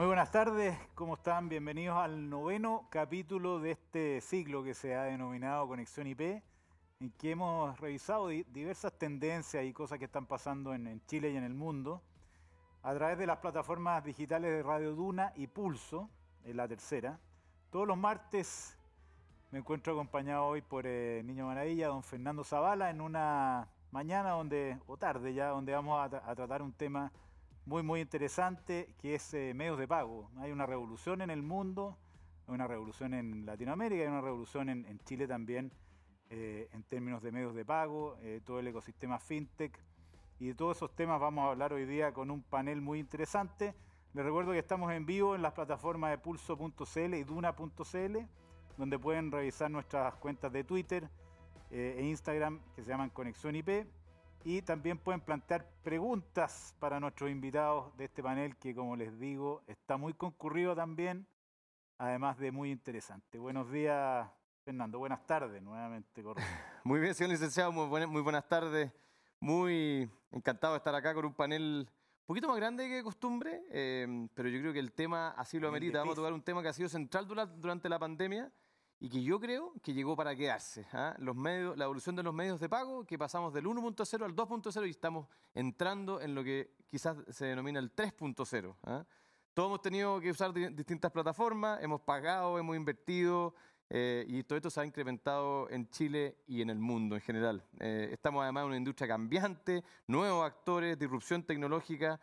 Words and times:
Muy 0.00 0.06
buenas 0.06 0.30
tardes, 0.30 0.78
¿cómo 0.94 1.12
están? 1.12 1.50
Bienvenidos 1.50 1.98
al 1.98 2.30
noveno 2.30 2.86
capítulo 2.88 3.60
de 3.60 3.72
este 3.72 4.22
ciclo 4.22 4.64
que 4.64 4.72
se 4.72 4.94
ha 4.96 5.02
denominado 5.02 5.68
Conexión 5.68 6.06
IP, 6.06 6.42
en 7.00 7.10
que 7.18 7.32
hemos 7.32 7.78
revisado 7.78 8.28
diversas 8.28 8.94
tendencias 8.94 9.62
y 9.62 9.74
cosas 9.74 9.98
que 9.98 10.06
están 10.06 10.24
pasando 10.24 10.72
en, 10.72 11.02
Chile 11.04 11.32
y 11.32 11.36
en 11.36 11.44
el 11.44 11.52
mundo 11.52 12.00
a 12.82 12.94
través 12.94 13.18
de 13.18 13.26
las 13.26 13.40
plataformas 13.40 14.02
digitales 14.02 14.50
de 14.50 14.62
Radio 14.62 14.94
Duna 14.94 15.34
y 15.36 15.48
Pulso, 15.48 16.08
en 16.46 16.56
la 16.56 16.66
tercera. 16.66 17.20
Todos 17.68 17.86
los 17.86 17.98
martes 17.98 18.78
me 19.50 19.58
encuentro 19.58 19.92
acompañado 19.92 20.46
hoy 20.46 20.62
por 20.62 20.86
eh, 20.86 21.20
Niño 21.26 21.44
Maravilla, 21.44 21.88
don 21.88 22.02
Fernando 22.02 22.42
Zavala, 22.42 22.88
en 22.88 23.02
una 23.02 23.68
mañana 23.90 24.30
donde, 24.30 24.78
o 24.86 24.96
tarde 24.96 25.34
ya, 25.34 25.48
donde 25.48 25.74
vamos 25.74 26.02
a 26.02 26.34
tratar 26.34 26.62
un 26.62 26.72
tema 26.72 27.12
muy, 27.66 27.82
muy 27.82 28.00
interesante, 28.00 28.94
que 28.98 29.14
es 29.14 29.34
eh, 29.34 29.52
medios 29.54 29.78
de 29.78 29.86
pago. 29.86 30.30
Hay 30.38 30.50
una 30.50 30.66
revolución 30.66 31.20
en 31.20 31.30
el 31.30 31.42
mundo, 31.42 31.96
hay 32.46 32.54
una 32.54 32.66
revolución 32.66 33.14
en 33.14 33.46
Latinoamérica, 33.46 34.02
hay 34.02 34.08
una 34.08 34.20
revolución 34.20 34.68
en, 34.68 34.98
Chile 35.04 35.26
también 35.26 35.72
eh, 36.30 36.68
en 36.72 36.82
términos 36.84 37.22
de 37.22 37.32
medios 37.32 37.54
de 37.54 37.64
pago, 37.64 38.16
eh, 38.20 38.40
todo 38.44 38.60
el 38.60 38.66
ecosistema 38.66 39.18
fintech. 39.18 39.78
Y 40.38 40.48
de 40.48 40.54
todos 40.54 40.78
esos 40.78 40.94
temas 40.94 41.20
vamos 41.20 41.44
a 41.44 41.50
hablar 41.50 41.72
hoy 41.72 41.84
día 41.84 42.12
con 42.12 42.30
un 42.30 42.42
panel 42.42 42.80
muy 42.80 42.98
interesante. 42.98 43.74
Les 44.14 44.24
recuerdo 44.24 44.52
que 44.52 44.58
estamos 44.58 44.90
en 44.92 45.06
vivo 45.06 45.34
en 45.34 45.42
las 45.42 45.52
plataformas 45.52 46.10
de 46.10 46.18
pulso.cl 46.18 47.14
y 47.14 47.24
duna.cl, 47.24 48.18
donde 48.78 48.98
pueden 48.98 49.30
revisar 49.30 49.70
nuestras 49.70 50.14
cuentas 50.16 50.50
de 50.52 50.64
Twitter 50.64 51.08
e 51.70 52.02
Instagram 52.02 52.58
que 52.74 52.82
se 52.82 52.88
llaman 52.88 53.10
Conexión 53.10 53.54
IP 53.54 53.86
y 54.44 54.62
también 54.62 54.98
pueden 54.98 55.20
plantear 55.20 55.66
preguntas 55.82 56.74
para 56.78 56.98
nuestros 56.98 57.30
invitados 57.30 57.94
de 57.96 58.06
este 58.06 58.22
panel 58.22 58.56
que, 58.56 58.74
como 58.74 58.96
les 58.96 59.18
digo, 59.18 59.62
está 59.66 59.96
muy 59.96 60.14
concurrido 60.14 60.74
también, 60.74 61.26
además 61.98 62.38
de 62.38 62.50
muy 62.50 62.70
interesante. 62.70 63.38
Buenos 63.38 63.70
días, 63.70 64.28
Fernando. 64.64 64.98
Buenas 64.98 65.26
tardes 65.26 65.62
nuevamente. 65.62 66.22
Muy 66.84 67.00
bien, 67.00 67.14
señor 67.14 67.32
licenciado. 67.32 67.72
Muy, 67.72 67.86
buenas, 67.86 68.08
muy 68.08 68.22
buenas 68.22 68.48
tardes. 68.48 68.90
Muy 69.38 70.10
encantado 70.30 70.72
de 70.72 70.78
estar 70.78 70.94
acá 70.94 71.12
con 71.12 71.26
un 71.26 71.34
panel 71.34 71.86
un 71.88 72.26
poquito 72.26 72.48
más 72.48 72.56
grande 72.56 72.88
que 72.88 72.94
de 72.94 73.02
costumbre, 73.02 73.62
eh, 73.70 74.28
pero 74.34 74.48
yo 74.48 74.60
creo 74.60 74.72
que 74.72 74.78
el 74.78 74.92
tema 74.92 75.30
así 75.30 75.58
lo 75.58 75.68
amerita. 75.68 75.98
Vamos 75.98 76.12
a 76.12 76.16
tocar 76.16 76.32
un 76.32 76.42
tema 76.42 76.62
que 76.62 76.68
ha 76.68 76.72
sido 76.72 76.88
central 76.88 77.26
durante 77.26 77.88
la 77.88 77.98
pandemia 77.98 78.50
y 79.00 79.08
que 79.08 79.22
yo 79.22 79.40
creo 79.40 79.72
que 79.82 79.94
llegó 79.94 80.14
para 80.14 80.36
quedarse. 80.36 80.86
¿ah? 80.92 81.16
Los 81.18 81.34
medios, 81.34 81.76
la 81.76 81.84
evolución 81.84 82.14
de 82.14 82.22
los 82.22 82.34
medios 82.34 82.60
de 82.60 82.68
pago, 82.68 83.04
que 83.06 83.18
pasamos 83.18 83.52
del 83.52 83.64
1.0 83.64 84.24
al 84.24 84.36
2.0 84.36 84.86
y 84.86 84.90
estamos 84.90 85.26
entrando 85.54 86.20
en 86.20 86.34
lo 86.34 86.44
que 86.44 86.74
quizás 86.90 87.16
se 87.30 87.46
denomina 87.46 87.80
el 87.80 87.94
3.0. 87.94 88.76
¿ah? 88.84 89.04
Todos 89.54 89.68
hemos 89.68 89.80
tenido 89.80 90.20
que 90.20 90.30
usar 90.30 90.52
distintas 90.52 91.10
plataformas, 91.10 91.82
hemos 91.82 92.02
pagado, 92.02 92.58
hemos 92.58 92.76
invertido 92.76 93.54
eh, 93.88 94.24
y 94.28 94.44
todo 94.44 94.56
esto 94.56 94.70
se 94.70 94.80
ha 94.80 94.84
incrementado 94.84 95.68
en 95.70 95.88
Chile 95.88 96.36
y 96.46 96.60
en 96.60 96.68
el 96.68 96.78
mundo 96.78 97.16
en 97.16 97.22
general. 97.22 97.64
Eh, 97.80 98.10
estamos 98.12 98.42
además 98.42 98.62
en 98.62 98.68
una 98.68 98.76
industria 98.76 99.08
cambiante, 99.08 99.82
nuevos 100.06 100.44
actores, 100.44 100.98
disrupción 100.98 101.42
tecnológica, 101.42 102.20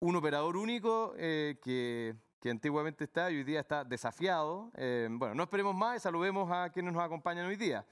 un 0.00 0.16
operador 0.16 0.56
único 0.56 1.14
eh, 1.16 1.60
que 1.62 2.16
que 2.42 2.50
antiguamente 2.50 3.04
está 3.04 3.30
y 3.30 3.36
hoy 3.36 3.44
día 3.44 3.60
está 3.60 3.84
desafiado. 3.84 4.72
Eh, 4.74 5.06
bueno, 5.08 5.32
no 5.32 5.44
esperemos 5.44 5.76
más 5.76 5.98
y 5.98 6.00
saludemos 6.00 6.50
a 6.50 6.70
quienes 6.70 6.92
nos 6.92 7.00
acompañan 7.00 7.46
hoy 7.46 7.54
día. 7.54 7.86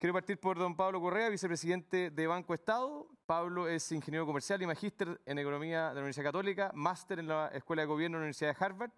Quiero 0.00 0.12
partir 0.12 0.40
por 0.40 0.58
don 0.58 0.74
Pablo 0.74 1.00
Correa, 1.00 1.28
vicepresidente 1.28 2.10
de 2.10 2.26
Banco 2.26 2.52
Estado. 2.52 3.06
Pablo 3.26 3.68
es 3.68 3.92
ingeniero 3.92 4.26
comercial 4.26 4.60
y 4.60 4.66
magíster 4.66 5.20
en 5.24 5.38
economía 5.38 5.90
de 5.90 5.94
la 5.94 6.00
Universidad 6.00 6.24
Católica, 6.24 6.72
máster 6.74 7.20
en 7.20 7.28
la 7.28 7.46
Escuela 7.54 7.82
de 7.82 7.86
Gobierno 7.86 8.16
de 8.16 8.22
la 8.22 8.24
Universidad 8.24 8.56
de 8.58 8.64
Harvard. 8.64 8.90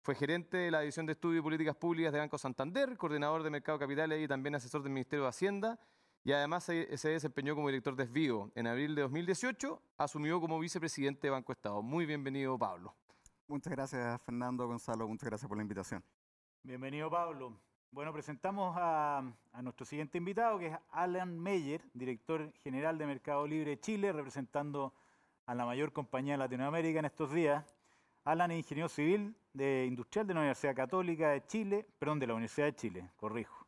Fue 0.00 0.14
gerente 0.14 0.58
de 0.58 0.70
la 0.70 0.78
División 0.78 1.06
de 1.06 1.14
Estudios 1.14 1.40
y 1.40 1.42
Políticas 1.42 1.74
Públicas 1.74 2.12
de 2.12 2.20
Banco 2.20 2.38
Santander, 2.38 2.96
coordinador 2.96 3.42
de 3.42 3.50
Mercado 3.50 3.80
Capitales 3.80 4.22
y 4.22 4.28
también 4.28 4.54
asesor 4.54 4.80
del 4.84 4.92
Ministerio 4.92 5.24
de 5.24 5.30
Hacienda. 5.30 5.80
Y 6.22 6.30
además 6.30 6.62
se, 6.62 6.96
se 6.96 7.08
desempeñó 7.08 7.56
como 7.56 7.66
director 7.66 7.96
de 7.96 8.04
Esvío. 8.04 8.52
En 8.54 8.68
abril 8.68 8.94
de 8.94 9.02
2018 9.02 9.82
asumió 9.98 10.40
como 10.40 10.60
vicepresidente 10.60 11.26
de 11.26 11.30
Banco 11.32 11.50
Estado. 11.50 11.82
Muy 11.82 12.06
bienvenido, 12.06 12.56
Pablo. 12.56 12.94
Muchas 13.48 13.72
gracias, 13.72 14.20
Fernando, 14.22 14.66
Gonzalo. 14.66 15.06
Muchas 15.06 15.28
gracias 15.28 15.48
por 15.48 15.56
la 15.56 15.62
invitación. 15.62 16.02
Bienvenido, 16.64 17.08
Pablo. 17.08 17.56
Bueno, 17.92 18.12
presentamos 18.12 18.74
a, 18.76 19.22
nuestro 19.62 19.86
siguiente 19.86 20.18
invitado, 20.18 20.58
que 20.58 20.66
es 20.66 20.76
Alan 20.90 21.38
Meyer, 21.38 21.80
director 21.94 22.52
general 22.64 22.98
de 22.98 23.06
Mercado 23.06 23.46
Libre 23.46 23.78
Chile, 23.78 24.12
representando 24.12 24.92
a 25.46 25.54
la 25.54 25.64
mayor 25.64 25.92
compañía 25.92 26.34
de 26.34 26.38
Latinoamérica 26.38 26.98
en 26.98 27.04
estos 27.04 27.32
días. 27.32 27.64
Alan 28.24 28.50
es 28.50 28.58
ingeniero 28.58 28.88
civil 28.88 29.36
de 29.52 29.86
industrial 29.86 30.26
de 30.26 30.34
la 30.34 30.40
Universidad 30.40 30.74
Católica 30.74 31.30
de 31.30 31.46
Chile, 31.46 31.86
perdón, 32.00 32.18
de 32.18 32.26
la 32.26 32.34
Universidad 32.34 32.66
de 32.66 32.74
Chile, 32.74 33.10
corrijo. 33.16 33.64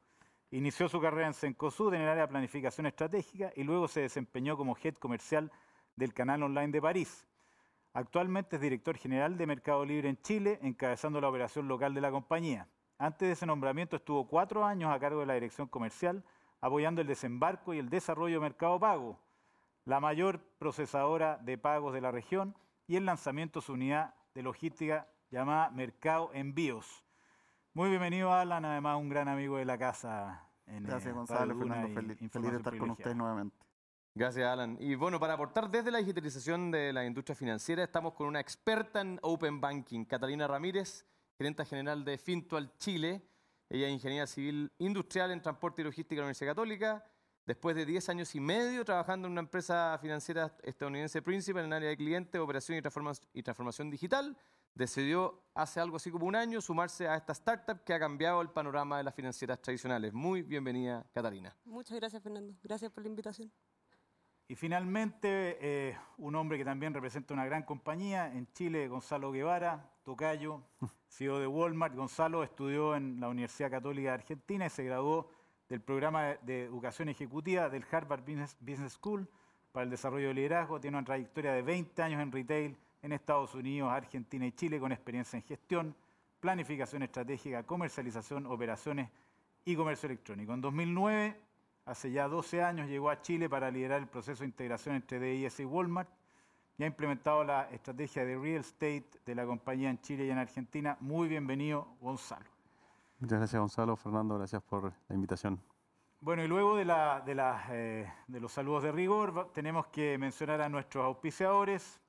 Inició 0.50 0.88
su 0.88 1.00
carrera 1.00 1.28
en 1.28 1.34
Cencosud 1.34 1.94
en 1.94 2.00
el 2.00 2.08
área 2.08 2.24
de 2.24 2.28
planificación 2.28 2.86
estratégica 2.86 3.52
y 3.54 3.62
luego 3.62 3.86
se 3.86 4.00
desempeñó 4.00 4.56
como 4.56 4.76
head 4.82 4.94
comercial 4.94 5.52
del 5.94 6.12
canal 6.12 6.42
online 6.42 6.72
de 6.72 6.82
París. 6.82 7.27
Actualmente 7.92 8.56
es 8.56 8.62
director 8.62 8.96
general 8.96 9.36
de 9.36 9.46
Mercado 9.46 9.84
Libre 9.84 10.08
en 10.08 10.20
Chile, 10.22 10.58
encabezando 10.62 11.20
la 11.20 11.28
operación 11.28 11.68
local 11.68 11.94
de 11.94 12.00
la 12.00 12.10
compañía. 12.10 12.68
Antes 12.98 13.28
de 13.28 13.32
ese 13.32 13.46
nombramiento 13.46 13.96
estuvo 13.96 14.28
cuatro 14.28 14.64
años 14.64 14.90
a 14.92 14.98
cargo 14.98 15.20
de 15.20 15.26
la 15.26 15.34
dirección 15.34 15.68
comercial, 15.68 16.24
apoyando 16.60 17.00
el 17.00 17.06
desembarco 17.06 17.74
y 17.74 17.78
el 17.78 17.88
desarrollo 17.88 18.36
de 18.36 18.40
Mercado 18.40 18.78
Pago, 18.78 19.18
la 19.84 20.00
mayor 20.00 20.40
procesadora 20.58 21.38
de 21.38 21.56
pagos 21.56 21.94
de 21.94 22.00
la 22.00 22.10
región, 22.10 22.56
y 22.86 22.96
el 22.96 23.04
lanzamiento 23.04 23.60
de 23.60 23.66
su 23.66 23.74
unidad 23.74 24.14
de 24.34 24.42
logística 24.42 25.06
llamada 25.30 25.70
Mercado 25.70 26.30
Envíos. 26.32 27.04
Muy 27.74 27.90
bienvenido, 27.90 28.32
Alan, 28.32 28.64
además 28.64 28.98
un 28.98 29.08
gran 29.08 29.28
amigo 29.28 29.58
de 29.58 29.66
la 29.66 29.78
casa. 29.78 30.48
En, 30.66 30.84
Gracias, 30.84 31.14
Gonzalo, 31.14 31.56
Fernando, 31.56 31.88
feliz 31.94 32.18
de 32.18 32.56
estar 32.56 32.76
con 32.78 32.90
ustedes 32.90 33.16
nuevamente. 33.16 33.67
Gracias, 34.18 34.48
Alan. 34.48 34.76
Y 34.80 34.96
bueno, 34.96 35.20
para 35.20 35.34
aportar 35.34 35.70
desde 35.70 35.92
la 35.92 35.98
digitalización 35.98 36.72
de 36.72 36.92
la 36.92 37.06
industria 37.06 37.36
financiera, 37.36 37.84
estamos 37.84 38.14
con 38.14 38.26
una 38.26 38.40
experta 38.40 39.00
en 39.00 39.20
Open 39.22 39.60
Banking, 39.60 40.04
Catalina 40.06 40.48
Ramírez, 40.48 41.06
gerente 41.36 41.64
general 41.64 42.04
de 42.04 42.18
Fintual 42.18 42.76
Chile. 42.78 43.22
Ella 43.68 43.86
es 43.86 43.92
ingeniera 43.92 44.26
civil 44.26 44.72
industrial 44.78 45.30
en 45.30 45.40
transporte 45.40 45.82
y 45.82 45.84
logística 45.84 46.16
de 46.16 46.22
la 46.22 46.24
Universidad 46.24 46.50
Católica. 46.50 47.04
Después 47.46 47.76
de 47.76 47.86
10 47.86 48.08
años 48.08 48.34
y 48.34 48.40
medio 48.40 48.84
trabajando 48.84 49.28
en 49.28 49.32
una 49.32 49.40
empresa 49.42 49.96
financiera 50.02 50.52
estadounidense 50.64 51.22
principal 51.22 51.62
en 51.62 51.66
el 51.68 51.76
área 51.76 51.90
de 51.90 51.96
cliente, 51.96 52.40
operación 52.40 52.76
y 53.32 53.42
transformación 53.44 53.88
digital, 53.88 54.36
decidió 54.74 55.44
hace 55.54 55.78
algo 55.78 55.94
así 55.94 56.10
como 56.10 56.26
un 56.26 56.34
año 56.34 56.60
sumarse 56.60 57.06
a 57.06 57.14
esta 57.14 57.34
startup 57.34 57.84
que 57.84 57.94
ha 57.94 58.00
cambiado 58.00 58.42
el 58.42 58.50
panorama 58.50 58.98
de 58.98 59.04
las 59.04 59.14
financieras 59.14 59.62
tradicionales. 59.62 60.12
Muy 60.12 60.42
bienvenida, 60.42 61.06
Catalina. 61.12 61.56
Muchas 61.64 61.96
gracias, 61.96 62.20
Fernando. 62.20 62.52
Gracias 62.64 62.90
por 62.90 63.04
la 63.04 63.10
invitación. 63.10 63.52
Y 64.50 64.54
finalmente, 64.54 65.58
eh, 65.60 65.96
un 66.16 66.34
hombre 66.34 66.56
que 66.56 66.64
también 66.64 66.94
representa 66.94 67.34
una 67.34 67.44
gran 67.44 67.64
compañía 67.64 68.32
en 68.32 68.50
Chile, 68.54 68.88
Gonzalo 68.88 69.30
Guevara, 69.30 69.92
tocayo, 70.04 70.62
CEO 71.10 71.38
de 71.38 71.46
Walmart. 71.46 71.94
Gonzalo 71.94 72.42
estudió 72.42 72.96
en 72.96 73.20
la 73.20 73.28
Universidad 73.28 73.70
Católica 73.70 74.08
de 74.08 74.14
Argentina 74.14 74.64
y 74.64 74.70
se 74.70 74.84
graduó 74.84 75.30
del 75.68 75.82
programa 75.82 76.36
de 76.40 76.64
educación 76.64 77.10
ejecutiva 77.10 77.68
del 77.68 77.84
Harvard 77.90 78.22
Business, 78.22 78.92
School 78.94 79.28
para 79.70 79.84
el 79.84 79.90
desarrollo 79.90 80.28
de 80.28 80.34
liderazgo. 80.34 80.80
Tiene 80.80 80.96
una 80.96 81.04
trayectoria 81.04 81.52
de 81.52 81.60
20 81.60 82.02
años 82.02 82.22
en 82.22 82.32
retail 82.32 82.78
en 83.02 83.12
Estados 83.12 83.54
Unidos, 83.54 83.92
Argentina 83.92 84.46
y 84.46 84.52
Chile 84.52 84.80
con 84.80 84.92
experiencia 84.92 85.36
en 85.36 85.42
gestión, 85.42 85.94
planificación 86.40 87.02
estratégica, 87.02 87.64
comercialización, 87.64 88.46
operaciones 88.46 89.10
y 89.66 89.76
comercio 89.76 90.06
electrónico. 90.06 90.54
En 90.54 90.62
2009 90.62 91.47
hace 91.88 92.10
ya 92.10 92.28
12 92.28 92.62
años 92.62 92.88
llegó 92.88 93.08
a 93.08 93.22
Chile 93.22 93.48
para 93.48 93.70
liderar 93.70 94.00
el 94.00 94.08
proceso 94.08 94.40
de 94.40 94.46
integración 94.46 94.94
entre 94.94 95.18
DIS 95.18 95.60
y 95.60 95.64
Walmart 95.64 96.10
y 96.76 96.84
ha 96.84 96.86
implementado 96.86 97.42
la 97.44 97.62
estrategia 97.70 98.24
de 98.26 98.36
real 98.36 98.60
estate 98.60 99.08
de 99.24 99.34
la 99.34 99.46
compañía 99.46 99.88
en 99.88 99.98
Chile 100.00 100.26
y 100.26 100.30
en 100.30 100.38
Argentina. 100.38 100.98
Muy 101.00 101.28
bienvenido, 101.28 101.88
Gonzalo. 102.00 102.44
Muchas 103.18 103.38
gracias, 103.38 103.58
Gonzalo. 103.58 103.96
Fernando, 103.96 104.36
gracias 104.36 104.62
por 104.62 104.92
la 105.08 105.14
invitación. 105.14 105.60
Bueno, 106.20 106.44
y 106.44 106.48
luego 106.48 106.76
de, 106.76 106.84
eh, 107.70 108.12
de 108.26 108.40
los 108.40 108.52
saludos 108.52 108.82
de 108.82 108.92
rigor, 108.92 109.50
tenemos 109.54 109.86
que 109.86 110.18
mencionar 110.18 110.60
a 110.60 110.68
nuestros 110.68 111.04
auspiciadores. 111.04 112.00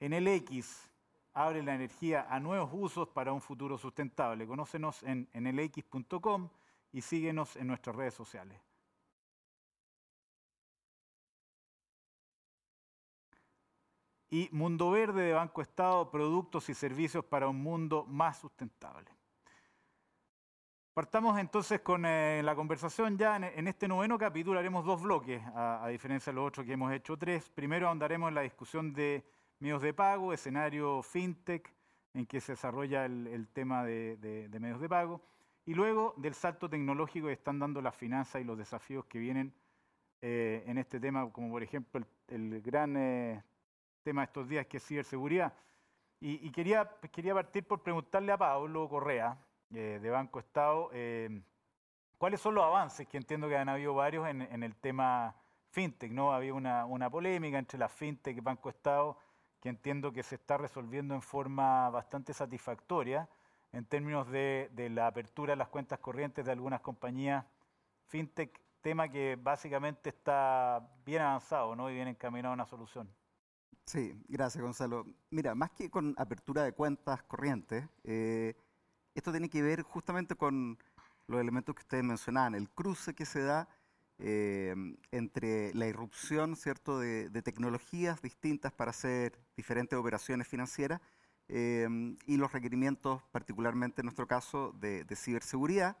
En 0.00 0.12
el 0.12 0.28
X 0.28 0.90
abre 1.32 1.62
la 1.62 1.74
energía 1.74 2.26
a 2.28 2.38
nuevos 2.38 2.70
usos 2.72 3.08
para 3.08 3.32
un 3.32 3.40
futuro 3.40 3.78
sustentable. 3.78 4.46
Conócenos 4.46 5.02
en, 5.02 5.28
en 5.32 5.46
elx.com 5.46 6.50
y 6.92 7.02
síguenos 7.02 7.56
en 7.56 7.66
nuestras 7.66 7.96
redes 7.96 8.14
sociales. 8.14 8.60
Y 14.30 14.48
Mundo 14.52 14.90
Verde 14.90 15.22
de 15.22 15.32
Banco 15.32 15.60
Estado, 15.60 16.10
productos 16.10 16.68
y 16.68 16.74
servicios 16.74 17.24
para 17.24 17.48
un 17.48 17.60
mundo 17.60 18.04
más 18.06 18.38
sustentable. 18.38 19.10
Partamos 20.94 21.38
entonces 21.38 21.80
con 21.80 22.04
eh, 22.04 22.40
la 22.44 22.54
conversación 22.54 23.16
ya. 23.18 23.36
En, 23.36 23.66
este 23.66 23.88
noveno 23.88 24.18
capítulo 24.18 24.58
haremos 24.58 24.84
dos 24.84 25.02
bloques, 25.02 25.42
a, 25.54 25.84
a, 25.84 25.88
diferencia 25.88 26.32
de 26.32 26.36
los 26.36 26.48
otros 26.48 26.66
que 26.66 26.72
hemos 26.72 26.92
hecho 26.92 27.16
tres. 27.16 27.48
Primero 27.50 27.88
ahondaremos 27.88 28.28
en 28.28 28.34
la 28.34 28.42
discusión 28.42 28.92
de 28.92 29.24
medios 29.60 29.82
de 29.82 29.94
pago, 29.94 30.32
escenario 30.32 31.02
fintech, 31.02 31.72
en 32.14 32.26
que 32.26 32.40
se 32.40 32.52
desarrolla 32.52 33.04
el, 33.04 33.48
tema 33.52 33.84
de, 33.84 34.48
medios 34.60 34.80
de 34.80 34.88
pago. 34.88 35.20
Y 35.66 35.74
luego 35.74 36.14
del 36.16 36.34
salto 36.34 36.68
tecnológico 36.68 37.26
que 37.26 37.34
están 37.34 37.58
dando 37.58 37.80
las 37.82 37.94
finanzas 37.94 38.40
y 38.40 38.44
los 38.44 38.56
desafíos 38.56 39.04
que 39.06 39.18
vienen 39.18 39.52
eh, 40.22 40.62
en 40.66 40.78
este 40.78 41.00
tema, 41.00 41.30
como 41.32 41.50
por 41.50 41.62
ejemplo 41.62 42.04
el, 42.28 42.60
gran 42.60 42.96
eh, 42.96 43.42
tema 44.02 44.22
de 44.22 44.24
estos 44.26 44.48
días 44.48 44.66
que 44.66 44.78
es 44.78 44.86
ciberseguridad. 44.86 45.52
Y, 46.22 46.50
quería, 46.50 46.86
quería 47.10 47.32
partir 47.32 47.64
por 47.64 47.82
preguntarle 47.82 48.30
a 48.32 48.36
Pablo 48.36 48.86
Correa, 48.90 49.38
eh, 49.72 49.98
de 50.02 50.10
Banco 50.10 50.38
Estado, 50.38 50.90
cuáles 52.18 52.42
son 52.42 52.54
los 52.54 52.64
avances, 52.64 53.08
que 53.08 53.16
entiendo 53.16 53.48
que 53.48 53.56
han 53.56 53.70
habido 53.70 53.94
varios 53.94 54.28
en, 54.28 54.62
el 54.62 54.76
tema 54.76 55.34
fintech, 55.70 56.12
¿no? 56.12 56.34
Había 56.34 56.52
una, 56.52 56.84
una 56.84 57.08
polémica 57.08 57.58
entre 57.58 57.78
la 57.78 57.88
fintech 57.88 58.36
y 58.36 58.40
Banco 58.40 58.68
Estado 58.68 59.16
que 59.60 59.70
entiendo 59.70 60.12
que 60.12 60.22
se 60.22 60.34
está 60.34 60.58
resolviendo 60.58 61.14
en 61.14 61.22
forma 61.22 61.88
bastante 61.88 62.34
satisfactoria 62.34 63.26
en 63.72 63.84
términos 63.84 64.30
de, 64.30 64.70
la 64.90 65.06
apertura 65.06 65.52
de 65.52 65.56
las 65.56 65.68
cuentas 65.68 65.98
corrientes 66.00 66.44
de 66.44 66.52
algunas 66.52 66.80
compañías 66.80 67.44
fintech, 68.06 68.60
tema 68.80 69.08
que 69.08 69.36
básicamente 69.40 70.08
está 70.08 70.88
bien 71.04 71.22
avanzado 71.22 71.76
¿no? 71.76 71.90
y 71.90 71.94
bien 71.94 72.08
encaminado 72.08 72.52
a 72.52 72.54
una 72.54 72.66
solución. 72.66 73.08
Sí, 73.86 74.22
gracias 74.28 74.62
Gonzalo. 74.62 75.04
Mira, 75.30 75.54
más 75.54 75.70
que 75.72 75.90
con 75.90 76.14
apertura 76.16 76.62
de 76.62 76.72
cuentas 76.72 77.22
corrientes, 77.24 77.88
eh, 78.04 78.54
esto 79.14 79.30
tiene 79.30 79.48
que 79.48 79.62
ver 79.62 79.82
justamente 79.82 80.34
con 80.36 80.78
los 81.26 81.40
elementos 81.40 81.74
que 81.74 81.82
ustedes 81.82 82.04
mencionaban, 82.04 82.54
el 82.54 82.68
cruce 82.70 83.14
que 83.14 83.24
se 83.24 83.42
da 83.42 83.68
eh, 84.22 84.74
entre 85.12 85.72
la 85.72 85.86
irrupción 85.86 86.54
¿cierto? 86.54 86.98
De, 86.98 87.30
tecnologías 87.42 88.20
distintas 88.20 88.70
para 88.70 88.90
hacer 88.90 89.38
diferentes 89.56 89.98
operaciones 89.98 90.46
financieras 90.46 91.00
eh, 91.52 92.16
y 92.26 92.36
los 92.36 92.52
requerimientos, 92.52 93.22
particularmente 93.32 94.00
en 94.00 94.06
nuestro 94.06 94.26
caso, 94.26 94.72
de, 94.78 95.04
ciberseguridad 95.16 95.96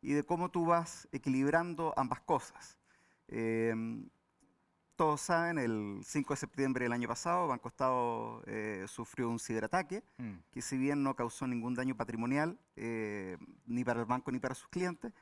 y 0.00 0.12
de 0.12 0.22
cómo 0.22 0.50
tú 0.50 0.66
vas 0.66 1.08
equilibrando 1.12 1.94
ambas 1.96 2.20
cosas. 2.20 2.76
Eh, 3.28 3.74
todos 4.96 5.22
saben, 5.22 5.58
el 5.58 6.02
5 6.04 6.34
de 6.34 6.36
septiembre 6.36 6.84
del 6.84 6.92
año 6.92 7.08
pasado, 7.08 7.48
Banco 7.48 7.68
Estado 7.68 8.42
sufrió 8.86 9.30
un 9.30 9.38
ciberataque 9.38 10.04
mm. 10.18 10.32
que 10.52 10.60
si 10.60 10.76
bien 10.76 11.02
no 11.02 11.16
causó 11.16 11.46
ningún 11.46 11.74
daño 11.74 11.96
patrimonial, 11.96 12.58
ni 12.76 13.84
para 13.84 14.00
el 14.00 14.06
banco 14.06 14.30
ni 14.30 14.38
para 14.38 14.54
sus 14.54 14.68
clientes, 14.68 15.12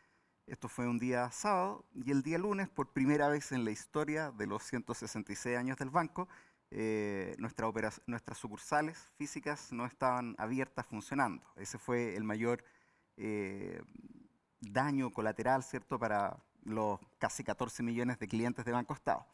esto 0.50 0.68
fue 0.68 0.88
un 0.88 0.98
día 0.98 1.30
sábado 1.30 1.84
y 1.94 2.10
el 2.10 2.22
día 2.22 2.36
lunes, 2.36 2.68
por 2.68 2.92
primera 2.92 3.28
vez 3.28 3.52
en 3.52 3.64
la 3.64 3.70
historia 3.70 4.32
de 4.32 4.48
los 4.48 4.64
166 4.64 5.56
años 5.56 5.78
del 5.78 5.90
banco, 5.90 6.26
eh, 6.70 7.36
nuestras 7.38 8.38
sucursales 8.38 8.98
físicas 9.16 9.72
no 9.72 9.86
estaban 9.86 10.34
abiertas 10.38 10.86
funcionando. 10.86 11.44
Ese 11.56 11.78
fue 11.78 12.16
el 12.16 12.24
mayor 12.24 12.64
eh, 13.16 13.82
daño 14.60 15.10
colateral, 15.10 15.62
¿cierto?, 15.62 15.98
para 15.98 16.36
los 16.64 17.00
casi 17.18 17.42
14 17.42 17.82
millones 17.82 18.18
de 18.18 18.28
clientes 18.28 18.64
de 18.64 18.72
Banco 18.72 18.94
Estado. 18.94 19.26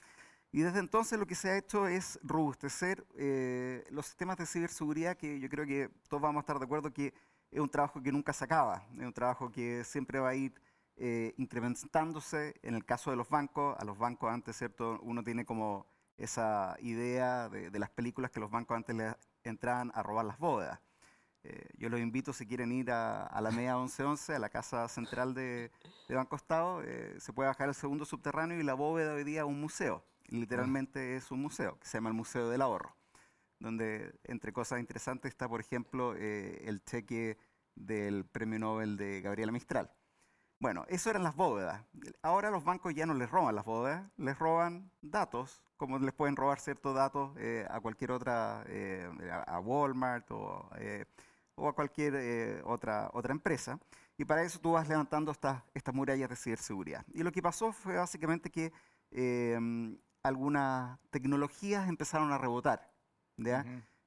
Y 0.52 0.60
desde 0.60 0.78
entonces 0.78 1.18
lo 1.18 1.26
que 1.26 1.34
se 1.34 1.50
ha 1.50 1.58
hecho 1.58 1.86
es 1.86 2.18
robustecer 2.22 3.06
eh, 3.16 3.84
los 3.90 4.06
sistemas 4.06 4.38
de 4.38 4.46
ciberseguridad, 4.46 5.16
que 5.16 5.38
yo 5.38 5.48
creo 5.48 5.66
que 5.66 5.90
todos 6.08 6.22
vamos 6.22 6.40
a 6.40 6.42
estar 6.42 6.58
de 6.58 6.64
acuerdo 6.64 6.92
que 6.92 7.12
es 7.50 7.60
un 7.60 7.68
trabajo 7.68 8.02
que 8.02 8.12
nunca 8.12 8.32
se 8.32 8.44
acaba, 8.44 8.86
es 8.94 9.04
un 9.04 9.12
trabajo 9.12 9.50
que 9.50 9.84
siempre 9.84 10.18
va 10.18 10.30
a 10.30 10.34
ir 10.34 10.54
eh, 10.96 11.34
incrementándose 11.36 12.54
en 12.62 12.74
el 12.74 12.84
caso 12.84 13.10
de 13.10 13.16
los 13.16 13.28
bancos. 13.28 13.76
A 13.78 13.84
los 13.84 13.98
bancos 13.98 14.32
antes, 14.32 14.56
¿cierto? 14.56 14.98
Uno 15.02 15.22
tiene 15.22 15.44
como 15.44 15.86
esa 16.16 16.76
idea 16.80 17.48
de, 17.48 17.78
las 17.78 17.90
películas 17.90 18.30
que 18.30 18.40
los 18.40 18.50
bancos 18.50 18.76
antes 18.76 18.96
le 18.96 19.14
entraban 19.44 19.92
a 19.94 20.02
robar 20.02 20.24
las 20.24 20.38
bóvedas. 20.38 20.80
Eh, 21.44 21.68
yo 21.78 21.88
los 21.88 22.00
invito, 22.00 22.32
si 22.32 22.46
quieren 22.46 22.72
ir 22.72 22.90
a, 22.90 23.40
la 23.40 23.50
MEA 23.50 23.76
1111, 23.76 24.34
a 24.34 24.38
la 24.38 24.48
casa 24.48 24.88
central 24.88 25.34
de, 25.34 25.70
Banco 26.08 26.36
Estado, 26.36 26.82
eh, 26.82 27.16
se 27.20 27.32
puede 27.32 27.48
bajar 27.48 27.68
el 27.68 27.74
segundo 27.74 28.04
subterráneo 28.04 28.58
y 28.58 28.62
la 28.62 28.74
bóveda 28.74 29.14
hoy 29.14 29.24
día 29.24 29.42
es 29.42 29.46
un 29.46 29.60
museo. 29.60 30.04
Literalmente 30.28 31.16
es 31.16 31.30
un 31.30 31.40
museo, 31.40 31.78
que 31.78 31.86
se 31.86 31.98
llama 31.98 32.08
el 32.08 32.14
Museo 32.16 32.48
del 32.48 32.60
Ahorro, 32.60 32.96
donde 33.60 34.18
entre 34.24 34.52
cosas 34.52 34.80
interesantes 34.80 35.28
está, 35.28 35.48
por 35.48 35.60
ejemplo, 35.60 36.16
el 36.16 36.82
cheque 36.84 37.38
del 37.76 38.24
Premio 38.24 38.58
Nobel 38.58 38.96
de 38.96 39.20
Gabriela 39.20 39.52
Mistral. 39.52 39.92
Bueno, 40.58 40.86
eso 40.88 41.10
eran 41.10 41.22
las 41.22 41.36
bóvedas. 41.36 41.82
Ahora 42.22 42.50
los 42.50 42.64
bancos 42.64 42.94
ya 42.94 43.04
no 43.04 43.14
les 43.14 43.30
roban 43.30 43.54
las 43.54 43.64
bóvedas, 43.64 44.10
les 44.16 44.38
roban 44.38 44.90
datos, 45.02 45.62
como 45.76 45.98
les 45.98 46.14
pueden 46.14 46.34
robar 46.34 46.60
ciertos 46.60 46.94
datos 46.94 47.32
eh, 47.36 47.66
a 47.68 47.78
cualquier 47.80 48.12
otra, 48.12 48.64
eh, 48.66 49.06
a 49.46 49.60
Walmart 49.60 50.30
o, 50.30 50.70
eh, 50.78 51.04
o 51.56 51.68
a 51.68 51.74
cualquier 51.74 52.62
otra, 52.64 53.10
otra 53.12 53.32
empresa. 53.32 53.78
Y 54.16 54.24
para 54.24 54.42
eso 54.42 54.58
tú 54.58 54.72
vas 54.72 54.88
levantando 54.88 55.30
estas, 55.30 55.62
estas 55.74 55.94
murallas 55.94 56.30
de 56.30 56.36
ciberseguridad. 56.36 57.04
Y 57.12 57.22
lo 57.22 57.32
que 57.32 57.42
pasó 57.42 57.72
fue 57.72 57.96
básicamente 57.96 58.50
que 58.50 58.72
algunas 60.22 60.98
tecnologías 61.10 61.86
empezaron 61.86 62.32
a 62.32 62.38
rebotar. 62.38 62.90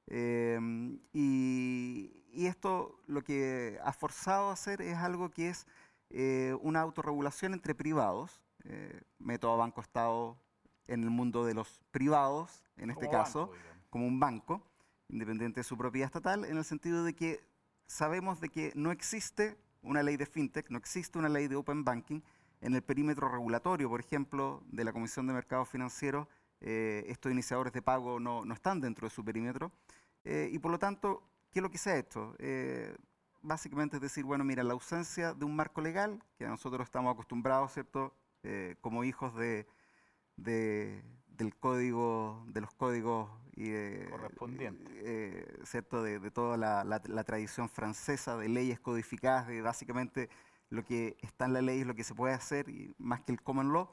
Em, 0.08 0.98
y, 1.12 2.24
y 2.32 2.46
esto 2.46 2.98
lo 3.06 3.22
que 3.22 3.78
ha 3.84 3.92
forzado 3.92 4.50
a 4.50 4.54
hacer 4.54 4.82
es 4.82 4.96
algo 4.96 5.30
que 5.30 5.50
es 5.50 5.68
eh, 6.10 6.56
una 6.60 6.80
autorregulación 6.80 7.54
entre 7.54 7.74
privados, 7.74 8.42
eh, 8.64 9.00
método 9.18 9.56
banco-estado 9.56 10.36
en 10.88 11.04
el 11.04 11.10
mundo 11.10 11.44
de 11.44 11.54
los 11.54 11.80
privados, 11.92 12.64
en 12.76 12.90
este 12.90 13.08
caso, 13.08 13.52
como 13.90 14.06
un 14.06 14.18
banco, 14.18 14.60
independiente 15.08 15.60
de 15.60 15.64
su 15.64 15.78
propiedad 15.78 16.06
estatal, 16.06 16.44
en 16.44 16.56
el 16.56 16.64
sentido 16.64 17.04
de 17.04 17.14
que 17.14 17.40
sabemos 17.86 18.40
de 18.40 18.48
que 18.48 18.72
no 18.74 18.90
existe 18.90 19.56
una 19.82 20.02
ley 20.02 20.16
de 20.16 20.26
fintech, 20.26 20.68
no 20.68 20.78
existe 20.78 21.16
una 21.16 21.28
ley 21.28 21.46
de 21.46 21.54
open 21.54 21.84
banking 21.84 22.20
en 22.60 22.74
el 22.74 22.82
perímetro 22.82 23.28
regulatorio, 23.28 23.88
por 23.88 24.00
ejemplo, 24.00 24.64
de 24.66 24.82
la 24.82 24.92
Comisión 24.92 25.28
de 25.28 25.32
Mercados 25.32 25.68
Financieros, 25.68 26.26
eh, 26.60 27.04
estos 27.06 27.30
iniciadores 27.30 27.72
de 27.72 27.82
pago 27.82 28.18
no, 28.18 28.44
no, 28.44 28.52
están 28.52 28.80
dentro 28.80 29.06
de 29.06 29.14
su 29.14 29.24
perímetro. 29.24 29.70
y 30.24 30.58
por 30.58 30.72
lo 30.72 30.78
tanto, 30.78 31.22
¿qué 31.50 31.60
es 31.60 31.62
lo 31.62 31.70
que 31.70 31.78
se 31.78 31.90
ha 31.90 31.96
hecho? 31.98 32.34
Básicamente 33.42 33.96
es 33.96 34.02
decir, 34.02 34.24
bueno, 34.24 34.44
mira, 34.44 34.62
la 34.62 34.72
ausencia 34.72 35.34
de 35.34 35.44
un 35.44 35.56
marco 35.56 35.80
legal, 35.80 36.22
que 36.38 36.46
nosotros 36.46 36.84
estamos 36.84 37.12
acostumbrados, 37.12 37.72
¿cierto? 37.72 38.14
Eh, 38.42 38.76
como 38.80 39.04
hijos 39.04 39.34
de, 39.36 39.66
del 40.36 41.54
código, 41.58 42.44
de 42.48 42.60
los 42.60 42.72
códigos 42.74 43.30
y 43.54 43.70
correspondientes, 44.10 44.88
eh, 45.02 45.60
¿cierto? 45.64 46.02
De, 46.02 46.30
toda 46.30 46.56
la, 46.56 47.24
tradición 47.24 47.68
francesa 47.68 48.36
de 48.36 48.48
leyes 48.48 48.80
codificadas, 48.80 49.46
de 49.46 49.60
básicamente 49.60 50.30
lo 50.70 50.84
que 50.84 51.16
está 51.20 51.46
en 51.46 51.52
la 51.52 51.62
ley 51.62 51.80
es 51.80 51.86
lo 51.86 51.94
que 51.94 52.04
se 52.04 52.14
puede 52.14 52.34
hacer, 52.34 52.68
y 52.68 52.94
más 52.98 53.20
que 53.22 53.32
el 53.32 53.42
common 53.42 53.72
law. 53.72 53.90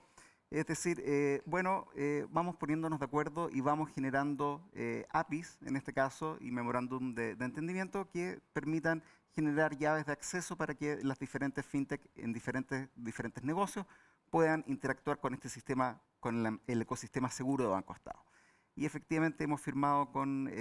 Es 0.50 0.66
decir, 0.66 1.01
eh, 1.06 1.42
bueno, 1.46 1.88
vamos 2.30 2.56
poniéndonos 2.56 3.00
de 3.00 3.06
acuerdo 3.06 3.50
y 3.51 3.60
vamos 3.60 3.89
generando 3.92 4.62
APIs, 5.12 5.58
en 5.66 5.75
este 5.75 5.94
caso, 5.94 6.38
y 6.39 6.51
memorándum 6.51 7.13
de, 7.13 7.32
entendimiento 7.32 8.10
que 8.10 8.39
permitan 8.54 9.04
generar 9.36 9.77
llaves 9.77 10.06
de 10.06 10.13
acceso 10.13 10.56
para 10.56 10.74
que 10.74 11.00
las 11.04 11.20
diferentes 11.20 11.66
fintech 11.66 12.01
en 12.16 12.32
diferentes, 12.32 12.89
diferentes 12.96 13.44
negocios 13.44 13.86
puedan 14.30 14.63
interactuar 14.68 15.20
con 15.20 15.34
este 15.34 15.50
sistema, 15.50 16.01
con 16.20 16.62
el 16.66 16.82
ecosistema 16.82 17.30
seguro 17.30 17.66
de 17.66 17.70
Banco 17.72 17.94
Estado. 17.94 18.24
Y 18.77 18.86
efectivamente 18.86 19.44
hemos 19.44 19.60
firmado 19.60 20.12
con, 20.12 20.51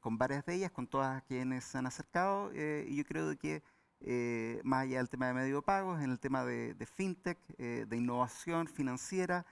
con 0.00 0.18
varias 0.18 0.44
de 0.44 0.54
ellas, 0.54 0.70
con 0.70 0.86
todas 0.86 1.22
quienes 1.22 1.64
se 1.64 1.78
han 1.78 1.86
acercado, 1.86 2.50
eh, 2.52 2.84
y 2.86 2.96
yo 2.96 3.04
creo 3.04 3.36
que 3.38 3.62
eh, 4.00 4.60
más 4.64 4.84
allá 4.84 4.98
del 4.98 5.08
tema 5.08 5.28
de 5.28 5.34
medio 5.34 5.56
de 5.56 5.62
pagos, 5.62 6.02
en 6.02 6.10
el 6.10 6.18
tema 6.18 6.44
de, 6.44 6.74
fintech, 6.86 7.38
eh, 7.58 7.86
de 7.88 7.96
innovación 7.96 8.68
financiera, 8.68 9.46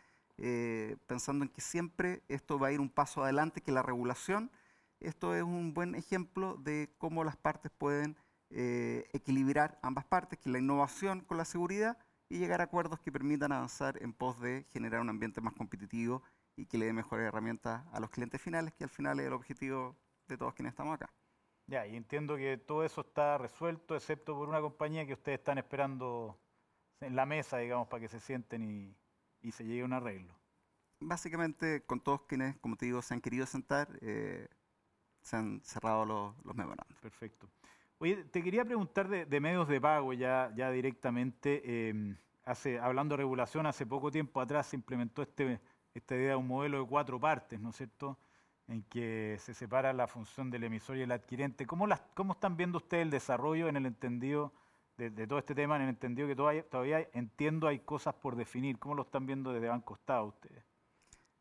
pensando 1.06 1.44
en 1.44 1.48
que 1.48 1.60
siempre 1.60 2.22
esto 2.26 2.58
va 2.58 2.66
a 2.66 2.72
ir 2.72 2.80
un 2.80 2.90
paso 2.90 3.22
adelante 3.22 3.60
que 3.60 3.70
la 3.70 3.82
regulación, 3.82 4.50
esto 4.98 5.34
es 5.34 5.42
un 5.42 5.74
buen 5.74 5.94
ejemplo 5.94 6.56
de 6.56 6.90
cómo 6.98 7.22
las 7.22 7.36
partes 7.36 7.70
pueden 7.70 8.16
eh, 8.56 9.08
equilibrar 9.12 9.78
ambas 9.82 10.04
partes, 10.04 10.38
que 10.38 10.48
la 10.48 10.58
innovación 10.58 11.20
con 11.20 11.36
la 11.36 11.44
seguridad 11.44 11.98
y 12.28 12.38
llegar 12.38 12.60
a 12.60 12.64
acuerdos 12.64 13.00
que 13.00 13.10
permitan 13.10 13.52
avanzar 13.52 14.00
en 14.00 14.12
pos 14.12 14.40
de 14.40 14.64
generar 14.70 15.00
un 15.00 15.10
ambiente 15.10 15.40
más 15.40 15.54
competitivo 15.54 16.22
y 16.56 16.66
que 16.66 16.78
le 16.78 16.86
dé 16.86 16.92
mejores 16.92 17.26
herramientas 17.26 17.84
a 17.92 18.00
los 18.00 18.10
clientes 18.10 18.40
finales, 18.40 18.72
que 18.72 18.84
al 18.84 18.90
final 18.90 19.18
es 19.18 19.26
el 19.26 19.32
objetivo 19.32 19.96
de 20.28 20.36
todos 20.36 20.54
quienes 20.54 20.72
estamos 20.72 20.94
acá. 20.94 21.10
Ya, 21.66 21.86
y 21.86 21.96
entiendo 21.96 22.36
que 22.36 22.58
todo 22.58 22.84
eso 22.84 23.00
está 23.00 23.38
resuelto, 23.38 23.94
excepto 23.94 24.34
por 24.34 24.48
una 24.48 24.60
compañía 24.60 25.06
que 25.06 25.14
ustedes 25.14 25.38
están 25.38 25.58
esperando 25.58 26.38
en 27.00 27.16
la 27.16 27.24
mesa, 27.24 27.58
digamos, 27.58 27.88
para 27.88 28.00
que 28.00 28.08
se 28.08 28.20
sienten 28.20 28.94
y, 29.42 29.52
se 29.52 29.64
llegue 29.64 29.82
a 29.82 29.84
un 29.84 29.92
arreglo. 29.92 30.34
Básicamente, 31.00 31.82
con 31.84 32.00
todos 32.00 32.22
quienes, 32.22 32.56
como 32.58 32.76
te 32.76 32.86
digo, 32.86 33.02
se 33.02 33.14
han 33.14 33.20
querido 33.20 33.46
sentar, 33.46 33.88
eh, 34.00 34.48
se 35.20 35.36
han 35.36 35.60
cerrado 35.62 36.04
los, 36.04 36.44
los 36.44 36.54
memorandos. 36.54 36.98
Perfecto. 37.00 37.48
Oye, 37.98 38.24
te 38.24 38.42
quería 38.42 38.64
preguntar 38.64 39.08
de, 39.08 39.40
medios 39.40 39.68
de 39.68 39.80
pago 39.80 40.12
ya, 40.12 40.52
ya 40.56 40.70
directamente. 40.70 41.88
Em, 41.88 42.16
hace, 42.44 42.78
hablando 42.78 43.14
de 43.14 43.18
regulación, 43.18 43.66
hace 43.66 43.86
poco 43.86 44.10
tiempo 44.10 44.40
atrás 44.40 44.66
se 44.66 44.76
implementó 44.76 45.22
este, 45.22 45.60
esta 45.94 46.14
idea 46.14 46.30
de 46.30 46.36
un 46.36 46.46
modelo 46.46 46.80
de 46.82 46.88
cuatro 46.88 47.20
partes, 47.20 47.60
¿no 47.60 47.70
es 47.70 47.76
cierto? 47.76 48.18
En 48.68 48.82
que 48.84 49.36
se 49.40 49.54
separa 49.54 49.92
la 49.92 50.06
función 50.06 50.50
del 50.50 50.64
emisor 50.64 50.96
y 50.96 51.02
el 51.02 51.12
adquirente. 51.12 51.66
¿Cómo, 51.66 51.86
las, 51.86 52.00
cómo 52.14 52.32
están 52.32 52.56
viendo 52.56 52.78
ustedes 52.78 53.02
el 53.02 53.10
desarrollo 53.10 53.68
en 53.68 53.76
el 53.76 53.86
entendido 53.86 54.52
de, 54.96 55.26
todo 55.26 55.38
este 55.38 55.54
tema, 55.54 55.76
en 55.76 55.82
el 55.82 55.88
entendido 55.88 56.28
que 56.28 56.36
todavía, 56.36 56.62
todavía, 56.68 57.08
entiendo 57.12 57.66
hay 57.66 57.80
cosas 57.80 58.14
por 58.14 58.36
definir? 58.36 58.78
¿Cómo 58.78 58.94
lo 58.94 59.02
están 59.02 59.26
viendo 59.26 59.52
desde 59.52 59.68
Banco 59.68 59.94
Estado 59.94 60.26
ustedes? 60.26 60.64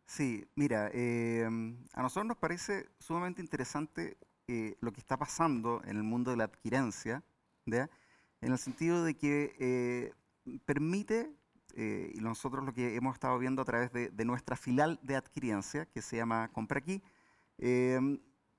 Sí, 0.06 0.46
mira, 0.56 0.89
eh, 0.94 1.46
a 1.94 2.01
nosotros 2.01 2.25
nos 2.25 2.38
parece 2.38 2.89
sumamente 3.00 3.42
interesante 3.42 4.18
eh, 4.48 4.75
lo 4.82 4.92
que 4.92 5.00
está 5.00 5.18
pasando 5.18 5.82
en 5.86 5.96
el 5.96 6.03
mundo 6.03 6.32
de 6.32 6.38
la 6.38 6.44
adquirencia, 6.44 7.24
en 7.65 8.51
el 8.51 8.58
sentido 8.58 9.06
de 9.06 9.15
que 9.15 9.56
eh, 9.60 10.60
permite, 10.65 11.32
y 11.75 12.20
nosotros 12.20 12.63
lo 12.63 12.74
que 12.74 12.96
hemos 12.96 13.15
estado 13.15 13.39
viendo 13.39 13.62
a 13.62 13.65
través 13.65 13.92
de, 13.94 14.10
de 14.10 14.25
nuestra 14.25 14.56
filial 14.56 15.00
de 15.01 15.15
adquirencia, 15.15 15.88
que 15.88 16.03
se 16.03 16.18
llama 16.18 16.50
Compra 16.50 16.77
Aquí, 16.77 17.01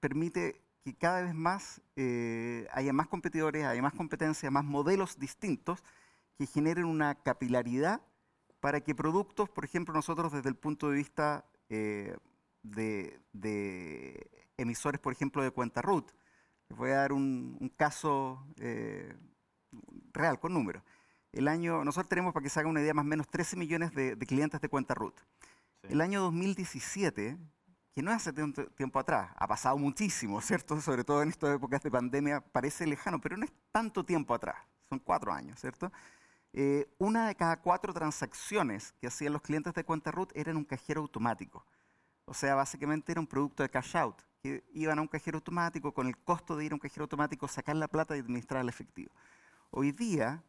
permite 0.01 0.63
que 0.85 0.95
cada 0.95 1.23
vez 1.23 1.35
más 1.35 1.81
haya 2.73 2.93
más 2.93 3.09
competidores, 3.09 3.65
haya 3.65 3.83
más 3.83 3.95
competencia, 3.95 4.51
más 4.51 4.65
modelos 4.65 5.19
distintos 5.19 5.83
que 6.37 6.47
generen 6.47 6.85
una 6.85 7.15
capilaridad 7.15 8.01
para 8.65 8.81
que 8.81 8.95
productos, 8.95 9.51
por 9.51 9.67
ejemplo, 9.67 9.93
nosotros 9.93 10.33
desde 10.33 10.49
el 10.49 10.57
punto 10.57 10.89
de 10.89 10.97
vista 10.97 11.45
eh, 11.69 12.17
de, 12.63 13.21
emisores, 14.57 14.99
por 15.01 15.13
ejemplo, 15.13 15.43
de 15.43 15.51
cuenta 15.51 15.83
root, 15.83 16.11
les 16.71 16.79
voy 16.79 16.91
a 16.93 16.97
dar 16.97 17.13
un, 17.13 17.71
caso 17.77 18.43
eh, 18.59 19.15
real, 20.15 20.41
con 20.41 20.55
números. 20.55 20.83
El 21.31 21.47
año, 21.49 21.85
nosotros 21.85 22.09
tenemos, 22.09 22.33
para 22.33 22.43
que 22.43 22.49
se 22.49 22.59
haga 22.59 22.71
una 22.71 22.81
idea, 22.81 22.95
más 22.95 23.05
o 23.05 23.09
menos 23.09 23.29
13 23.29 23.57
millones 23.57 23.93
de, 23.93 24.17
clientes 24.17 24.61
de 24.61 24.69
cuenta 24.71 24.95
root. 24.95 25.21
El 25.83 26.01
año 26.01 26.23
2017, 26.23 27.37
que 27.95 28.03
no 28.03 28.11
hace 28.11 28.33
tiempo 28.33 28.99
atrás, 28.99 29.31
ha 29.37 29.47
pasado 29.47 29.79
muchísimo, 29.79 30.41
¿cierto? 30.41 30.81
Sobre 30.81 31.05
todo 31.05 31.23
en 31.23 31.29
estas 31.29 31.55
épocas 31.55 31.83
de 31.83 31.91
pandemia, 31.91 32.41
parece 32.41 32.87
lejano, 32.87 33.21
pero 33.21 33.37
no 33.37 33.45
es 33.45 33.53
tanto 33.71 34.05
tiempo 34.05 34.35
atrás, 34.35 34.57
son 34.89 34.99
cuatro 34.99 35.33
años, 35.33 35.61
¿cierto? 35.61 35.93
Eh, 36.53 36.93
una 36.99 37.29
de 37.29 37.35
cada 37.35 37.61
cuatro 37.61 37.93
transacciones 37.93 38.93
que 39.01 39.07
hacían 39.07 39.33
los 39.33 39.43
clientes 39.43 39.75
de 39.75 39.85
cuenta 39.85 40.11
root 40.11 40.31
eran 40.35 40.57
un 40.57 40.65
cajero 40.65 41.01
automático. 41.01 41.65
O 42.27 42.35
sea, 42.35 42.55
básicamente 42.55 43.13
era 43.13 43.21
un 43.21 43.27
producto 43.27 43.63
de 43.63 43.69
cash 43.69 43.97
out, 43.97 44.23
que 44.43 44.65
iban 44.73 44.99
a 44.99 45.03
un 45.03 45.09
cajero 45.09 45.39
automático 45.39 45.93
con 45.93 46.07
el 46.07 46.17
costo 46.19 46.57
de 46.57 46.65
ir 46.65 46.73
a 46.73 46.75
un 46.75 46.81
cajero 46.81 47.05
automático, 47.05 47.47
sacar 47.49 47.77
la 47.77 47.89
plata 47.89 48.17
y 48.17 48.21
administrar 48.21 48.61
el 48.61 48.69
efectivo. 48.69 49.13
Hoy 49.71 49.93
día, 49.93 50.43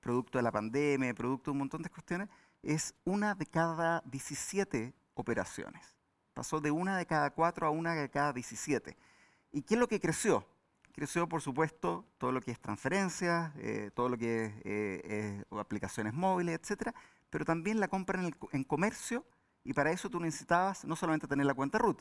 producto 0.00 0.38
de 0.38 0.42
la 0.42 0.52
pandemia, 0.52 1.14
producto 1.14 1.50
de 1.50 1.52
un 1.52 1.58
montón 1.58 1.82
de 1.82 1.90
cuestiones, 1.90 2.28
es 2.62 2.94
una 3.04 3.34
de 3.34 3.46
cada 3.46 4.02
17 4.06 4.94
operaciones. 5.14 6.01
Pasó 6.34 6.60
de 6.60 6.70
una 6.70 6.96
de 6.96 7.06
cada 7.06 7.30
cuatro 7.30 7.66
a 7.66 7.70
una 7.70 7.94
de 7.94 8.08
cada 8.08 8.32
17. 8.32 8.96
¿Y 9.52 9.62
qué 9.62 9.74
es 9.74 9.80
lo 9.80 9.88
que 9.88 10.00
creció? 10.00 10.46
creció, 10.92 11.28
por 11.28 11.40
supuesto, 11.40 12.06
todo 12.18 12.32
lo 12.32 12.40
que 12.40 12.52
es 12.52 12.60
transferencias, 12.60 13.52
eh, 13.56 13.90
todo 13.94 14.08
lo 14.08 14.18
que 14.18 14.44
es 14.44 14.52
eh, 14.64 15.44
aplicaciones 15.50 16.12
móviles, 16.12 16.58
etcétera, 16.60 16.94
pero 17.30 17.44
también 17.44 17.80
la 17.80 17.88
compra 17.88 18.22
en, 18.22 18.34
en, 18.52 18.64
comercio, 18.64 19.24
y 19.64 19.72
para 19.72 19.90
eso 19.90 20.10
tú 20.10 20.20
necesitabas 20.20 20.84
no 20.84 20.96
solamente 20.96 21.26
tener 21.26 21.46
la 21.46 21.54
cuenta 21.54 21.78
root, 21.78 22.00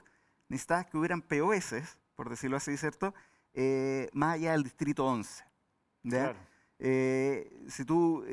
necesitabas 0.49 0.87
que 0.87 0.97
hubieran 0.97 1.21
POS, 1.21 1.97
por 2.15 2.29
decirlo 2.29 2.57
así, 2.57 2.75
¿cierto?, 2.77 3.13
eh, 3.53 4.09
más 4.13 4.35
allá 4.35 4.51
del 4.51 4.63
distrito 4.63 5.05
11. 5.05 5.43
si 7.67 7.85
tú 7.85 8.25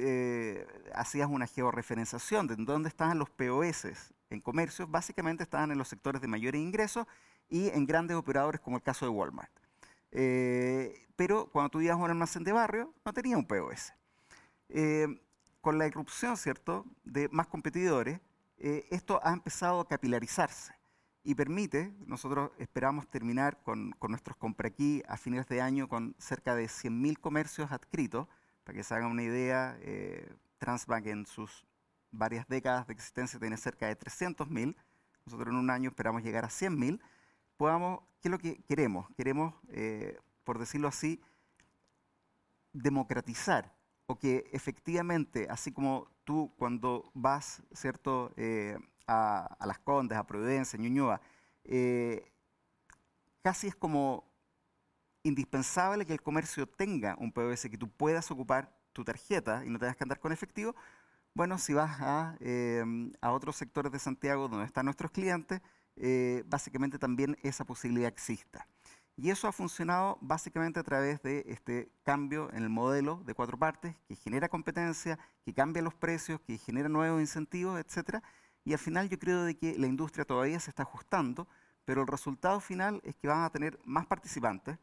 hacías 0.95 1.29
una 1.29 1.47
georreferenciación 1.47 2.47
de 2.47 2.57
dónde 2.57 2.89
estaban 2.89 3.19
los 3.19 3.31
POS 3.31 4.13
en 4.31 4.41
comercios, 4.41 4.91
básicamente 4.91 5.43
estaban 5.43 5.71
en 5.71 5.79
los 5.79 5.89
sectores 5.89 6.21
de 6.21 6.29
mayores 6.29 6.61
ingresos 6.61 7.07
y 7.49 7.69
en 7.69 7.87
grandes 7.87 8.17
operadores 8.17 8.61
como 8.61 8.77
el 8.77 8.83
caso 8.83 9.07
de 9.07 9.11
Walmart. 9.11 9.51
Eh, 10.11 11.07
pero 11.17 11.51
cuando 11.51 11.71
tú 11.71 11.81
ibas 11.81 11.95
a 11.95 11.97
un 11.97 12.11
almacén 12.11 12.45
de 12.45 12.53
barrio, 12.53 12.95
no 13.05 13.13
tenía 13.13 13.37
un 13.37 13.47
POS. 13.47 13.93
Eh, 14.69 15.07
con 15.61 15.79
la 15.79 15.87
irrupción, 15.87 16.37
¿cierto?, 16.37 16.85
de 17.05 17.29
más 17.31 17.47
competidores, 17.47 18.21
eh, 18.59 18.87
esto 18.91 19.21
ha 19.23 19.33
empezado 19.33 19.81
a 19.81 19.89
capilarizarse 19.89 20.73
y 21.25 21.35
permite, 21.35 21.93
nosotros 22.07 22.51
esperamos 22.59 23.09
terminar 23.09 23.63
con, 23.63 23.93
con 23.99 24.11
nuestros 24.11 24.37
compra 24.37 24.69
aquí 24.69 25.03
a 25.09 25.17
fines 25.17 25.47
de 25.49 25.61
año 25.61 25.89
con 25.89 26.15
cerca 26.19 26.55
de 26.55 26.67
100.000 26.67 27.19
comercios 27.19 27.71
adscritos, 27.71 28.29
para 28.65 28.77
que 28.77 28.85
se 28.85 28.95
hagan 28.95 29.11
una 29.11 29.23
idea, 29.23 29.79
Transbank 30.59 31.07
en 31.07 31.27
sus 31.27 31.68
varias 32.11 32.47
décadas 32.49 32.87
de 32.87 32.95
existencia 32.95 33.39
tiene 33.39 33.57
cerca 33.57 33.87
de 33.87 33.99
300.000, 33.99 34.77
nosotros 35.27 35.49
en 35.49 35.57
un 35.57 35.71
año 35.71 35.91
esperamos 35.91 36.23
llegar 36.23 36.45
a 36.45 36.49
100.000, 36.49 37.01
podamos, 37.57 38.01
¿qué 38.21 38.29
es 38.29 38.33
lo 38.33 38.39
que 38.39 38.63
queremos? 38.63 39.07
Queremos, 39.17 39.55
eh, 39.69 40.19
por 40.45 40.59
decirlo 40.59 40.89
así, 40.89 41.21
democratizar 42.73 43.75
o 44.07 44.19
que 44.19 44.49
efectivamente, 44.53 45.47
así 45.51 45.73
como 45.73 46.09
tú 46.25 46.53
cuando 46.57 47.11
vas, 47.15 47.63
¿cierto?, 47.73 48.33
eh, 48.37 48.79
a, 49.07 49.57
Las 49.67 49.79
Condes, 49.79 50.19
a 50.19 50.27
Providencia, 50.27 50.79
Ñuñoa, 50.79 51.21
eh, 51.65 52.31
casi 53.43 53.69
es 53.69 53.75
como 53.75 54.25
indispensable 55.23 56.07
que 56.07 56.13
el 56.13 56.23
comercio 56.23 56.67
tenga 56.67 57.17
un 57.19 57.33
POS 57.33 57.69
que 57.71 57.79
tú 57.79 57.89
puedas 57.91 58.31
ocupar 58.31 58.71
tu 58.93 59.05
tarjeta 59.05 59.65
y 59.65 59.71
no 59.71 59.79
tengas 59.79 59.97
que 59.97 60.05
andar 60.05 60.21
con 60.21 60.33
efectivo. 60.33 60.75
Bueno, 61.39 61.57
si 61.57 61.73
vas 61.73 62.01
a, 62.01 62.37
a 63.21 63.31
otros 63.31 63.55
sectores 63.55 63.93
de 63.93 64.01
Santiago 64.01 64.49
donde 64.49 64.67
están 64.67 64.87
nuestros 64.87 65.13
clientes, 65.13 65.61
eh, 65.95 66.43
básicamente 66.49 66.99
también 66.99 67.39
esa 67.45 67.65
posibilidad 67.65 68.09
exista. 68.09 68.67
Y 69.17 69.31
eso 69.31 69.47
ha 69.47 69.53
funcionado 69.53 70.19
básicamente 70.21 70.81
a 70.81 70.83
través 70.83 71.23
de 71.23 71.45
este 71.47 71.93
cambio 72.03 72.51
en 72.53 72.65
el 72.65 72.71
modelo 72.71 73.23
de 73.25 73.35
cuatro 73.35 73.57
partes 73.57 73.95
que 74.09 74.17
genera 74.17 74.49
competencia, 74.49 75.17
que 75.45 75.55
cambia 75.55 75.81
los 75.81 75.95
precios, 75.95 76.41
que 76.41 76.59
genera 76.59 76.89
nuevos 76.89 77.21
incentivos, 77.21 77.79
etc. 77.79 78.21
Y 78.65 78.73
al 78.73 78.81
final 78.81 79.09
yo 79.09 79.17
creo 79.21 79.45
de 79.45 79.57
que 79.57 79.79
la 79.79 79.87
industria 79.87 80.25
todavía 80.25 80.59
se 80.59 80.71
está 80.71 80.83
ajustando, 80.83 81.47
pero 81.85 82.01
el 82.03 82.09
resultado 82.09 82.59
final 82.59 83.01
es 83.05 83.15
que 83.15 83.29
van 83.29 83.45
a 83.45 83.51
tener 83.51 83.79
más 83.85 84.07
participantes, 84.07 84.77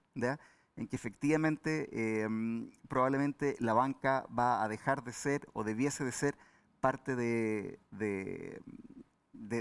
en 0.76 0.88
que 0.88 0.96
efectivamente 0.96 1.90
em, 2.24 2.70
probablemente 2.88 3.56
la 3.60 3.74
banca 3.74 4.26
va 4.38 4.64
a 4.64 4.68
dejar 4.68 5.04
de 5.04 5.14
ser 5.14 5.48
o 5.54 5.64
debiese 5.64 6.04
de 6.04 6.12
ser 6.12 6.38
parte 6.82 7.16
de, 7.16 7.80
de, 7.92 8.62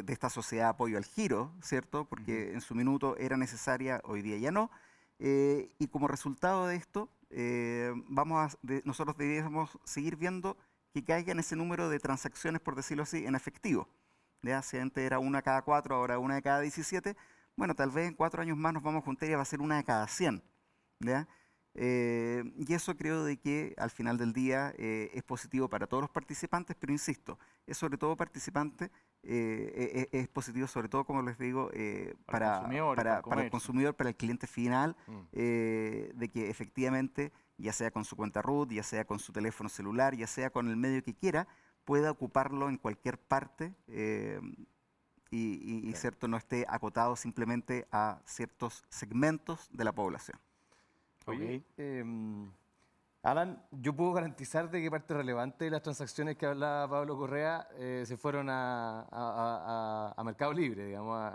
esta 0.09 0.29
sociedad 0.29 0.65
de 0.65 0.71
apoyo 0.71 0.99
al 0.99 1.05
giro, 1.05 1.53
¿cierto? 1.63 2.05
Porque 2.05 2.53
en 2.53 2.61
su 2.61 2.75
minuto 2.75 3.17
era 3.17 3.37
necesaria, 3.37 4.01
hoy 4.05 4.23
día 4.23 4.37
ya 4.39 4.51
no. 4.51 4.71
Eh, 5.19 5.73
y 5.79 5.89
como 5.89 6.09
resultado 6.09 6.67
de 6.67 6.77
esto, 6.77 7.09
eh, 7.31 7.93
vamos 8.09 8.55
a, 8.55 8.59
nosotros 8.85 9.17
deberíamos 9.17 9.79
seguir 9.85 10.17
viendo 10.17 10.57
que 10.93 11.05
caiga 11.05 11.33
en 11.33 11.41
ese 11.41 11.57
número 11.57 11.89
de 11.89 11.99
transacciones, 11.99 12.61
por 12.61 12.77
decirlo 12.77 13.05
así, 13.05 13.25
en 13.25 13.35
efectivo. 13.35 13.89
¿ya? 14.43 14.63
Si 14.63 14.77
antes 14.77 15.05
era 15.05 15.19
una 15.19 15.43
cada 15.43 15.63
cuatro, 15.63 15.97
ahora 15.97 16.19
una 16.19 16.37
de 16.37 16.43
cada 16.43 16.61
17, 16.61 17.17
bueno, 17.57 17.75
tal 17.75 17.91
vez 17.91 18.09
en 18.09 18.15
cuatro 18.15 18.43
años 18.43 18.57
más 18.57 18.75
nos 18.75 18.83
vamos 18.83 19.03
a 19.03 19.05
juntar 19.05 19.29
y 19.29 19.35
va 19.35 19.43
a 19.43 19.45
ser 19.45 19.61
una 19.61 19.77
de 19.77 19.85
cada 19.85 20.07
100. 20.07 20.43
¿Ya? 21.05 21.29
Eh, 21.77 22.45
y 22.57 22.73
eso 22.73 22.97
creo 22.97 23.25
de 23.25 23.37
que 23.37 23.75
al 23.79 23.91
final 23.91 24.17
del 24.17 24.33
día 24.33 24.73
es 24.79 25.23
positivo 25.25 25.69
para 25.69 25.87
todos 25.87 26.03
los 26.03 26.11
participantes, 26.11 26.77
pero 26.79 26.93
insisto, 26.93 27.39
es 27.67 27.77
sobre 27.77 27.99
todo 27.99 28.17
participante 28.17 28.91
eh, 29.27 30.09
e, 30.13 30.19
e, 30.19 30.21
es, 30.21 30.29
positivo, 30.29 30.67
sobre 30.67 30.89
todo, 30.89 31.05
como 31.05 31.23
les 31.23 31.39
digo, 31.39 31.71
eh, 31.73 32.15
para, 32.27 32.69
para, 32.95 33.43
el 33.43 33.51
consumidor, 33.51 33.95
para 33.95 34.11
el 34.11 34.17
cliente 34.17 34.47
final, 34.47 34.97
mm. 35.07 35.21
eh, 35.33 36.13
de 36.15 36.29
que 36.29 36.51
efectivamente, 36.51 37.33
ya 37.57 37.73
sea 37.73 37.91
con 37.91 38.05
su 38.05 38.17
cuenta 38.17 38.43
root, 38.43 38.71
ya 38.71 38.83
sea 38.83 39.07
con 39.07 39.19
su 39.19 39.33
teléfono 39.33 39.71
celular, 39.71 40.15
ya 40.15 40.27
sea 40.27 40.51
con 40.51 40.69
el 40.69 40.77
medio 40.77 41.03
que 41.03 41.15
quiera, 41.15 41.49
pueda 41.85 42.11
ocuparlo 42.11 42.69
en 42.69 42.77
cualquier 42.77 43.19
parte 43.19 43.75
y, 45.31 45.93
cierto 45.95 46.29
no 46.29 46.37
esté 46.37 46.67
acotado 46.69 47.17
simplemente 47.17 47.87
a 47.91 48.21
ciertos 48.27 48.85
segmentos 48.91 49.69
de 49.73 49.85
la 49.85 49.93
población. 49.93 50.39
Oye, 51.27 51.65
em, 51.77 52.51
Alan, 53.23 53.67
yo 53.71 53.97
puedo 53.97 54.13
garantizar 54.13 54.71
de 54.71 54.83
que 54.83 54.91
parte 54.91 55.15
relevante 55.15 55.65
de 55.65 55.71
las 55.71 55.81
transacciones 55.81 56.37
que 56.37 56.45
hablaba 56.45 56.89
Pablo 56.89 57.17
Correa 57.17 57.67
eh, 57.73 58.05
se 58.07 58.19
fueron 58.19 58.49
a, 58.51 60.15
Mercado 60.23 60.53
Libre, 60.53 60.85
digamos, 60.85 61.33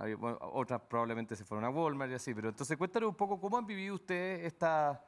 otras 0.54 0.82
probablemente 0.82 1.36
se 1.36 1.44
fueron 1.46 1.66
a 1.66 1.70
Walmart 1.72 2.12
y 2.12 2.16
así, 2.16 2.34
pero 2.36 2.50
entonces 2.50 2.78
cuéntanos 2.78 3.10
un 3.10 3.16
poco 3.16 3.40
cómo 3.40 3.58
han 3.58 3.66
vivido 3.66 3.96
ustedes 3.96 4.46
esta 4.46 5.04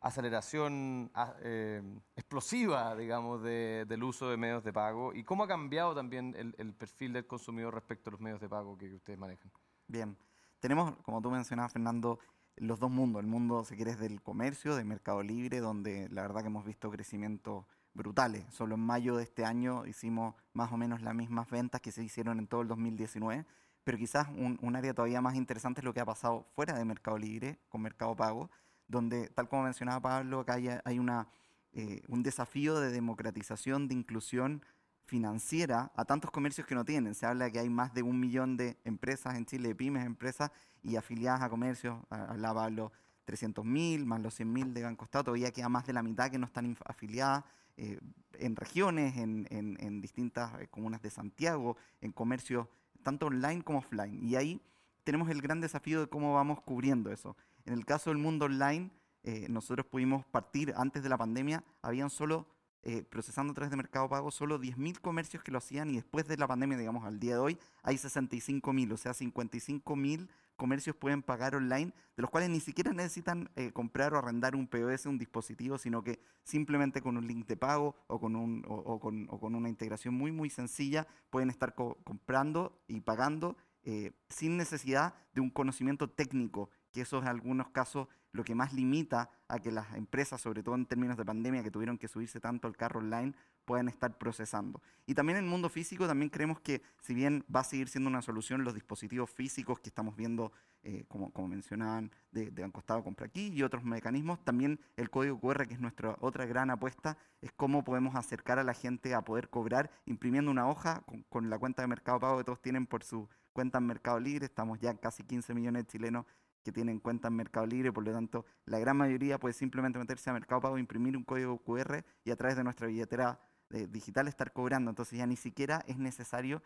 aceleración 0.00 1.10
eh, 1.42 1.82
explosiva, 2.14 2.94
digamos, 2.94 3.42
del 3.42 4.02
uso 4.02 4.28
de 4.28 4.36
medios 4.36 4.62
de 4.62 4.74
pago 4.74 5.14
y 5.14 5.24
cómo 5.24 5.44
ha 5.44 5.48
cambiado 5.48 5.94
también 5.94 6.34
el, 6.36 6.54
el 6.58 6.74
perfil 6.74 7.14
del 7.14 7.26
consumidor 7.26 7.72
respecto 7.72 8.10
a 8.10 8.12
los 8.12 8.20
medios 8.20 8.40
de 8.40 8.48
pago 8.48 8.76
que 8.76 8.94
ustedes 8.94 9.18
manejan. 9.18 9.50
Bien, 9.86 10.16
tenemos, 10.58 10.96
como 11.02 11.22
tú 11.22 11.30
mencionabas, 11.30 11.72
Fernando, 11.72 12.18
los 12.56 12.78
dos 12.78 12.90
mundos, 12.90 13.20
el 13.20 13.26
mundo, 13.26 13.64
si 13.64 13.76
quieres, 13.76 13.98
del 13.98 14.20
comercio, 14.22 14.76
de 14.76 14.84
Mercado 14.84 15.22
Libre, 15.22 15.60
donde 15.60 16.08
la 16.10 16.22
verdad 16.22 16.42
que 16.42 16.48
hemos 16.48 16.64
visto 16.64 16.90
crecimientos 16.90 17.64
brutales. 17.94 18.44
Solo 18.50 18.74
en 18.74 18.80
mayo 18.80 19.16
de 19.16 19.24
este 19.24 19.44
año 19.44 19.86
hicimos 19.86 20.34
más 20.52 20.72
o 20.72 20.76
menos 20.76 21.02
las 21.02 21.14
mismas 21.14 21.48
ventas 21.50 21.80
que 21.80 21.92
se 21.92 22.04
hicieron 22.04 22.38
en 22.38 22.46
todo 22.46 22.62
el 22.62 22.68
2019. 22.68 23.46
pero 23.82 23.98
quizás 23.98 24.28
un, 24.28 24.58
un 24.62 24.76
área 24.76 24.94
todavía 24.94 25.20
más 25.20 25.34
interesante 25.34 25.80
es 25.80 25.84
lo 25.84 25.94
que 25.94 26.00
ha 26.00 26.04
pasado 26.04 26.46
fuera 26.54 26.74
de 26.76 26.84
Mercado 26.84 27.18
Libre 27.18 27.58
con 27.68 27.80
Mercado 27.82 28.14
Pago, 28.14 28.50
donde, 28.88 29.28
tal 29.28 29.48
como 29.48 29.62
mencionaba 29.62 30.00
Pablo, 30.00 30.40
acá 30.40 30.54
hay, 30.54 30.68
hay 30.84 30.98
una, 30.98 31.28
eh, 31.72 32.02
un 32.08 32.22
desafío 32.22 32.78
de 32.78 32.90
democratización, 32.90 33.88
de 33.88 33.94
inclusión 33.94 34.62
financiera 35.10 35.90
a 35.96 36.04
tantos 36.04 36.30
comercios 36.30 36.68
que 36.68 36.76
no 36.76 36.84
tienen. 36.84 37.16
Se 37.16 37.26
habla 37.26 37.46
de 37.46 37.52
que 37.52 37.58
hay 37.58 37.68
más 37.68 37.92
de 37.92 38.02
un 38.02 38.20
millón 38.20 38.56
de 38.56 38.76
empresas 38.84 39.34
en 39.34 39.44
Chile, 39.44 39.68
de 39.68 39.74
pymes, 39.74 40.06
empresas 40.06 40.52
y 40.84 40.94
afiliadas 40.94 41.42
a 41.42 41.50
comercios. 41.50 41.98
Hablaba 42.10 42.62
Pablo 42.62 42.92
300.000, 43.26 44.04
más 44.04 44.20
los 44.20 44.38
100.000 44.38 44.72
de 44.72 44.84
Banco 44.84 45.04
Estado, 45.04 45.24
todavía 45.24 45.50
queda 45.50 45.68
más 45.68 45.84
de 45.84 45.92
la 45.94 46.04
mitad 46.04 46.30
que 46.30 46.38
no 46.38 46.46
están 46.46 46.76
afiliadas 46.86 47.44
eh, 47.76 47.98
en 48.38 48.54
regiones, 48.54 49.16
en, 49.16 49.48
en, 49.50 49.76
en 49.80 50.00
distintas 50.00 50.52
eh, 50.60 50.68
comunas 50.68 51.02
de 51.02 51.10
Santiago, 51.10 51.76
en 52.00 52.12
comercios 52.12 52.68
tanto 53.02 53.26
online 53.26 53.64
como 53.64 53.80
offline. 53.80 54.24
Y 54.24 54.36
ahí 54.36 54.60
tenemos 55.02 55.28
el 55.28 55.42
gran 55.42 55.60
desafío 55.60 56.00
de 56.02 56.06
cómo 56.06 56.34
vamos 56.34 56.60
cubriendo 56.60 57.10
eso. 57.10 57.36
En 57.64 57.72
el 57.72 57.84
caso 57.84 58.10
del 58.10 58.18
mundo 58.18 58.44
online, 58.44 58.90
eh, 59.24 59.46
nosotros 59.48 59.86
pudimos 59.86 60.24
partir 60.26 60.72
antes 60.76 61.02
de 61.02 61.08
la 61.08 61.18
pandemia, 61.18 61.64
habían 61.82 62.10
solo, 62.10 62.46
eh, 62.82 63.02
procesando 63.02 63.52
a 63.52 63.54
través 63.54 63.70
de 63.70 63.76
Mercado 63.76 64.08
Pago, 64.08 64.30
solo 64.30 64.58
10.000 64.58 65.00
comercios 65.00 65.42
que 65.42 65.52
lo 65.52 65.58
hacían 65.58 65.90
y 65.90 65.96
después 65.96 66.26
de 66.26 66.36
la 66.36 66.48
pandemia, 66.48 66.78
digamos, 66.78 67.04
al 67.04 67.20
día 67.20 67.34
de 67.34 67.40
hoy, 67.40 67.58
hay 67.82 67.96
65.000, 67.96 68.92
o 68.92 68.96
sea, 68.96 69.12
55.000 69.12 70.28
comercios 70.60 70.94
pueden 70.94 71.22
pagar 71.22 71.54
online, 71.54 71.92
de 72.16 72.22
los 72.22 72.30
cuales 72.30 72.50
ni 72.50 72.60
siquiera 72.60 72.92
necesitan 72.92 73.50
eh, 73.56 73.72
comprar 73.72 74.12
o 74.12 74.18
arrendar 74.18 74.54
un 74.54 74.66
POS, 74.66 75.06
un 75.06 75.16
dispositivo, 75.16 75.78
sino 75.78 76.04
que 76.04 76.20
simplemente 76.44 77.00
con 77.00 77.16
un 77.16 77.26
link 77.26 77.46
de 77.46 77.56
pago 77.56 77.96
o 78.08 78.20
con, 78.20 78.36
un, 78.36 78.62
o, 78.68 79.00
con, 79.00 79.54
una 79.54 79.68
integración 79.70 80.12
muy, 80.12 80.32
muy 80.32 80.50
sencilla 80.50 81.06
pueden 81.30 81.48
estar 81.48 81.74
comprando 81.74 82.78
y 82.88 83.00
pagando 83.00 83.56
eh, 83.84 84.12
sin 84.28 84.58
necesidad 84.58 85.14
de 85.32 85.40
un 85.40 85.48
conocimiento 85.48 86.10
técnico, 86.10 86.68
que 86.92 87.00
eso 87.00 87.16
es 87.16 87.22
en 87.22 87.28
algunos 87.28 87.70
casos 87.70 88.08
lo 88.32 88.44
que 88.44 88.54
más 88.54 88.72
limita 88.72 89.30
a 89.48 89.58
que 89.58 89.72
las 89.72 89.94
empresas, 89.94 90.40
sobre 90.40 90.62
todo 90.62 90.74
en 90.74 90.86
términos 90.86 91.16
de 91.16 91.24
pandemia, 91.24 91.62
que 91.62 91.70
tuvieron 91.70 91.98
que 91.98 92.08
subirse 92.08 92.40
tanto 92.40 92.68
al 92.68 92.76
carro 92.76 93.00
online, 93.00 93.34
puedan 93.64 93.88
estar 93.88 94.16
procesando. 94.18 94.80
Y 95.06 95.14
también 95.14 95.38
en 95.38 95.44
el 95.44 95.50
mundo 95.50 95.68
físico, 95.68 96.06
también 96.06 96.30
creemos 96.30 96.60
que 96.60 96.82
si 97.00 97.14
bien 97.14 97.44
va 97.54 97.60
a 97.60 97.64
seguir 97.64 97.88
siendo 97.88 98.08
una 98.08 98.22
solución 98.22 98.64
los 98.64 98.74
dispositivos 98.74 99.30
físicos 99.30 99.80
que 99.80 99.88
estamos 99.88 100.16
viendo, 100.16 100.52
eh, 100.82 101.04
como, 101.08 101.30
mencionaban, 101.48 102.10
de, 102.30 102.50
de 102.50 102.70
Costado 102.70 103.02
Compra 103.02 103.26
Aquí 103.26 103.48
y 103.48 103.62
otros 103.62 103.84
mecanismos, 103.84 104.42
también 104.44 104.80
el 104.96 105.10
código 105.10 105.40
QR, 105.40 105.66
que 105.66 105.74
es 105.74 105.80
nuestra 105.80 106.16
otra 106.20 106.46
gran 106.46 106.70
apuesta, 106.70 107.18
es 107.40 107.52
cómo 107.52 107.84
podemos 107.84 108.14
acercar 108.14 108.58
a 108.58 108.64
la 108.64 108.74
gente 108.74 109.14
a 109.14 109.22
poder 109.22 109.48
cobrar 109.50 109.90
imprimiendo 110.06 110.50
una 110.50 110.68
hoja 110.68 111.02
con, 111.06 111.22
con 111.24 111.50
la 111.50 111.58
cuenta 111.58 111.82
de 111.82 111.88
Mercado 111.88 112.20
Pago 112.20 112.38
que 112.38 112.44
todos 112.44 112.62
tienen 112.62 112.86
por 112.86 113.02
su 113.02 113.28
cuenta 113.52 113.78
en 113.78 113.86
Mercado 113.86 114.20
Libre. 114.20 114.46
Estamos 114.46 114.78
ya 114.78 114.94
casi 114.94 115.22
15 115.24 115.54
millones 115.54 115.84
de 115.84 115.90
chilenos 115.90 116.26
que 116.62 116.72
tienen 116.72 117.00
cuenta 117.00 117.28
en 117.28 117.36
Mercado 117.36 117.66
Libre, 117.66 117.92
por 117.92 118.04
lo 118.04 118.12
tanto, 118.12 118.44
la 118.64 118.78
gran 118.78 118.96
mayoría 118.96 119.38
puede 119.38 119.54
simplemente 119.54 119.98
meterse 119.98 120.30
a 120.30 120.32
Mercado 120.32 120.60
Pago, 120.60 120.78
imprimir 120.78 121.16
un 121.16 121.24
código 121.24 121.58
QR 121.62 122.04
y 122.24 122.30
a 122.30 122.36
través 122.36 122.56
de 122.56 122.64
nuestra 122.64 122.86
billetera 122.86 123.40
digital 123.70 124.28
estar 124.28 124.52
cobrando. 124.52 124.90
Entonces 124.90 125.18
ya 125.18 125.26
ni 125.26 125.36
siquiera 125.36 125.84
es 125.86 125.98
necesario 125.98 126.62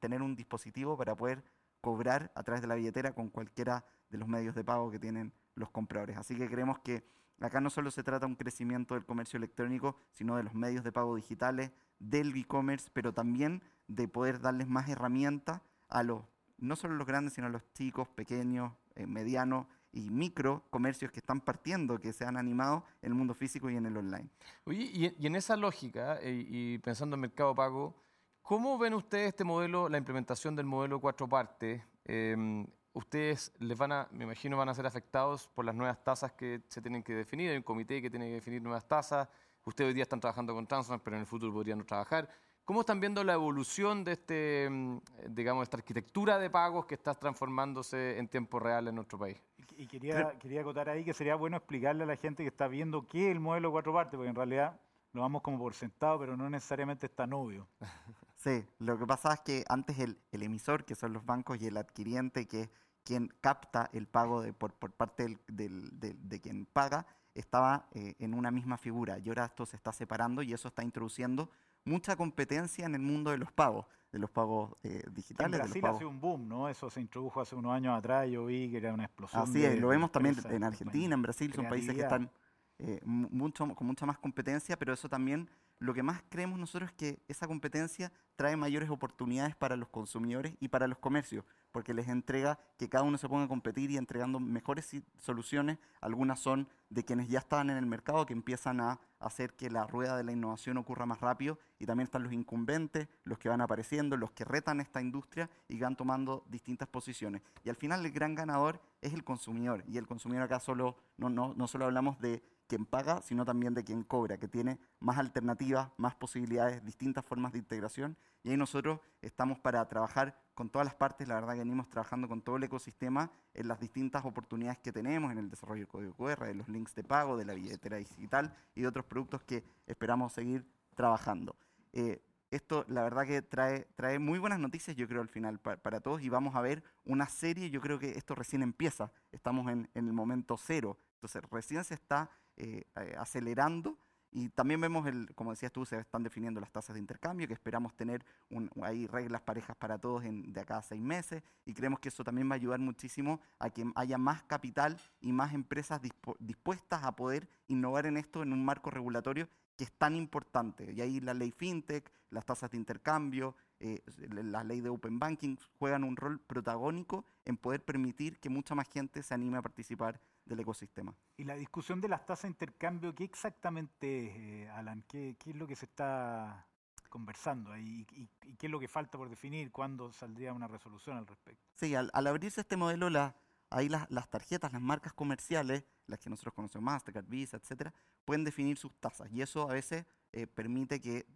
tener 0.00 0.22
un 0.22 0.34
dispositivo 0.34 0.96
para 0.96 1.14
poder 1.14 1.44
cobrar 1.80 2.30
a 2.34 2.42
través 2.42 2.60
de 2.60 2.68
la 2.68 2.74
billetera 2.74 3.14
con 3.14 3.28
cualquiera 3.28 3.84
de 4.10 4.18
los 4.18 4.28
medios 4.28 4.54
de 4.54 4.64
pago 4.64 4.90
que 4.90 4.98
tienen 4.98 5.32
los 5.54 5.70
compradores. 5.70 6.16
Así 6.16 6.36
que 6.36 6.48
creemos 6.48 6.78
que 6.80 7.04
acá 7.40 7.60
no 7.60 7.70
solo 7.70 7.90
se 7.90 8.02
trata 8.02 8.26
de 8.26 8.32
un 8.32 8.36
crecimiento 8.36 8.94
del 8.94 9.06
comercio 9.06 9.38
electrónico, 9.38 9.96
sino 10.12 10.36
de 10.36 10.42
los 10.42 10.54
medios 10.54 10.84
de 10.84 10.92
pago 10.92 11.16
digitales, 11.16 11.70
del 11.98 12.36
e-commerce, 12.36 12.90
pero 12.92 13.12
también 13.12 13.62
de 13.86 14.08
poder 14.08 14.40
darles 14.40 14.68
más 14.68 14.88
herramientas 14.88 15.60
a 15.88 16.02
los, 16.02 16.24
no 16.58 16.76
solo 16.76 16.94
los 16.94 17.06
grandes, 17.06 17.34
sino 17.34 17.46
a 17.46 17.50
los 17.50 17.62
chicos, 17.72 18.08
pequeños, 18.08 18.72
eh, 18.94 19.06
medianos 19.06 19.66
y 19.92 20.10
micro 20.10 20.64
comercios 20.70 21.10
que 21.10 21.18
están 21.18 21.40
partiendo, 21.40 22.00
que 22.00 22.12
se 22.12 22.24
han 22.24 22.36
animado 22.36 22.84
en 23.02 23.12
el 23.12 23.14
mundo 23.14 23.34
físico 23.34 23.70
y 23.70 23.76
en 23.76 23.86
el 23.86 23.96
online. 23.96 24.28
Oye, 24.64 25.14
y, 25.18 25.26
en 25.26 25.36
esa 25.36 25.56
lógica, 25.56 26.18
eh, 26.22 26.44
y 26.48 26.78
pensando 26.78 27.14
en 27.14 27.20
Mercado 27.20 27.54
Pago, 27.54 27.94
¿cómo 28.42 28.78
ven 28.78 28.94
ustedes 28.94 29.28
este 29.28 29.44
modelo, 29.44 29.88
la 29.88 29.98
implementación 29.98 30.54
del 30.54 30.66
modelo 30.66 31.00
cuatro 31.00 31.28
partes? 31.28 31.82
Em, 32.04 32.66
ustedes 32.92 33.52
les 33.58 33.76
van 33.76 33.92
a, 33.92 34.08
me 34.12 34.24
imagino, 34.24 34.56
van 34.56 34.68
a 34.68 34.74
ser 34.74 34.86
afectados 34.86 35.48
por 35.48 35.64
las 35.64 35.74
nuevas 35.74 36.02
tasas 36.02 36.32
que 36.32 36.62
se 36.68 36.80
tienen 36.80 37.02
que 37.02 37.14
definir, 37.14 37.50
hay 37.50 37.56
un 37.56 37.62
comité 37.62 38.00
que 38.00 38.10
tiene 38.10 38.26
que 38.26 38.34
definir 38.34 38.62
nuevas 38.62 38.86
tasas, 38.86 39.28
ustedes 39.64 39.88
hoy 39.88 39.94
día 39.94 40.02
están 40.02 40.20
trabajando 40.20 40.54
con 40.54 40.66
Transform, 40.66 41.00
pero 41.00 41.16
en 41.16 41.20
el 41.20 41.26
futuro 41.26 41.52
podrían 41.52 41.78
no 41.78 41.84
trabajar. 41.84 42.28
¿Cómo 42.70 42.82
están 42.82 43.00
viendo 43.00 43.24
la 43.24 43.32
evolución 43.32 44.04
de 44.04 44.12
este, 44.12 44.68
mm, 44.70 45.00
digamos, 45.30 45.64
esta 45.64 45.78
arquitectura 45.78 46.38
de 46.38 46.50
pagos 46.50 46.86
que 46.86 46.94
está 46.94 47.16
transformándose 47.16 48.16
en 48.16 48.28
tiempo 48.28 48.60
real 48.60 48.86
en 48.86 48.94
nuestro 48.94 49.18
país? 49.18 49.42
Y 49.76 49.88
quería, 49.88 50.38
quería 50.38 50.60
acotar 50.60 50.88
ahí 50.88 51.04
que 51.04 51.12
sería 51.12 51.34
bueno 51.34 51.56
explicarle 51.56 52.04
a 52.04 52.06
la 52.06 52.14
gente 52.14 52.44
que 52.44 52.48
está 52.48 52.68
viendo 52.68 53.08
qué 53.08 53.24
es 53.24 53.32
el 53.32 53.40
modelo 53.40 53.72
cuatro 53.72 53.92
partes, 53.92 54.16
porque 54.16 54.28
en 54.28 54.36
realidad 54.36 54.80
lo 55.14 55.22
vamos 55.22 55.42
como 55.42 55.58
por 55.58 55.74
sentado, 55.74 56.20
pero 56.20 56.36
no 56.36 56.48
necesariamente 56.48 57.06
es 57.06 57.12
tan 57.12 57.32
obvio. 57.32 57.66
Sí, 58.36 58.64
lo 58.78 58.96
que 58.96 59.04
pasa 59.04 59.34
es 59.34 59.40
que 59.40 59.64
antes 59.68 59.98
el, 59.98 60.16
emisor, 60.30 60.84
que 60.84 60.94
son 60.94 61.12
los 61.12 61.26
bancos, 61.26 61.60
y 61.60 61.66
el 61.66 61.76
adquiriente, 61.76 62.46
que 62.46 62.60
es 62.60 62.70
quien 63.02 63.34
capta 63.40 63.90
el 63.92 64.06
pago 64.06 64.42
de, 64.42 64.52
por, 64.52 64.74
por, 64.74 64.92
parte 64.92 65.40
del, 65.48 65.90
de 65.98 66.40
quien 66.40 66.66
paga, 66.66 67.04
estaba 67.34 67.88
eh, 67.92 68.14
en 68.18 68.32
una 68.32 68.50
misma 68.50 68.78
figura. 68.78 69.18
Y 69.18 69.28
ahora 69.28 69.46
esto 69.46 69.66
se 69.66 69.76
está 69.76 69.92
separando 69.92 70.42
y 70.42 70.52
eso 70.52 70.68
está 70.68 70.84
introduciendo 70.84 71.50
mucha 71.84 72.16
competencia 72.16 72.86
en 72.86 72.94
el 72.94 73.02
mundo 73.02 73.30
de 73.30 73.38
los 73.38 73.52
pagos, 73.52 73.86
de 74.12 74.18
los 74.18 74.30
pagos 74.30 74.72
eh, 74.82 75.02
digitales. 75.12 75.52
En 75.52 75.64
Brasil 75.64 75.86
hace 75.86 76.04
un 76.04 76.20
boom, 76.20 76.48
¿no? 76.48 76.68
Eso 76.68 76.90
se 76.90 77.00
introdujo 77.00 77.40
hace 77.40 77.54
unos 77.54 77.72
años 77.72 77.96
atrás, 77.96 78.28
yo 78.28 78.46
vi 78.46 78.70
que 78.70 78.78
era 78.78 78.92
una 78.92 79.04
explosión. 79.04 79.42
Así 79.42 79.64
es, 79.64 79.78
lo 79.80 79.88
vemos 79.88 80.10
también 80.12 80.36
en 80.48 80.64
Argentina, 80.64 81.14
en 81.14 81.22
Brasil, 81.22 81.52
son 81.52 81.68
países 81.68 81.94
que 81.94 82.02
están 82.02 82.30
eh, 82.78 83.00
mucho, 83.04 83.68
con 83.74 83.86
mucha 83.86 84.06
más 84.06 84.18
competencia, 84.18 84.78
pero 84.78 84.94
eso 84.94 85.08
también, 85.08 85.48
lo 85.80 85.94
que 85.94 86.02
más 86.02 86.22
creemos 86.28 86.58
nosotros 86.58 86.90
es 86.90 86.96
que 86.96 87.18
esa 87.26 87.48
competencia 87.48 88.12
trae 88.36 88.54
mayores 88.54 88.90
oportunidades 88.90 89.56
para 89.56 89.76
los 89.76 89.88
consumidores 89.88 90.54
y 90.60 90.68
para 90.68 90.86
los 90.86 90.98
comercios, 90.98 91.44
porque 91.72 91.94
les 91.94 92.08
entrega 92.08 92.58
que 92.78 92.90
cada 92.90 93.02
uno 93.02 93.16
se 93.16 93.28
ponga 93.28 93.44
a 93.44 93.48
competir 93.48 93.90
y 93.90 93.96
entregando 93.96 94.40
mejores 94.40 94.94
soluciones. 95.18 95.78
Algunas 96.02 96.38
son 96.38 96.68
de 96.90 97.02
quienes 97.02 97.28
ya 97.28 97.38
estaban 97.38 97.70
en 97.70 97.78
el 97.78 97.86
mercado, 97.86 98.26
que 98.26 98.34
empiezan 98.34 98.80
a 98.80 99.00
hacer 99.20 99.54
que 99.54 99.70
la 99.70 99.86
rueda 99.86 100.18
de 100.18 100.24
la 100.24 100.32
innovación 100.32 100.76
ocurra 100.76 101.06
más 101.06 101.20
rápido, 101.20 101.58
y 101.78 101.86
también 101.86 102.04
están 102.04 102.24
los 102.24 102.32
incumbentes, 102.34 103.08
los 103.24 103.38
que 103.38 103.48
van 103.48 103.62
apareciendo, 103.62 104.18
los 104.18 104.32
que 104.32 104.44
retan 104.44 104.80
esta 104.80 105.00
industria 105.00 105.48
y 105.66 105.78
van 105.78 105.96
tomando 105.96 106.44
distintas 106.50 106.88
posiciones. 106.88 107.40
Y 107.64 107.70
al 107.70 107.76
final 107.76 108.04
el 108.04 108.12
gran 108.12 108.34
ganador 108.34 108.82
es 109.00 109.14
el 109.14 109.24
consumidor, 109.24 109.82
y 109.88 109.96
el 109.96 110.06
consumidor 110.06 110.44
acá 110.44 110.60
solo, 110.60 110.96
no, 111.16 111.30
no, 111.30 111.54
no 111.54 111.66
solo 111.68 111.86
hablamos 111.86 112.20
de 112.20 112.42
quien 112.70 112.86
paga, 112.86 113.20
sino 113.20 113.44
también 113.44 113.74
de 113.74 113.82
quien 113.82 114.04
cobra, 114.04 114.38
que 114.38 114.46
tiene 114.46 114.78
más 115.00 115.18
alternativas, 115.18 115.90
más 115.96 116.14
posibilidades, 116.14 116.84
distintas 116.84 117.24
formas 117.24 117.52
de 117.52 117.58
integración. 117.58 118.16
Y 118.44 118.50
ahí 118.50 118.56
nosotros 118.56 119.00
estamos 119.22 119.58
para 119.58 119.86
trabajar 119.88 120.38
con 120.54 120.70
todas 120.70 120.86
las 120.86 120.94
partes, 120.94 121.26
la 121.26 121.34
verdad 121.34 121.54
que 121.54 121.58
venimos 121.58 121.90
trabajando 121.90 122.28
con 122.28 122.42
todo 122.42 122.56
el 122.56 122.62
ecosistema 122.62 123.28
en 123.54 123.66
las 123.66 123.80
distintas 123.80 124.24
oportunidades 124.24 124.78
que 124.78 124.92
tenemos 124.92 125.32
en 125.32 125.38
el 125.38 125.50
desarrollo 125.50 125.80
del 125.80 125.88
código 125.88 126.14
QR, 126.14 126.46
de 126.46 126.54
los 126.54 126.68
links 126.68 126.94
de 126.94 127.02
pago, 127.02 127.36
de 127.36 127.44
la 127.44 127.54
billetera 127.54 127.96
digital 127.96 128.54
y 128.76 128.82
de 128.82 128.86
otros 128.86 129.04
productos 129.04 129.42
que 129.42 129.64
esperamos 129.88 130.32
seguir 130.32 130.64
trabajando. 130.94 131.56
Eh, 131.92 132.22
esto 132.52 132.84
la 132.86 133.02
verdad 133.02 133.26
que 133.26 133.42
trae, 133.42 133.88
trae 133.96 134.20
muy 134.20 134.38
buenas 134.38 134.60
noticias, 134.60 134.96
yo 134.96 135.08
creo, 135.08 135.22
al 135.22 135.28
final 135.28 135.58
para, 135.58 136.00
todos 136.00 136.22
y 136.22 136.28
vamos 136.28 136.54
a 136.54 136.60
ver 136.60 136.84
una 137.04 137.26
serie, 137.26 137.68
yo 137.68 137.80
creo 137.80 137.98
que 137.98 138.12
esto 138.12 138.36
recién 138.36 138.62
empieza, 138.62 139.10
estamos 139.32 139.70
en, 139.72 139.88
en 139.94 140.06
el 140.06 140.12
momento 140.12 140.56
cero, 140.56 140.96
entonces 141.20 141.42
recién 141.50 141.84
se 141.84 141.94
está 141.94 142.30
eh, 142.56 142.84
eh, 142.96 143.14
acelerando. 143.18 143.98
Y 144.32 144.48
también 144.48 144.80
vemos, 144.80 145.06
el, 145.06 145.34
como 145.34 145.50
decías 145.50 145.72
tú, 145.72 145.84
se 145.84 145.98
están 145.98 146.22
definiendo 146.22 146.60
las 146.60 146.70
tasas 146.70 146.94
de 146.94 147.00
intercambio, 147.00 147.48
que 147.48 147.52
esperamos 147.52 147.94
tener 147.96 148.24
un, 148.48 148.70
reglas 149.10 149.42
parejas 149.42 149.76
para 149.76 149.98
todos 149.98 150.24
en, 150.24 150.52
de 150.52 150.60
acá 150.60 150.78
a 150.78 150.82
seis 150.82 151.02
meses, 151.02 151.42
y 151.66 151.74
creemos 151.74 151.98
que 151.98 152.10
eso 152.10 152.22
también 152.22 152.48
va 152.48 152.52
a 152.52 152.56
ayudar 152.56 152.78
muchísimo 152.78 153.40
a 153.58 153.70
que 153.70 153.84
haya 153.96 154.18
más 154.18 154.44
capital 154.44 154.96
y 155.20 155.32
más 155.32 155.52
empresas 155.52 156.00
dispuestas 156.38 157.02
a 157.02 157.16
poder 157.16 157.48
innovar 157.66 158.06
en 158.06 158.16
esto 158.16 158.42
en 158.44 158.52
un 158.52 158.64
marco 158.64 158.90
regulatorio 158.90 159.48
que 159.76 159.84
es 159.84 159.92
tan 159.92 160.14
importante. 160.14 160.92
Y 160.92 161.00
ahí 161.00 161.20
la 161.20 161.34
ley 161.34 161.50
FinTech, 161.50 162.10
las 162.30 162.46
tasas 162.46 162.70
de 162.70 162.76
intercambio, 162.76 163.56
eh, 163.80 164.00
la 164.28 164.62
ley 164.62 164.80
de 164.80 164.90
Open 164.90 165.18
Banking 165.18 165.56
juegan 165.78 166.04
un 166.04 166.16
rol 166.16 166.38
protagónico 166.38 167.24
en 167.44 167.56
poder 167.56 167.84
permitir 167.84 168.38
que 168.38 168.48
mucha 168.48 168.74
más 168.74 168.88
gente 168.88 169.22
se 169.22 169.34
anime 169.34 169.58
a 169.58 169.62
participar 169.62 170.20
del 170.50 170.60
ecosistema. 170.60 171.14
Y 171.36 171.44
la 171.44 171.54
discusión 171.54 172.00
de 172.00 172.08
las 172.08 172.26
tasas 172.26 172.42
de 172.42 172.48
intercambio, 172.48 173.14
¿qué 173.14 173.24
exactamente 173.24 174.26
es, 174.26 174.36
eh, 174.36 174.70
Alan? 174.70 175.04
¿Qué, 175.08 175.36
es 175.44 175.56
lo 175.56 175.66
que 175.66 175.76
se 175.76 175.86
está 175.86 176.66
conversando 177.08 177.72
ahí? 177.72 178.06
¿Y, 178.12 178.28
qué 178.56 178.66
es 178.66 178.70
lo 178.70 178.80
que 178.80 178.88
falta 178.88 179.16
por 179.16 179.30
definir? 179.30 179.70
¿Cuándo 179.70 180.12
saldría 180.12 180.52
una 180.52 180.68
resolución 180.68 181.16
al 181.16 181.26
respecto? 181.26 181.62
Sí, 181.76 181.94
al, 181.94 182.10
abrirse 182.12 182.60
este 182.60 182.76
modelo, 182.76 183.08
la, 183.08 183.36
ahí 183.70 183.88
las, 183.88 184.10
las, 184.10 184.28
tarjetas, 184.28 184.72
las 184.72 184.82
marcas 184.82 185.12
comerciales, 185.12 185.84
las 186.06 186.18
que 186.18 186.28
nosotros 186.28 186.54
conocemos, 186.54 186.84
Mastercard, 186.84 187.26
Visa, 187.26 187.56
etcétera, 187.56 187.94
pueden 188.24 188.44
definir 188.44 188.76
sus 188.76 188.92
tasas. 188.96 189.30
Y 189.32 189.42
eso 189.42 189.70
a 189.70 189.74
veces 189.74 190.04
eh, 190.32 190.46
permite 190.46 191.00
que 191.00 191.26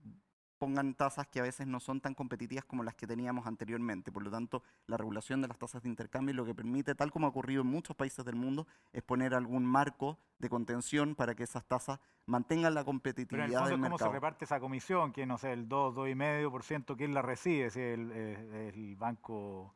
pongan 0.58 0.94
tasas 0.94 1.26
que 1.26 1.40
a 1.40 1.42
veces 1.42 1.66
no 1.66 1.80
son 1.80 2.00
tan 2.00 2.14
competitivas 2.14 2.64
como 2.64 2.82
las 2.84 2.94
que 2.94 3.06
teníamos 3.06 3.46
anteriormente. 3.46 4.12
Por 4.12 4.22
lo 4.22 4.30
tanto, 4.30 4.62
la 4.86 4.96
regulación 4.96 5.42
de 5.42 5.48
las 5.48 5.58
tasas 5.58 5.82
de 5.82 5.88
intercambio 5.88 6.34
lo 6.34 6.44
que 6.44 6.54
permite, 6.54 6.94
tal 6.94 7.10
como 7.10 7.26
ha 7.26 7.30
ocurrido 7.30 7.62
en 7.62 7.68
muchos 7.68 7.96
países 7.96 8.24
del 8.24 8.36
mundo, 8.36 8.66
es 8.92 9.02
poner 9.02 9.34
algún 9.34 9.64
marco 9.64 10.18
de 10.38 10.48
contención 10.48 11.14
para 11.14 11.34
que 11.34 11.42
esas 11.42 11.64
tasas 11.64 11.98
mantengan 12.26 12.74
la 12.74 12.84
competitividad 12.84 13.28
Pero 13.30 13.44
en 13.44 13.50
el 13.50 13.70
del 13.70 13.70
fondo, 13.80 13.86
¿cómo 13.86 13.98
se 13.98 14.08
reparte 14.14 14.44
esa 14.44 14.60
comisión? 14.60 15.12
Que 15.12 15.26
no 15.26 15.38
sé, 15.38 15.52
el 15.52 15.68
2, 15.68 15.94
2,5%, 15.94 16.96
¿quién 16.96 17.14
la 17.14 17.22
recibe? 17.22 17.70
Si 17.70 17.80
el, 17.80 18.10
eh, 18.12 18.72
el 18.74 18.96
banco 18.96 19.74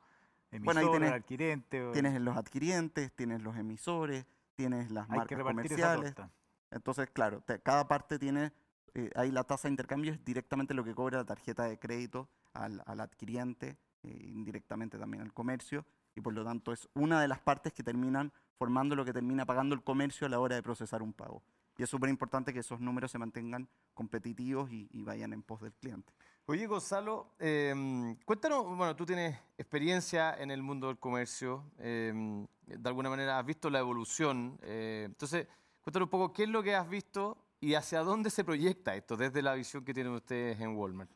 emisor, 0.51 0.75
Bueno, 0.75 0.81
ahí 0.81 0.99
tenés- 0.99 1.09
el 1.09 1.15
adquirente. 1.15 1.83
o- 1.85 1.93
Tienes 1.93 2.21
los 2.21 2.37
adquirientes, 2.37 3.13
tienes 3.13 3.43
los 3.43 3.57
emisores, 3.57 4.27
tienes 4.55 4.91
las 4.91 5.05
hay 5.05 5.11
que 5.11 5.17
marcas 5.17 5.39
repartir 5.39 5.73
esa 5.73 5.95
comerciales. 5.95 6.15
torta. 6.15 6.33
Entonces, 6.71 7.11
claro, 7.11 7.41
te- 7.43 7.61
cada 7.61 7.87
parte 7.89 8.19
tiene, 8.19 8.53
eh, 8.95 9.11
ahí 9.15 9.31
la 9.31 9.45
tasa 9.45 9.69
de 9.69 9.73
intercambio 9.73 10.13
es 10.13 10.25
directamente 10.25 10.75
lo 10.75 10.85
que 10.85 10.95
cobra 10.95 11.19
la 11.19 11.25
tarjeta 11.25 11.65
de 11.65 11.79
crédito 11.79 12.29
al, 12.53 12.83
adquiriente, 12.87 13.77
eh, 14.03 14.31
indirectamente 14.33 14.99
también 14.99 15.23
al 15.23 15.33
comercio, 15.33 15.85
y 16.15 16.21
por 16.21 16.33
lo 16.33 16.45
tanto 16.45 16.73
es 16.73 16.89
una 16.95 17.21
de 17.21 17.29
las 17.29 17.39
partes 17.39 17.73
que 17.73 17.83
terminan 17.83 18.33
formando 18.57 18.97
lo 18.97 19.05
que 19.05 19.13
termina 19.13 19.47
pagando 19.47 19.75
el 19.75 19.83
comercio 19.83 20.27
a 20.27 20.31
la 20.31 20.41
hora 20.41 20.57
de 20.57 20.63
procesar 20.63 21.03
un 21.03 21.13
pago. 21.13 21.43
Y 21.77 21.85
es 21.85 21.91
súper 21.91 22.11
importante 22.11 22.53
que 22.53 22.61
esos 22.61 22.81
números 22.81 23.13
se 23.13 23.19
mantengan 23.19 23.69
competitivos 23.95 24.71
y, 24.73 24.89
y 24.93 25.05
vayan 25.05 25.33
en 25.33 25.43
pos 25.43 25.61
del 25.61 25.73
cliente. 25.75 26.13
Oye, 26.51 26.67
Gonzalo, 26.67 27.35
em, 27.39 28.17
cuéntanos, 28.25 28.65
bueno, 28.75 28.97
tú 28.97 29.05
tienes 29.05 29.39
experiencia 29.59 30.35
en 30.41 30.51
el 30.51 30.63
mundo 30.63 30.87
del 30.87 30.99
comercio, 30.99 31.63
em, 31.79 32.47
de 32.67 32.89
alguna 32.89 33.11
manera 33.11 33.39
has 33.39 33.45
visto 33.45 33.69
la 33.69 33.81
evolución, 33.81 34.59
eh, 34.63 35.03
entonces, 35.05 35.47
cuéntanos 35.83 36.07
un 36.07 36.11
poco 36.11 36.33
qué 36.33 36.45
es 36.45 36.49
lo 36.49 36.63
que 36.63 36.75
has 36.75 36.89
visto 36.89 37.37
y 37.61 37.75
hacia 37.75 38.03
dónde 38.03 38.31
se 38.31 38.45
proyecta 38.45 38.95
esto 38.95 39.17
desde 39.17 39.43
la 39.43 39.55
visión 39.55 39.85
que 39.85 39.95
tienen 39.95 40.13
ustedes 40.13 40.61
en 40.61 40.77
Walmart. 40.77 41.11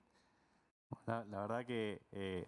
La, 1.07 1.25
la 1.25 1.41
verdad 1.41 1.65
que 1.65 2.03
eh, 2.13 2.47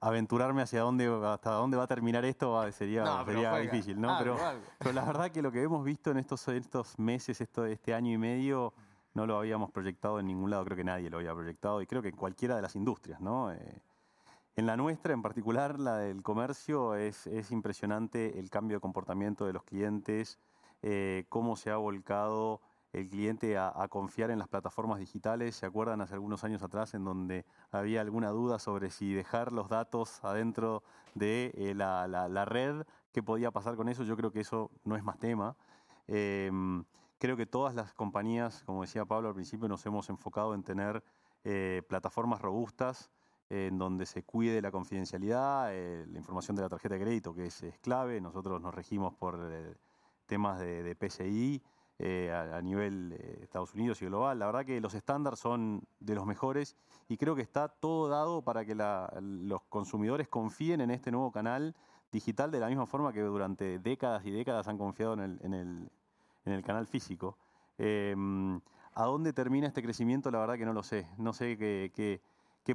aventurarme 0.00 0.62
hacia 0.62 0.80
dónde, 0.80 1.06
hasta 1.24 1.52
dónde 1.52 1.76
va 1.76 1.84
a 1.84 1.86
terminar 1.86 2.24
esto 2.24 2.70
sería, 2.72 3.04
No, 3.04 3.58
difícil, 3.60 4.00
¿no? 4.00 4.10
Algo, 4.10 4.34
pero, 4.36 4.46
algo. 4.46 4.64
pero 4.78 4.92
la 4.92 5.04
verdad 5.04 5.30
que 5.30 5.42
lo 5.42 5.52
que 5.52 5.62
hemos 5.62 5.84
visto 5.84 6.10
en 6.10 6.18
estos, 6.18 6.46
estos 6.48 6.98
meses, 6.98 7.40
esto, 7.40 7.64
este 7.66 7.94
año 7.94 8.12
y 8.12 8.18
medio, 8.18 8.74
no 9.14 9.26
lo 9.26 9.36
habíamos 9.38 9.70
proyectado 9.70 10.18
en 10.18 10.26
ningún 10.26 10.50
lado, 10.50 10.64
creo 10.64 10.76
que 10.76 10.84
nadie 10.84 11.10
lo 11.10 11.18
había 11.18 11.34
proyectado, 11.34 11.82
y 11.82 11.86
creo 11.86 12.02
que 12.02 12.08
en 12.08 12.16
cualquiera 12.16 12.56
de 12.56 12.62
las 12.62 12.74
industrias, 12.74 13.20
¿no? 13.20 13.52
Eh, 13.52 13.82
en 14.56 14.66
la 14.66 14.76
nuestra, 14.76 15.14
en 15.14 15.22
particular, 15.22 15.78
la 15.78 15.98
del 15.98 16.22
comercio, 16.22 16.94
es, 16.94 17.26
es 17.26 17.50
impresionante 17.52 18.38
el 18.38 18.50
cambio 18.50 18.78
de 18.78 18.80
comportamiento 18.80 19.46
de 19.46 19.52
los 19.52 19.62
clientes, 19.62 20.38
eh, 20.82 21.26
cómo 21.28 21.56
se 21.56 21.70
ha 21.70 21.76
volcado 21.76 22.60
el 22.92 23.08
cliente 23.08 23.56
a, 23.56 23.86
confiar 23.88 24.30
en 24.30 24.38
las 24.38 24.48
plataformas 24.48 24.98
digitales. 24.98 25.56
¿Se 25.56 25.64
acuerdan 25.66 26.02
hace 26.02 26.14
algunos 26.14 26.44
años 26.44 26.62
atrás 26.62 26.92
en 26.94 27.04
donde 27.04 27.46
había 27.70 28.02
alguna 28.02 28.30
duda 28.30 28.58
sobre 28.58 28.90
si 28.90 29.14
dejar 29.14 29.52
los 29.52 29.68
datos 29.68 30.22
adentro 30.22 30.82
de 31.14 31.52
eh, 31.56 31.74
la, 31.74 32.44
red? 32.44 32.84
¿Qué 33.12 33.22
podía 33.22 33.50
pasar 33.50 33.76
con 33.76 33.88
eso? 33.88 34.04
Yo 34.04 34.16
creo 34.16 34.30
que 34.30 34.40
eso 34.40 34.70
no 34.84 34.96
es 34.96 35.02
más 35.02 35.18
tema. 35.18 35.56
Em, 36.06 36.84
creo 37.18 37.36
que 37.36 37.46
todas 37.46 37.74
las 37.74 37.94
compañías, 37.94 38.62
como 38.64 38.82
decía 38.82 39.06
Pablo 39.06 39.28
al 39.28 39.34
principio, 39.34 39.68
nos 39.68 39.84
hemos 39.86 40.10
enfocado 40.10 40.54
en 40.54 40.62
tener 40.62 41.02
eh, 41.44 41.82
plataformas 41.88 42.42
robustas 42.42 43.10
en 43.48 43.78
donde 43.78 44.06
se 44.06 44.22
cuide 44.22 44.60
la 44.60 44.70
confidencialidad, 44.70 45.74
eh, 45.74 46.06
la 46.10 46.18
información 46.18 46.56
de 46.56 46.62
la 46.62 46.68
tarjeta 46.68 46.94
de 46.94 47.00
crédito, 47.00 47.34
que 47.34 47.46
es, 47.46 47.64
clave. 47.80 48.20
Nosotros 48.20 48.60
nos 48.60 48.74
regimos 48.74 49.14
por 49.14 49.38
temas 50.26 50.58
de, 50.60 50.82
de 50.82 50.94
PCI 50.94 51.62
eh, 52.04 52.32
a, 52.32 52.60
nivel 52.60 53.12
eh, 53.12 53.38
Estados 53.42 53.74
Unidos 53.74 54.02
y 54.02 54.06
global. 54.06 54.38
La 54.38 54.46
verdad 54.46 54.64
que 54.64 54.80
los 54.80 54.94
estándares 54.94 55.38
son 55.38 55.84
de 56.00 56.14
los 56.16 56.26
mejores 56.26 56.76
y 57.08 57.16
creo 57.16 57.36
que 57.36 57.42
está 57.42 57.68
todo 57.68 58.08
dado 58.08 58.42
para 58.42 58.64
que 58.64 58.74
los 58.74 59.62
consumidores 59.68 60.26
confíen 60.28 60.80
en 60.80 60.90
este 60.90 61.12
nuevo 61.12 61.30
canal 61.30 61.74
digital 62.10 62.50
de 62.50 62.58
la 62.60 62.66
misma 62.66 62.86
forma 62.86 63.12
que 63.12 63.20
durante 63.20 63.78
décadas 63.78 64.26
y 64.26 64.32
décadas 64.32 64.66
han 64.66 64.78
confiado 64.78 65.14
en 65.14 65.20
el, 65.20 65.38
en 65.42 65.54
el- 65.54 65.90
en 66.44 66.52
el 66.52 66.62
canal 66.64 66.86
físico. 66.88 67.38
Eh, 67.78 68.16
¿A 68.94 69.04
dónde 69.04 69.32
termina 69.32 69.68
este 69.68 69.82
crecimiento? 69.82 70.30
La 70.30 70.40
verdad 70.40 70.56
que 70.58 70.66
no 70.66 70.72
lo 70.72 70.82
sé. 70.82 71.06
No 71.16 71.32
sé 71.32 71.56
qué, 71.56 71.92
qué- 71.94 72.20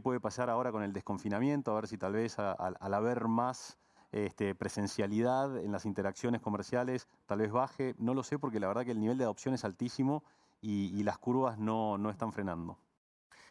puede 0.02 0.20
pasar 0.20 0.50
ahora 0.50 0.72
con 0.72 0.84
el 0.84 0.94
desconfinamiento, 0.94 1.72
a 1.72 1.76
ver 1.76 1.88
si 1.88 1.98
tal 1.98 2.14
vez 2.14 2.40
al 2.40 2.94
haber 2.94 3.28
más 3.28 3.78
este, 4.12 4.56
presencialidad 4.56 5.58
en 5.58 5.72
las 5.72 5.86
interacciones 5.86 6.42
comerciales 6.42 7.08
tal 7.26 7.40
vez 7.40 7.52
baje. 7.52 7.96
No 7.98 8.14
lo 8.14 8.24
sé 8.24 8.40
porque 8.40 8.60
la 8.60 8.68
verdad 8.68 8.86
que 8.86 8.92
el 8.92 9.00
nivel 9.00 9.18
de 9.18 9.24
adopción 9.24 9.54
es 9.54 9.66
altísimo 9.66 10.24
y, 10.62 10.98
y 10.98 11.04
las 11.04 11.18
curvas 11.18 11.58
no, 11.58 11.98
no 11.98 12.10
están 12.10 12.32
frenando. 12.32 12.78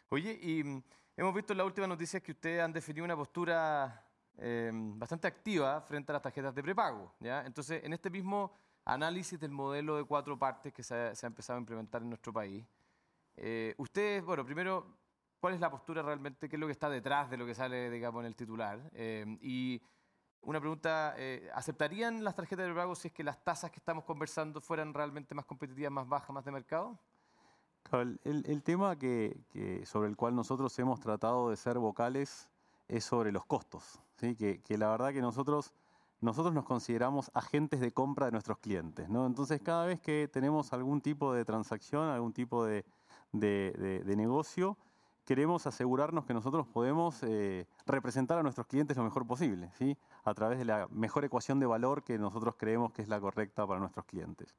Oye, 0.09 0.39
y 0.41 0.63
mm, 0.63 0.83
hemos 1.17 1.33
visto 1.33 1.53
en 1.53 1.57
las 1.57 1.67
últimas 1.67 1.89
noticias 1.89 2.21
que 2.21 2.31
ustedes 2.31 2.61
han 2.61 2.73
definido 2.73 3.05
una 3.05 3.15
postura 3.15 4.03
eh, 4.37 4.71
bastante 4.73 5.27
activa 5.27 5.81
frente 5.81 6.11
a 6.11 6.13
las 6.13 6.21
tarjetas 6.21 6.53
de 6.53 6.63
prepago. 6.63 7.13
¿ya? 7.19 7.45
Entonces, 7.45 7.83
en 7.83 7.93
este 7.93 8.09
mismo 8.09 8.53
análisis 8.85 9.39
del 9.39 9.51
modelo 9.51 9.97
de 9.97 10.05
cuatro 10.05 10.37
partes 10.37 10.73
que 10.73 10.83
se 10.83 10.95
ha, 10.95 11.15
se 11.15 11.25
ha 11.25 11.27
empezado 11.27 11.57
a 11.57 11.59
implementar 11.59 12.01
en 12.01 12.09
nuestro 12.09 12.31
país, 12.31 12.65
eh, 13.35 13.75
ustedes, 13.77 14.23
bueno, 14.23 14.45
primero, 14.45 14.97
¿cuál 15.39 15.53
es 15.53 15.59
la 15.59 15.69
postura 15.69 16.01
realmente? 16.01 16.47
¿Qué 16.47 16.55
es 16.55 16.59
lo 16.59 16.67
que 16.67 16.71
está 16.71 16.89
detrás 16.89 17.29
de 17.29 17.37
lo 17.37 17.45
que 17.45 17.53
sale, 17.53 17.89
digamos, 17.89 18.21
en 18.21 18.27
el 18.27 18.35
titular? 18.35 18.79
Eh, 18.93 19.25
y 19.41 19.81
una 20.47 20.61
pregunta, 20.61 21.13
eh, 21.17 21.49
¿aceptarían 21.53 22.23
las 22.23 22.33
tarjetas 22.35 22.65
de 22.65 22.71
prepago 22.71 22.95
si 22.95 23.09
es 23.09 23.13
que 23.13 23.21
las 23.23 23.43
tasas 23.43 23.69
que 23.69 23.79
estamos 23.79 24.05
conversando 24.05 24.61
fueran 24.61 24.93
realmente 24.93 25.35
más 25.35 25.43
competitivas, 25.45 25.91
más 25.91 26.07
bajas, 26.07 26.29
más 26.29 26.45
de 26.45 26.51
mercado? 26.51 26.97
El- 27.91 28.19
el 28.45 28.63
tema 28.63 28.95
que, 28.97 29.37
que- 29.49 29.85
sobre 29.85 30.07
el 30.09 30.15
cual 30.15 30.35
nosotros 30.35 30.77
hemos 30.79 31.01
tratado 31.01 31.49
de 31.49 31.57
ser 31.57 31.79
vocales 31.79 32.49
es 32.87 33.03
sobre 33.03 33.31
los 33.33 33.45
costos. 33.45 33.99
¿sí? 34.15 34.35
Que, 34.37 34.61
que 34.61 34.77
la 34.77 34.87
verdad 34.89 35.11
que 35.11 35.21
nosotros, 35.21 35.73
nosotros 36.21 36.53
nos 36.53 36.63
consideramos 36.63 37.29
agentes 37.33 37.81
de 37.81 37.91
compra 37.91 38.27
de 38.27 38.31
nuestros 38.31 38.57
clientes. 38.59 39.09
¿no? 39.09 39.25
Entonces, 39.25 39.61
cada 39.61 39.85
vez 39.85 39.99
que 39.99 40.29
tenemos 40.31 40.71
algún 40.71 41.01
tipo 41.01 41.33
de 41.33 41.43
transacción, 41.43 42.07
algún 42.07 42.31
tipo 42.31 42.63
de, 42.65 42.85
de- 43.33 43.73
de- 43.77 43.99
de 44.05 44.15
negocio, 44.15 44.77
queremos 45.27 45.67
asegurarnos 45.67 46.23
que 46.23 46.33
nosotros 46.33 46.65
podemos 46.67 47.21
eh, 47.23 47.67
representar 47.85 48.37
a 48.39 48.43
nuestros 48.43 48.65
clientes 48.65 48.95
lo 48.95 49.03
mejor 49.03 49.27
posible, 49.27 49.69
¿sí? 49.77 49.97
a 50.23 50.33
través 50.33 50.57
de 50.57 50.63
la 50.63 50.87
mejor 50.89 51.25
ecuación 51.25 51.59
de 51.59 51.65
valor 51.65 52.05
que 52.05 52.17
nosotros 52.17 52.55
creemos 52.57 52.93
que 52.93 53.01
es 53.01 53.09
la 53.09 53.19
correcta 53.19 53.67
para 53.67 53.81
nuestros 53.81 54.05
clientes. 54.05 54.55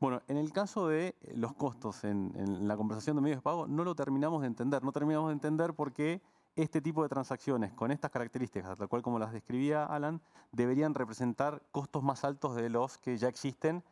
Bueno, 0.00 0.20
en 0.26 0.36
el 0.36 0.52
caso 0.52 0.88
de 0.88 1.14
eh, 1.22 1.34
los 1.36 1.54
costos 1.54 2.02
en, 2.02 2.66
la 2.66 2.76
conversación 2.76 3.14
de 3.14 3.22
medios 3.22 3.38
de 3.38 3.42
pago, 3.42 3.68
no 3.68 3.84
lo 3.84 3.94
terminamos 3.94 4.40
de 4.40 4.48
entender. 4.48 4.82
No 4.82 4.90
terminamos 4.90 5.28
de 5.28 5.34
entender 5.34 5.74
por 5.74 5.92
qué 5.92 6.20
este 6.56 6.80
tipo 6.80 7.04
de 7.04 7.08
transacciones 7.08 7.72
con 7.74 7.92
estas 7.92 8.10
características, 8.10 8.76
tal 8.76 8.88
cual 8.88 9.02
como 9.02 9.20
las 9.20 9.32
describía 9.32 9.84
Alan, 9.84 10.20
deberían 10.50 10.92
representar 10.96 11.62
costos 11.70 12.02
más 12.02 12.24
altos 12.24 12.56
de 12.56 12.68
los 12.68 12.98
que 12.98 13.16
ya 13.16 13.28
existen 13.28 13.84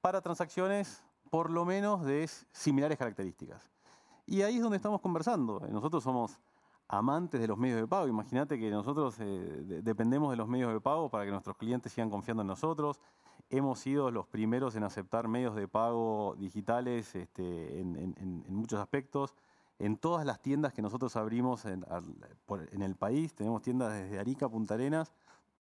para 0.00 0.20
transacciones 0.20 1.04
por 1.30 1.48
lo 1.48 1.64
menos 1.64 2.04
de 2.04 2.28
similares 2.50 2.98
características. 2.98 3.69
Y 4.30 4.42
ahí 4.42 4.56
es 4.58 4.62
donde 4.62 4.76
estamos 4.76 5.00
conversando. 5.00 5.58
Nosotros 5.72 6.04
somos 6.04 6.38
amantes 6.86 7.40
de 7.40 7.48
los 7.48 7.58
medios 7.58 7.80
de 7.80 7.88
pago. 7.88 8.06
Imagínate 8.06 8.60
que 8.60 8.70
nosotros 8.70 9.18
eh, 9.18 9.24
de- 9.24 9.82
dependemos 9.82 10.30
de 10.30 10.36
los 10.36 10.46
medios 10.46 10.72
de 10.72 10.80
pago 10.80 11.08
para 11.10 11.24
que 11.24 11.32
nuestros 11.32 11.56
clientes 11.56 11.92
sigan 11.92 12.10
confiando 12.10 12.42
en 12.42 12.46
nosotros. 12.46 13.00
Hemos 13.50 13.80
sido 13.80 14.12
los 14.12 14.28
primeros 14.28 14.76
en 14.76 14.84
aceptar 14.84 15.26
medios 15.26 15.56
de 15.56 15.66
pago 15.66 16.36
digitales 16.38 17.12
este, 17.16 17.80
en, 17.80 17.96
en- 17.96 18.14
en- 18.18 18.54
muchos 18.54 18.78
aspectos. 18.78 19.34
En 19.80 19.96
todas 19.96 20.24
las 20.24 20.40
tiendas 20.40 20.72
que 20.74 20.80
nosotros 20.82 21.16
abrimos 21.16 21.64
en, 21.64 21.84
en 22.70 22.82
el 22.82 22.94
país, 22.94 23.34
tenemos 23.34 23.62
tiendas 23.62 23.92
desde 23.94 24.20
Arica 24.20 24.48
Punta 24.48 24.74
Arenas, 24.74 25.12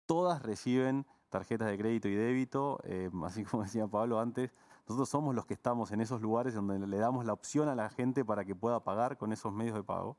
todas 0.05 0.43
reciben 0.43 1.05
tarjetas 1.29 1.69
de 1.69 1.77
crédito 1.77 2.09
y 2.09 2.15
débito, 2.15 2.79
eh, 2.83 3.09
así 3.23 3.45
como 3.45 3.63
decía 3.63 3.87
Pablo 3.87 4.19
antes, 4.19 4.51
nosotros 4.87 5.09
somos 5.09 5.35
los 5.35 5.45
que 5.45 5.53
estamos 5.53 5.91
en 5.91 5.99
esos 5.99 6.21
lugares 6.21 6.53
donde 6.53 6.79
le 6.87 6.97
damos 6.97 7.25
la 7.25 7.33
opción 7.33 7.67
a 7.67 7.75
la 7.75 7.89
gente 7.89 8.23
para 8.23 8.45
que 8.45 8.55
pueda 8.55 8.83
pagar 8.83 9.17
con 9.17 9.33
esos 9.33 9.51
medios 9.51 9.75
de 9.75 9.83
pago. 9.83 10.15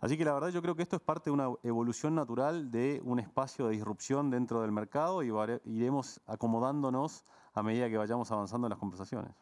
Así 0.00 0.16
que 0.16 0.24
la 0.24 0.32
verdad 0.32 0.48
yo 0.48 0.62
creo 0.62 0.74
que 0.74 0.82
esto 0.82 0.96
es 0.96 1.02
parte 1.02 1.30
de 1.30 1.34
una 1.34 1.50
evolución 1.62 2.14
natural 2.14 2.70
de 2.70 3.02
un 3.04 3.20
espacio 3.20 3.66
de 3.66 3.72
disrupción 3.72 4.30
dentro 4.30 4.62
del 4.62 4.72
mercado 4.72 5.22
y 5.22 5.30
iremos 5.64 6.20
acomodándonos 6.26 7.24
a 7.52 7.62
medida 7.62 7.88
que 7.90 7.98
vayamos 7.98 8.32
avanzando 8.32 8.66
en 8.66 8.70
las 8.70 8.78
conversaciones. 8.78 9.32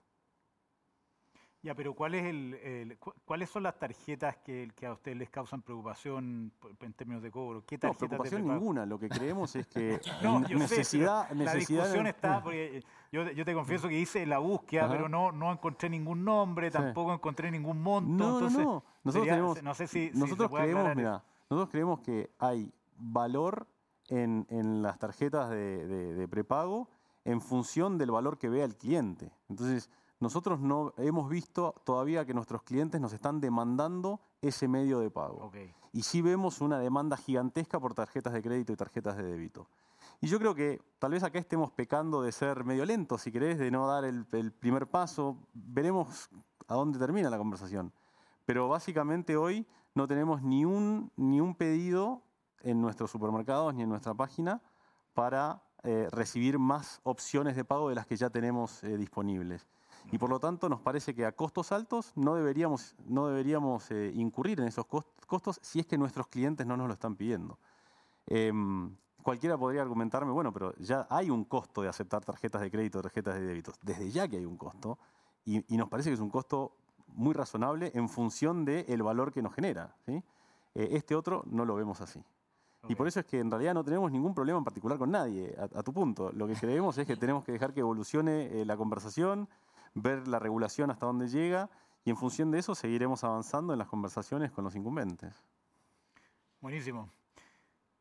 Ya, 1.63 1.75
pero 1.75 1.93
¿cuál 1.95 2.15
es 2.15 2.25
el, 2.25 2.55
el- 2.55 2.99
cu- 2.99 3.13
¿cuáles 3.27 3.51
son 3.51 3.63
las 3.65 3.79
tarjetas 3.79 4.39
que, 4.39 4.71
que 4.75 4.87
a 4.87 4.93
ustedes 4.95 5.19
les 5.19 5.29
causan 5.29 5.61
preocupación 5.61 6.51
en 6.81 6.93
términos 6.95 7.23
de 7.23 7.31
cobro? 7.31 7.63
¿Qué 7.67 7.79
No, 7.83 7.91
de 7.91 7.95
preocupación 7.97 8.49
ninguna. 8.49 8.87
Lo 8.87 8.99
que 8.99 9.11
creemos 9.11 9.55
es 9.57 9.67
que 9.67 10.01
No, 10.23 10.41
yo 10.49 10.57
sé, 10.57 10.77
necesidad, 10.77 11.29
la 11.29 11.35
necesidad 11.35 11.83
discusión 11.83 12.07
está, 12.07 12.43
porque 12.43 12.79
eh, 12.79 12.83
yo, 13.13 13.31
yo 13.33 13.45
te 13.45 13.53
confieso 13.53 13.89
que 13.89 13.99
hice 14.01 14.25
la 14.25 14.39
búsqueda, 14.39 14.85
Ajá. 14.87 14.93
pero 14.95 15.09
no, 15.11 15.33
no 15.33 15.53
encontré 15.53 15.91
ningún 15.91 16.25
nombre, 16.25 16.69
Sí. 16.71 16.79
tampoco 16.79 17.13
encontré 17.13 17.51
ningún 17.51 17.83
monto. 17.83 18.11
No, 18.11 18.35
entonces, 18.39 18.59
no, 18.59 18.65
no. 18.65 18.85
Nosotros 19.05 19.15
sería- 19.27 19.33
tenemos, 19.35 19.63
no 19.63 19.75
sé 19.75 19.87
si, 19.87 20.11
si 20.13 20.19
nosotros 20.19 20.49
puede 20.49 20.65
creemos, 20.73 20.97
mira, 20.97 21.23
nosotros 21.51 21.69
creemos 21.71 22.01
que 22.01 22.31
hay 22.39 22.73
valor 22.97 23.67
en, 24.09 24.47
en 24.49 24.81
las 24.81 24.99
tarjetas 24.99 25.51
de, 25.51 25.87
de- 25.87 26.15
de 26.15 26.27
prepago 26.29 26.89
en 27.27 27.43
función 27.43 27.99
del 27.99 28.11
valor 28.13 28.39
que 28.39 28.49
vea 28.49 28.65
el 28.65 28.77
cliente. 28.77 29.31
Entonces, 29.51 29.91
nosotros 30.21 30.61
no 30.61 30.93
hemos 30.99 31.29
visto 31.29 31.75
todavía 31.85 32.25
que 32.25 32.35
nuestros 32.35 32.63
clientes 32.63 33.01
nos 33.01 33.13
están 33.13 33.41
demandando 33.41 34.21
ese 34.43 34.69
medio 34.69 35.01
de 35.01 35.11
pago. 35.11 35.51
Y 35.93 36.03
sí 36.03 36.23
vemos 36.23 36.61
una 36.61 36.79
demanda 36.79 37.17
gigantesca 37.17 37.81
por 37.81 37.95
tarjetas 37.95 38.33
de 38.33 38.43
crédito 38.43 38.73
y 38.73 38.77
tarjetas 38.77 39.17
de 39.17 39.25
débito. 39.25 39.67
Y 40.21 40.29
yo 40.29 40.39
creo 40.39 40.55
que 40.55 40.81
tal 40.99 41.13
vez 41.13 41.23
acá 41.23 41.39
estemos 41.39 41.73
pecando 41.73 42.23
de 42.23 42.33
ser 42.33 42.65
medio 42.65 42.85
lentos, 42.85 43.23
si 43.23 43.33
querés, 43.33 43.59
de 43.59 43.71
no 43.71 43.87
dar 43.87 44.05
el, 44.05 44.27
el 44.33 44.53
primer 44.53 44.87
paso. 44.87 45.37
Veremos 45.55 46.31
a 46.69 46.75
dónde 46.75 46.99
termina 46.99 47.31
la 47.31 47.39
conversación. 47.39 47.93
Pero 48.45 48.69
básicamente 48.69 49.37
hoy 49.37 49.67
no 49.95 50.07
tenemos 50.07 50.43
ni 50.43 50.65
un, 50.65 51.11
ni 51.17 51.41
un 51.41 51.55
pedido 51.55 52.23
en 52.63 52.81
nuestros 52.81 53.11
supermercados 53.11 53.75
ni 53.75 53.83
en 53.83 53.89
nuestra 53.89 54.15
página 54.15 54.61
para 55.15 55.63
eh, 55.83 56.09
recibir 56.11 56.59
más 56.59 57.01
opciones 57.05 57.57
de 57.57 57.65
pago 57.65 57.89
de 57.89 57.95
las 57.95 58.07
que 58.07 58.17
ya 58.17 58.31
tenemos 58.31 58.85
eh, 58.85 58.97
disponibles. 58.97 59.67
Y 60.13 60.19
por 60.19 60.29
lo 60.31 60.41
tanto 60.41 60.69
nos 60.69 60.81
parece 60.81 61.15
que 61.15 61.25
a 61.25 61.33
costos 61.33 61.71
altos 61.73 62.13
no 62.17 62.35
deberíamos, 62.35 62.97
no 63.07 63.29
deberíamos 63.29 63.91
eh, 63.91 64.13
incurrir 64.15 64.61
en 64.61 64.67
esos 64.67 64.87
cost- 64.87 65.09
costos 65.27 65.61
si 65.63 65.79
es 65.81 65.87
que 65.87 65.97
nuestros 65.97 66.27
clientes 66.27 66.67
no 66.67 66.77
nos 66.77 66.89
lo 66.89 66.95
están 66.95 67.15
pidiendo. 67.17 67.59
Em, 68.27 68.95
cualquiera 69.23 69.57
podría 69.57 69.83
argumentarme, 69.83 70.33
bueno, 70.33 70.53
pero 70.53 70.75
ya 70.79 71.07
hay 71.11 71.31
un 71.31 71.45
costo 71.45 71.83
de 71.83 71.89
aceptar 71.89 72.25
tarjetas 72.25 72.61
de 72.61 72.71
crédito, 72.71 73.01
tarjetas 73.03 73.35
de 73.35 73.43
débito. 73.47 73.73
Desde 73.83 74.11
ya 74.11 74.27
que 74.29 74.37
hay 74.39 74.45
un 74.45 74.57
costo. 74.57 74.99
Y, 75.45 75.65
y 75.73 75.77
nos 75.77 75.89
parece 75.89 76.11
que 76.11 76.15
es 76.15 76.21
un 76.21 76.31
costo 76.31 76.73
muy 77.09 77.33
razonable 77.35 77.91
en 77.95 78.09
función 78.09 78.65
del 78.65 79.03
valor 79.03 79.33
que 79.33 79.43
nos 79.43 79.55
genera. 79.55 79.95
¿sí? 80.07 80.23
Eh, 80.75 80.89
este 80.93 81.15
otro 81.17 81.43
no 81.47 81.65
lo 81.65 81.75
vemos 81.75 82.01
así. 82.01 82.23
Y 82.89 82.93
Ok. 82.93 82.99
por 82.99 83.09
eso 83.09 83.21
es 83.21 83.27
que 83.27 83.39
en 83.41 83.51
realidad 83.51 83.75
no 83.75 83.85
tenemos 83.85 84.11
ningún 84.11 84.35
problema 84.35 84.59
en 84.59 84.65
particular 84.65 84.97
con 84.97 85.11
nadie, 85.11 85.55
a, 85.59 85.79
a 85.79 85.83
tu 85.83 85.93
punto. 85.93 86.31
Lo 86.33 86.47
que 86.47 86.55
creemos 86.55 86.97
es 86.99 87.07
que 87.07 87.17
tenemos 87.17 87.45
que 87.45 87.53
dejar 87.53 87.73
que 87.75 87.81
evolucione 87.81 88.61
eh, 88.61 88.65
la 88.65 88.77
conversación, 88.77 89.49
ver 89.95 90.29
la 90.29 90.39
regulación 90.39 90.91
hasta 90.91 91.07
dónde 91.07 91.29
llega 91.29 91.69
y 92.05 92.11
en 92.11 92.17
función 92.17 92.51
de 92.51 92.59
eso 92.59 92.75
seguiremos 92.75 93.25
avanzando 93.25 93.73
en 93.73 93.79
las 93.79 93.89
conversaciones 93.89 94.51
con 94.51 94.65
los 94.65 94.75
incumbentes. 94.75 95.43
Buenísimo. 96.61 97.11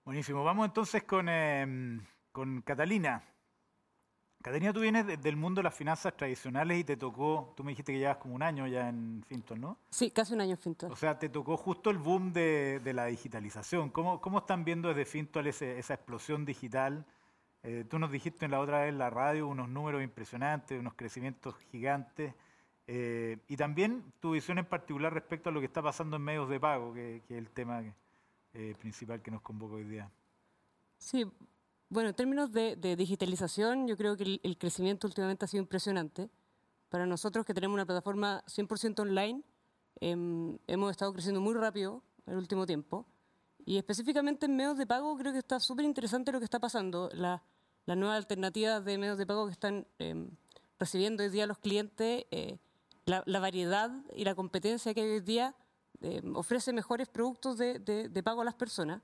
Buenísimo. 0.06 0.44
Vamos 0.44 0.66
entonces 0.68 1.04
con, 1.04 1.30
em, 1.30 2.02
con 2.32 2.62
Catalina. 2.62 3.24
Catalina, 4.42 4.72
tú 4.72 4.80
vienes 4.80 5.06
de- 5.06 5.18
del 5.18 5.36
mundo 5.36 5.60
de 5.60 5.64
las 5.64 5.76
finanzas 5.76 6.16
tradicionales 6.16 6.80
y 6.80 6.84
te 6.86 6.96
tocó, 6.96 7.54
tú 7.58 7.64
me 7.64 7.72
dijiste 7.74 7.92
que 7.92 8.00
llevas 8.00 8.18
como 8.18 8.36
un 8.36 8.42
año 8.42 8.66
ya 8.68 8.88
en 8.88 9.22
Finton, 9.28 9.60
¿no? 9.60 9.78
Sí, 9.90 10.12
casi 10.12 10.34
un 10.34 10.40
año 10.42 10.52
en 10.52 10.58
Fintual. 10.58 10.92
O 10.94 10.96
sea, 10.96 11.20
te 11.20 11.28
tocó 11.28 11.58
justo 11.58 11.90
el 11.90 11.98
boom 11.98 12.32
de, 12.32 12.80
de 12.82 12.94
la 12.94 13.06
digitalización. 13.08 13.90
¿Cómo, 13.90 14.22
cómo 14.22 14.40
están 14.40 14.64
viendo 14.64 14.94
desde 14.94 15.20
ese- 15.50 15.78
esa 15.78 15.94
explosión 15.94 16.46
digital? 16.46 17.06
Eh, 17.64 17.86
tú 17.90 18.00
nos 18.00 18.12
dijiste 18.12 18.46
en 18.46 18.52
la 18.52 18.60
otra 18.60 18.82
vez 18.82 18.90
en 18.90 18.98
la 18.98 19.10
radio 19.10 19.48
unos 19.48 19.70
números 19.70 20.02
impresionantes, 20.02 20.80
unos 20.80 20.94
crecimientos 20.94 21.56
gigantes. 21.72 22.34
eh, 22.88 23.38
y 23.48 23.56
también 23.56 24.04
tu 24.20 24.32
visión 24.32 24.58
en 24.58 24.66
particular 24.66 25.14
respecto 25.14 25.50
a 25.50 25.52
lo 25.52 25.60
que 25.60 25.68
está 25.68 25.82
pasando 25.82 26.16
en 26.16 26.24
medios 26.24 26.50
de 26.50 26.60
pago, 26.60 26.94
que, 26.94 27.18
es 27.18 27.32
el 27.32 27.50
tema 27.52 27.84
eh, 28.54 28.76
principal 28.80 29.22
que 29.22 29.30
nos 29.30 29.42
convoca 29.42 29.76
hoy 29.76 29.84
día. 29.84 30.10
Sí, 30.98 31.26
bueno, 31.90 32.10
en 32.10 32.16
términos 32.16 32.52
de, 32.52 32.76
digitalización, 32.96 33.88
yo 33.88 33.96
creo 33.96 34.18
que 34.18 34.24
el, 34.24 34.42
el 34.44 34.58
crecimiento 34.58 35.08
últimamente 35.08 35.46
ha 35.46 35.48
sido 35.48 35.62
impresionante. 35.62 36.30
Para 36.90 37.06
nosotros 37.06 37.46
que 37.46 37.54
tenemos 37.54 37.76
una 37.76 37.86
plataforma 37.86 38.44
100% 38.48 39.02
online, 39.02 39.44
em, 40.02 40.58
hemos 40.66 40.90
estado 40.92 41.14
creciendo 41.14 41.40
muy 41.40 41.54
rápido 41.54 42.02
en 42.26 42.34
el 42.34 42.40
último 42.40 42.66
tiempo. 42.66 43.06
Y 43.70 43.78
específicamente 43.78 44.48
en 44.48 44.56
medios 44.56 44.80
de 44.80 44.88
pago 44.88 45.16
creo 45.16 45.32
que 45.32 45.38
está 45.38 45.60
súper 45.60 45.86
interesante 45.86 46.32
lo 46.32 46.40
que 46.40 46.46
está 46.46 46.58
pasando. 46.60 47.08
La- 47.14 47.44
las 47.86 47.96
nuevas 47.98 48.18
alternativas 48.18 48.84
de 48.84 48.98
medios 48.98 49.20
de 49.20 49.28
pago 49.28 49.46
que 49.46 49.52
están 49.52 49.86
em, 50.00 50.32
recibiendo 50.80 51.22
hoy 51.22 51.30
día 51.30 51.46
los 51.46 51.60
clientes, 51.60 52.26
eh, 52.32 52.58
la, 53.06 53.22
la 53.28 53.40
variedad 53.40 53.92
y 54.16 54.24
la 54.24 54.34
competencia 54.34 54.92
que 54.96 55.02
hay 55.02 55.10
hoy 55.12 55.20
día 55.20 55.54
em, 56.02 56.36
ofrece 56.36 56.74
mejores 56.74 57.08
productos 57.10 57.60
de- 57.60 57.78
de- 57.78 58.10
de 58.10 58.24
pago 58.24 58.42
a 58.42 58.46
las 58.46 58.56
personas 58.56 59.02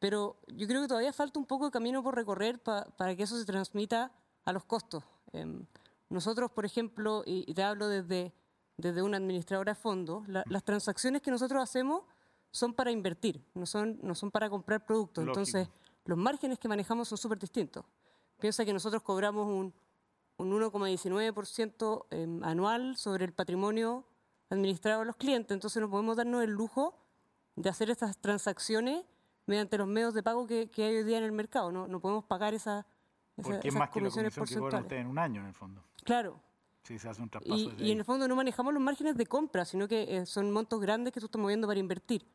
pero 0.00 0.36
yo 0.48 0.66
creo 0.68 0.82
que 0.82 0.88
todavía 0.88 1.12
falta 1.14 1.38
un 1.40 1.46
poco 1.46 1.64
de 1.64 1.70
camino 1.70 2.02
por 2.02 2.14
recorrer 2.14 2.62
pa- 2.62 2.84
para 2.98 3.16
que 3.16 3.22
eso 3.22 3.38
se 3.38 3.46
transmita 3.46 4.12
a 4.44 4.52
los 4.52 4.64
costos. 4.64 5.02
Em, 5.32 5.64
nosotros, 6.10 6.50
por 6.52 6.64
ejemplo, 6.66 7.22
y, 7.24 7.42
y 7.50 7.54
te 7.54 7.62
hablo 7.62 7.88
desde, 7.88 8.32
desde 8.76 9.02
una 9.02 9.16
administradora 9.16 9.72
de 9.72 9.80
fondos, 9.80 10.28
la- 10.28 10.44
las 10.46 10.62
transacciones 10.62 11.20
que 11.22 11.30
nosotros 11.32 11.60
hacemos 11.62 12.02
son 12.50 12.72
para 12.74 12.90
invertir, 12.90 13.42
no 13.54 13.66
son, 13.66 13.98
no 14.02 14.14
son 14.14 14.30
para 14.30 14.48
comprar 14.50 14.84
productos. 14.84 15.24
Lógico. 15.24 15.40
Entonces, 15.40 15.68
los 16.04 16.18
márgenes 16.18 16.58
que 16.58 16.68
manejamos 16.68 17.08
son 17.08 17.18
súper 17.18 17.38
distintos. 17.38 17.84
Piensa 18.38 18.64
que 18.64 18.72
nosotros 18.72 19.02
cobramos 19.02 19.46
un, 19.46 19.74
un 20.38 20.50
1,19% 20.60 22.06
em, 22.10 22.42
anual 22.44 22.96
sobre 22.96 23.24
el 23.24 23.32
patrimonio 23.32 24.04
administrado 24.50 25.00
de 25.00 25.06
los 25.06 25.16
clientes, 25.16 25.54
entonces 25.54 25.80
no 25.82 25.90
podemos 25.90 26.16
darnos 26.16 26.42
el 26.42 26.50
lujo 26.50 26.94
de 27.56 27.68
hacer 27.68 27.90
estas 27.90 28.16
transacciones 28.18 29.04
mediante 29.46 29.76
los 29.78 29.86
medios 29.86 30.14
de 30.14 30.22
pago 30.22 30.46
que, 30.46 30.70
que 30.70 30.84
hay 30.84 30.96
hoy 30.96 31.04
día 31.04 31.18
en 31.18 31.24
el 31.24 31.32
mercado. 31.32 31.72
No, 31.72 31.86
no 31.88 32.00
podemos 32.00 32.24
pagar 32.24 32.54
esa, 32.54 32.86
esa- 33.36 33.42
Porque 33.48 33.68
es 33.68 33.74
esas 33.74 33.78
más 33.78 33.90
que 33.90 34.00
la 34.00 34.10
comisión 34.10 34.46
que 34.46 34.58
cobran 34.58 34.82
ustedes 34.82 35.00
en 35.02 35.06
un 35.08 35.18
año, 35.18 35.40
en 35.40 35.48
el 35.48 35.54
fondo. 35.54 35.82
Claro. 36.04 36.40
Si 36.84 36.98
se 36.98 37.08
hace 37.08 37.20
un 37.20 37.28
traspaso 37.28 37.70
Y, 37.78 37.90
en 37.90 37.98
el 37.98 38.04
fondo 38.04 38.26
no 38.28 38.34
manejamos 38.36 38.72
los 38.72 38.82
márgenes 38.82 39.16
de 39.16 39.26
compra, 39.26 39.64
sino 39.66 39.86
que 39.88 40.16
eh, 40.16 40.24
son 40.24 40.50
montos 40.50 40.80
grandes 40.80 41.12
que 41.12 41.20
tú 41.20 41.26
estás 41.26 41.40
moviendo 41.40 41.66
para 41.66 41.78
invertir. 41.78 42.26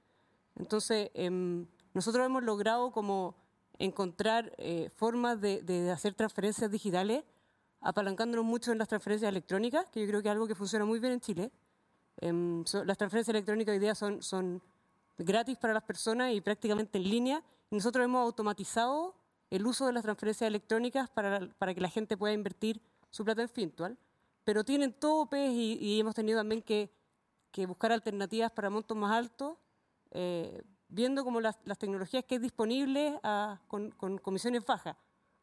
Entonces, 0.55 1.09
em, 1.13 1.65
nosotros 1.93 2.25
hemos 2.25 2.43
logrado 2.43 2.91
como 2.91 3.35
encontrar 3.79 4.53
eh, 4.57 4.89
formas 4.95 5.39
de, 5.41 5.61
de 5.61 5.91
hacer 5.91 6.13
transferencias 6.13 6.69
digitales, 6.71 7.23
apalancándonos 7.81 8.45
mucho 8.45 8.71
en 8.71 8.77
las 8.77 8.87
transferencias 8.87 9.29
electrónicas, 9.29 9.89
que 9.89 10.01
yo 10.01 10.07
creo 10.07 10.21
que 10.21 10.27
es 10.29 10.31
algo 10.31 10.47
que 10.47 10.55
funciona 10.55 10.85
muy 10.85 10.99
bien 10.99 11.13
en 11.13 11.19
Chile. 11.21 11.51
Em, 12.17 12.63
so- 12.65 12.85
las 12.85 12.97
transferencias 12.97 13.33
electrónicas 13.33 13.73
hoy 13.73 13.79
día 13.79 13.95
son, 13.95 14.21
son 14.21 14.61
gratis 15.17 15.57
para 15.57 15.73
las 15.73 15.83
personas 15.83 16.31
y 16.33 16.41
prácticamente 16.41 16.97
en 16.97 17.09
línea. 17.09 17.43
Nosotros 17.71 18.05
hemos 18.05 18.21
automatizado 18.21 19.15
el 19.49 19.65
uso 19.65 19.85
de 19.87 19.93
las 19.93 20.03
transferencias 20.03 20.47
electrónicas 20.47 21.09
para, 21.09 21.47
para 21.57 21.73
que 21.73 21.81
la 21.81 21.89
gente 21.89 22.15
pueda 22.17 22.33
invertir 22.33 22.81
su 23.09 23.23
plata 23.25 23.41
en 23.41 23.49
Fintual, 23.49 23.97
pero 24.43 24.63
tienen 24.63 24.93
topes 24.93 25.51
y, 25.51 25.77
y 25.79 25.99
hemos 25.99 26.15
tenido 26.15 26.39
también 26.39 26.61
que, 26.61 26.89
que 27.51 27.65
buscar 27.65 27.91
alternativas 27.91 28.51
para 28.51 28.69
montos 28.69 28.95
más 28.97 29.11
altos, 29.11 29.57
eh, 30.13 30.61
viendo 30.87 31.23
como 31.23 31.41
las, 31.41 31.57
las 31.65 31.77
tecnologías 31.77 32.23
que 32.25 32.35
hay 32.35 32.39
disponibles 32.39 33.19
a- 33.23 33.59
con, 33.67 33.91
con 33.91 34.17
comisiones 34.19 34.65
bajas, 34.65 34.95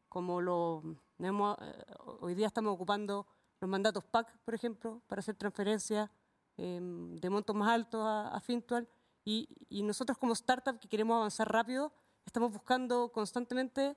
como 0.09 0.41
lo 0.41 0.83
hemos, 1.19 1.57
eh, 1.61 1.85
hoy 2.21 2.35
día 2.35 2.47
estamos 2.47 2.73
ocupando 2.73 3.27
los 3.61 3.69
mandatos 3.69 4.05
PAC, 4.05 4.39
por 4.45 4.55
ejemplo, 4.55 5.03
para 5.07 5.21
hacer 5.21 5.35
transferencias 5.35 6.09
em, 6.57 7.17
de 7.17 7.29
montos 7.31 7.55
más 7.55 7.69
altos 7.69 8.01
a, 8.05 8.29
a 8.29 8.41
Fintual. 8.41 8.89
Y, 9.25 9.49
y 9.69 9.83
nosotros 9.83 10.17
como 10.19 10.33
startup 10.33 10.79
que 10.79 10.89
queremos 10.89 11.17
avanzar 11.17 11.51
rápido, 11.53 11.93
estamos 12.25 12.51
buscando 12.53 13.13
constantemente 13.13 13.97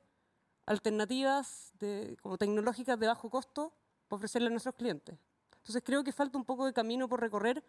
alternativas 0.65 1.71
de, 1.79 2.17
como 2.21 2.37
tecnológicas 2.37 2.99
de 2.99 3.07
bajo 3.07 3.29
costo 3.29 3.73
para 4.07 4.17
ofrecerle 4.17 4.47
a 4.47 4.51
nuestros 4.51 4.75
clientes. 4.75 5.17
Entonces 5.57 5.81
creo 5.85 6.03
que 6.03 6.11
falta 6.11 6.37
un 6.37 6.45
poco 6.45 6.65
de 6.65 6.73
camino 6.73 7.07
por 7.07 7.19
recorrer 7.21 7.63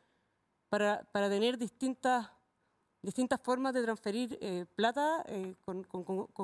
para, 0.68 1.04
para 1.12 1.28
tener 1.28 1.58
distintas, 1.58 2.28
distintas 3.04 3.40
formas 3.40 3.74
de 3.74 3.82
transferir 3.82 4.38
eh, 4.40 4.66
plata 4.74 5.24
eh, 5.28 5.54
con, 5.64 5.84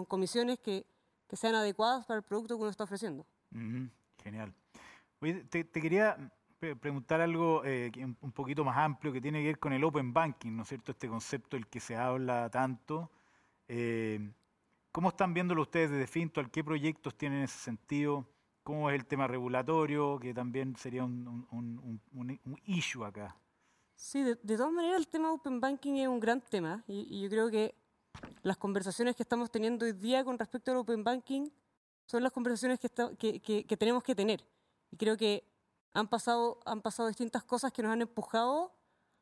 comisiones 0.06 0.58
que, 0.58 0.86
sean 1.32 1.54
adecuadas 1.54 2.04
para 2.06 2.18
el 2.18 2.24
producto 2.24 2.56
que 2.56 2.62
uno 2.62 2.70
está 2.70 2.84
ofreciendo. 2.84 3.24
Genial. 4.22 4.52
Oye, 5.20 5.44
te, 5.44 5.64
quería 5.64 6.16
pre- 6.58 6.74
preguntar 6.74 7.20
algo 7.20 7.62
eh, 7.64 7.92
un 8.20 8.32
poquito 8.32 8.64
más 8.64 8.76
amplio 8.76 9.12
que 9.12 9.20
tiene 9.20 9.40
que 9.40 9.46
ver 9.46 9.58
con 9.58 9.72
el 9.72 9.84
open 9.84 10.12
banking, 10.12 10.56
¿no 10.56 10.62
es 10.62 10.68
cierto? 10.68 10.90
Este 10.92 11.08
concepto 11.08 11.56
del 11.56 11.68
que 11.68 11.78
se 11.78 11.96
habla 11.96 12.50
tanto. 12.50 13.10
Eh, 13.68 14.32
¿Cómo 14.90 15.10
están 15.10 15.32
viéndolo 15.32 15.62
ustedes 15.62 15.90
desde 15.90 16.08
Fintual? 16.08 16.50
¿Qué 16.50 16.64
proyectos 16.64 17.16
tienen 17.16 17.38
en 17.38 17.44
ese 17.44 17.58
sentido? 17.58 18.26
¿Cómo 18.64 18.90
es 18.90 18.98
el 18.98 19.06
tema 19.06 19.28
regulatorio? 19.28 20.18
Que 20.18 20.34
también 20.34 20.74
sería 20.76 21.04
un 21.04 22.60
issue 22.64 23.04
acá. 23.04 23.36
Sí, 24.02 24.22
de, 24.22 24.34
de 24.42 24.56
todas 24.56 24.72
maneras 24.72 24.96
el 24.98 25.08
tema 25.08 25.30
Open 25.30 25.60
Banking 25.60 25.96
es 25.96 26.08
un 26.08 26.20
gran 26.20 26.40
tema 26.40 26.82
y, 26.88 27.00
y 27.14 27.20
yo 27.20 27.28
creo 27.28 27.50
que 27.50 27.74
las 28.42 28.56
conversaciones 28.56 29.14
que 29.14 29.22
estamos 29.22 29.50
teniendo 29.50 29.84
hoy 29.84 29.92
día 29.92 30.24
con 30.24 30.38
respecto 30.38 30.70
al 30.70 30.78
Open 30.78 31.04
Banking 31.04 31.50
son 32.06 32.22
las 32.22 32.32
conversaciones 32.32 32.80
que, 32.80 32.86
esta- 32.86 33.14
que- 33.16 33.40
que- 33.40 33.66
que 33.66 33.76
tenemos 33.76 34.02
que 34.02 34.14
tener. 34.14 34.42
Y 34.90 34.96
creo 34.96 35.18
que 35.18 35.44
han 35.92 36.08
pasado, 36.08 36.60
han 36.64 36.80
pasado 36.80 37.08
distintas 37.08 37.44
cosas 37.44 37.72
que 37.72 37.82
nos 37.82 37.92
han 37.92 38.00
empujado 38.00 38.72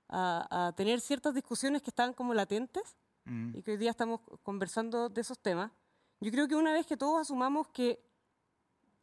a, 0.08 0.68
a 0.68 0.72
tener 0.76 1.00
ciertas 1.00 1.34
discusiones 1.34 1.82
que 1.82 1.90
estaban 1.90 2.12
como 2.14 2.32
latentes 2.32 2.96
Mm, 3.24 3.56
y 3.58 3.62
que 3.62 3.72
hoy 3.72 3.76
día 3.78 3.90
estamos 3.90 4.20
conversando 4.44 5.08
de 5.10 5.20
esos 5.20 5.38
temas. 5.40 5.70
Yo 6.20 6.30
creo 6.30 6.46
que 6.48 6.54
una 6.54 6.72
vez 6.72 6.86
que 6.86 6.96
todos 6.96 7.20
asumamos 7.20 7.66
que, 7.68 8.00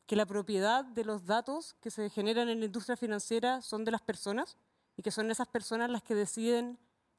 que 0.07 0.15
la 0.15 0.25
propiedad 0.25 0.83
de 0.85 1.03
los 1.05 1.25
datos 1.27 1.75
que 1.81 1.91
se 1.91 2.09
generan 2.09 2.49
en 2.49 2.59
la 2.61 2.65
industria 2.65 2.95
financiera 2.97 3.61
son 3.61 3.83
de 3.85 3.91
las 3.91 4.01
personas 4.01 4.57
y 4.97 5.01
que 5.01 5.11
son 5.11 5.29
esas 5.31 5.47
personas 5.47 5.89
las 5.89 6.03
que 6.03 6.15
deciden 6.15 6.77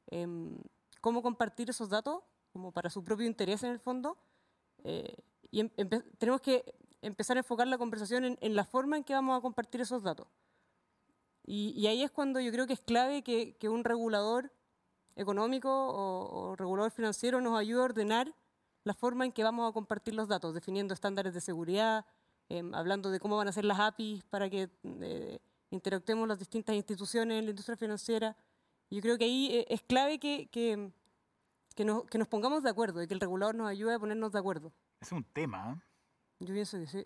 em, 0.08 0.56
cómo 1.00 1.22
compartir 1.22 1.70
esos 1.70 1.88
datos, 1.88 2.22
como 2.52 2.72
para 2.72 2.90
su 2.90 3.04
propio 3.04 3.26
interés 3.26 3.62
en 3.62 3.70
el 3.70 3.80
fondo, 3.80 4.16
eh, 4.84 5.16
y 5.50 5.60
em- 5.60 5.70
tenemos 6.18 6.40
que 6.40 6.74
empezar 7.02 7.36
a 7.36 7.40
enfocar 7.40 7.68
la 7.68 7.78
conversación 7.78 8.24
en, 8.24 8.38
en 8.40 8.56
la 8.56 8.64
forma 8.64 8.96
en 8.96 9.04
que 9.04 9.14
vamos 9.14 9.38
a 9.38 9.40
compartir 9.40 9.80
esos 9.80 10.02
datos. 10.02 10.26
Y, 11.46 11.86
ahí 11.86 12.02
es 12.02 12.10
cuando 12.10 12.40
yo 12.40 12.50
creo 12.50 12.66
que 12.66 12.72
es 12.72 12.80
clave 12.80 13.22
que, 13.22 13.56
un 13.68 13.84
regulador 13.84 14.52
económico 15.14 15.70
o, 15.70 16.50
o, 16.50 16.56
regulador 16.56 16.90
financiero 16.90 17.40
nos 17.40 17.56
ayude 17.56 17.80
a 17.80 17.84
ordenar 17.84 18.34
la 18.82 18.94
forma 18.94 19.24
en 19.24 19.32
que 19.32 19.44
vamos 19.44 19.70
a 19.70 19.72
compartir 19.72 20.14
los 20.14 20.28
datos, 20.28 20.54
definiendo 20.54 20.92
estándares 20.92 21.34
de 21.34 21.40
seguridad, 21.40 22.04
em, 22.48 22.74
hablando 22.74 23.10
de 23.10 23.20
cómo 23.20 23.36
van 23.36 23.48
a 23.48 23.52
ser 23.52 23.64
las 23.64 23.78
APIs 23.78 24.24
para 24.24 24.50
que 24.50 24.68
eh, 24.84 25.38
interactuemos 25.76 26.26
las 26.26 26.38
distintas 26.38 26.74
instituciones 26.74 27.38
en 27.38 27.44
la 27.44 27.50
industria 27.50 27.76
financiera. 27.76 28.36
Yo 28.90 29.00
creo 29.00 29.18
que 29.18 29.24
ahí 29.24 29.48
eh, 29.52 29.66
es 29.68 29.82
clave 29.82 30.18
que, 30.18 30.48
que, 30.50 30.90
que, 31.74 31.84
nos, 31.84 32.04
que, 32.04 32.18
nos, 32.18 32.28
pongamos 32.28 32.62
de 32.62 32.70
acuerdo 32.70 33.02
y 33.02 33.06
que 33.06 33.14
el 33.14 33.20
regulador 33.20 33.54
nos 33.54 33.68
ayude 33.68 33.94
a 33.94 33.98
ponernos 33.98 34.32
de 34.32 34.38
acuerdo. 34.38 34.72
Es 35.00 35.12
un 35.12 35.24
tema. 35.24 35.72
¿eh? 35.72 36.44
Yo 36.46 36.54
pienso 36.54 36.78
que 36.78 36.86
sí. 36.86 37.04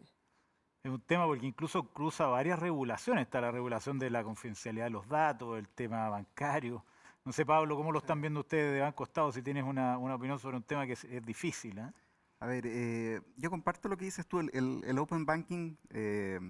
Es 0.82 0.90
un 0.90 1.00
tema 1.00 1.26
porque 1.26 1.46
incluso 1.46 1.92
cruza 1.92 2.26
varias 2.26 2.58
regulaciones. 2.58 3.22
Está 3.22 3.40
la 3.40 3.50
regulación 3.50 3.98
de 3.98 4.08
la 4.08 4.24
confidencialidad 4.24 4.84
de 4.84 4.90
los 4.90 5.08
datos, 5.08 5.58
el 5.58 5.68
tema 5.68 6.08
bancario. 6.08 6.84
No 7.24 7.32
sé, 7.32 7.44
Pablo, 7.44 7.76
¿cómo 7.76 7.92
lo 7.92 7.98
están 7.98 8.20
viendo 8.20 8.40
ustedes 8.40 8.72
de 8.72 8.80
Banco 8.80 9.04
Estado? 9.04 9.30
Si 9.30 9.42
tienes 9.42 9.64
una, 9.64 9.98
una 9.98 10.14
opinión 10.14 10.38
sobre 10.38 10.56
un 10.56 10.62
tema 10.62 10.86
que 10.86 10.94
es, 10.94 11.26
difícil. 11.26 11.78
¿eh? 11.78 11.92
A 12.38 12.46
ver, 12.46 12.64
eh, 12.66 13.20
yo 13.36 13.50
comparto 13.50 13.88
lo 13.88 13.98
que 13.98 14.06
dices 14.06 14.26
tú. 14.26 14.40
El, 14.40 14.82
el, 14.84 14.98
Open 14.98 15.26
Banking 15.26 15.76
eh, 15.90 16.40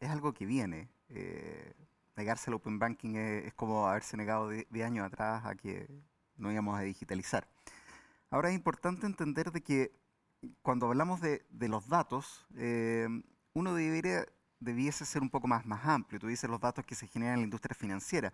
es 0.00 0.08
algo 0.08 0.32
que 0.32 0.46
viene. 0.46 0.88
Eh, 1.08 1.74
negarse 2.16 2.50
al 2.50 2.54
Open 2.54 2.78
Banking 2.78 3.16
es, 3.16 3.54
como 3.54 3.86
haberse 3.88 4.16
negado 4.16 4.48
10 4.48 4.86
años 4.86 5.06
atrás 5.06 5.44
a 5.44 5.54
que 5.54 5.88
no 6.36 6.52
íbamos 6.52 6.78
a 6.78 6.82
digitalizar. 6.82 7.48
Ahora 8.30 8.50
es 8.50 8.54
importante 8.54 9.06
entender 9.06 9.52
de 9.52 9.62
que 9.62 9.92
cuando 10.62 10.86
hablamos 10.86 11.20
de, 11.20 11.44
de 11.50 11.68
los 11.68 11.88
datos, 11.88 12.46
uno 13.54 13.74
debería, 13.74 14.26
debiese 14.60 15.04
ser 15.04 15.22
un 15.22 15.30
poco 15.30 15.46
más, 15.46 15.64
más 15.64 15.84
amplio. 15.86 16.20
Tú 16.20 16.26
dices 16.26 16.50
los 16.50 16.60
datos 16.60 16.84
que 16.84 16.94
se 16.94 17.06
generan 17.06 17.34
en 17.34 17.40
la 17.40 17.44
industria 17.44 17.74
financiera. 17.74 18.32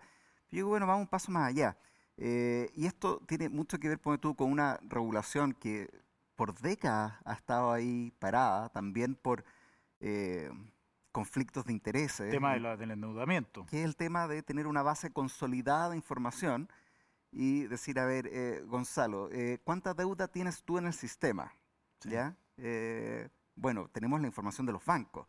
Yo 0.49 0.57
digo, 0.57 0.69
bueno, 0.69 0.87
vamos 0.87 1.03
un 1.03 1.07
paso 1.07 1.31
más 1.31 1.47
allá. 1.49 1.77
Eh, 2.17 2.69
y 2.75 2.85
esto 2.85 3.21
tiene 3.27 3.49
mucho 3.49 3.79
que 3.79 3.89
ver, 3.89 3.99
tú, 4.19 4.35
con 4.35 4.51
una 4.51 4.79
regulación 4.83 5.53
que 5.53 5.89
por 6.35 6.53
décadas 6.59 7.13
ha 7.23 7.33
estado 7.33 7.71
ahí 7.71 8.13
parada, 8.19 8.69
también 8.69 9.15
por 9.15 9.43
eh, 9.99 10.51
conflictos 11.11 11.65
de 11.65 11.73
intereses. 11.73 12.21
El 12.27 12.31
tema 12.31 12.53
del 12.53 12.91
endeudamiento. 12.91 13.65
Que 13.65 13.79
es 13.79 13.85
el 13.85 13.95
tema 13.95 14.27
de 14.27 14.43
tener 14.43 14.67
una 14.67 14.81
base 14.81 15.11
consolidada 15.11 15.89
de 15.89 15.95
información 15.97 16.69
y 17.31 17.63
decir, 17.63 17.99
a 17.99 18.05
ver, 18.05 18.27
eh, 18.31 18.63
Gonzalo, 18.65 19.29
¿cuánta 19.63 19.93
deuda 19.93 20.27
tienes 20.27 20.63
tú 20.63 20.77
en 20.77 20.87
el 20.87 20.93
sistema? 20.93 21.53
¿Ya? 22.03 22.35
bueno, 23.55 23.87
tenemos 23.89 24.21
la 24.21 24.27
información 24.27 24.65
de 24.65 24.73
los 24.73 24.85
bancos 24.85 25.27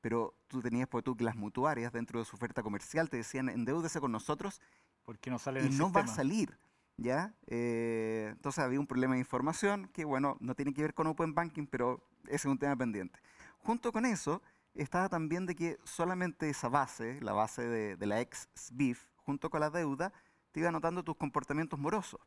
pero 0.00 0.34
tú 0.48 0.60
tenías 0.60 0.86
pues, 0.86 1.02
tú 1.02 1.16
que 1.16 1.24
las 1.24 1.34
mutuarias 1.34 1.90
dentro 1.90 2.18
de 2.18 2.26
su 2.26 2.36
oferta 2.36 2.62
comercial 2.62 3.08
te 3.08 3.16
decían 3.16 3.48
endeúdese 3.48 4.00
con 4.00 4.12
nosotros 4.12 4.60
porque 5.02 5.30
no 5.30 5.38
sale 5.38 5.64
y 5.64 5.70
no 5.70 5.90
va 5.90 6.02
a 6.02 6.06
salir. 6.06 6.58
¿ya? 6.96 7.34
Eh, 7.46 8.28
entonces 8.32 8.62
había 8.62 8.80
un 8.80 8.86
problema 8.86 9.14
de 9.14 9.20
información 9.20 9.88
que, 9.92 10.04
bueno, 10.04 10.36
no 10.40 10.54
tiene 10.54 10.72
que 10.72 10.82
ver 10.82 10.94
con 10.94 11.06
Open 11.06 11.34
Banking, 11.34 11.66
pero 11.66 12.06
ese 12.24 12.36
es 12.36 12.44
un 12.44 12.58
tema 12.58 12.76
pendiente. 12.76 13.18
Junto 13.58 13.92
con 13.92 14.04
eso, 14.04 14.42
estaba 14.74 15.08
también 15.08 15.46
de 15.46 15.54
que 15.54 15.78
solamente 15.84 16.48
esa 16.50 16.68
base, 16.68 17.20
la 17.20 17.32
base 17.32 17.62
de, 17.62 18.06
la 18.06 18.20
ex 18.20 18.48
SBIF, 18.54 19.06
junto 19.16 19.50
con 19.50 19.60
la 19.60 19.70
deuda, 19.70 20.12
te 20.52 20.60
iba 20.60 20.68
anotando 20.68 21.02
tus 21.02 21.16
comportamientos 21.16 21.78
morosos. 21.78 22.20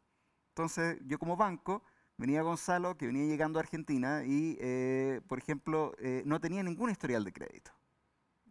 Entonces, 0.49 0.97
yo 1.05 1.19
como 1.19 1.37
banco 1.37 1.83
venía 2.17 2.41
Gonzalo, 2.41 2.97
que 2.97 3.07
venía 3.07 3.25
llegando 3.25 3.59
a 3.59 3.61
Argentina 3.61 4.23
y, 4.25 4.57
eh, 4.59 5.21
por 5.27 5.37
ejemplo, 5.37 5.93
eh, 5.99 6.23
no 6.25 6.39
tenía 6.39 6.63
ningún 6.63 6.89
historial 6.89 7.23
de 7.23 7.33
crédito. 7.33 7.71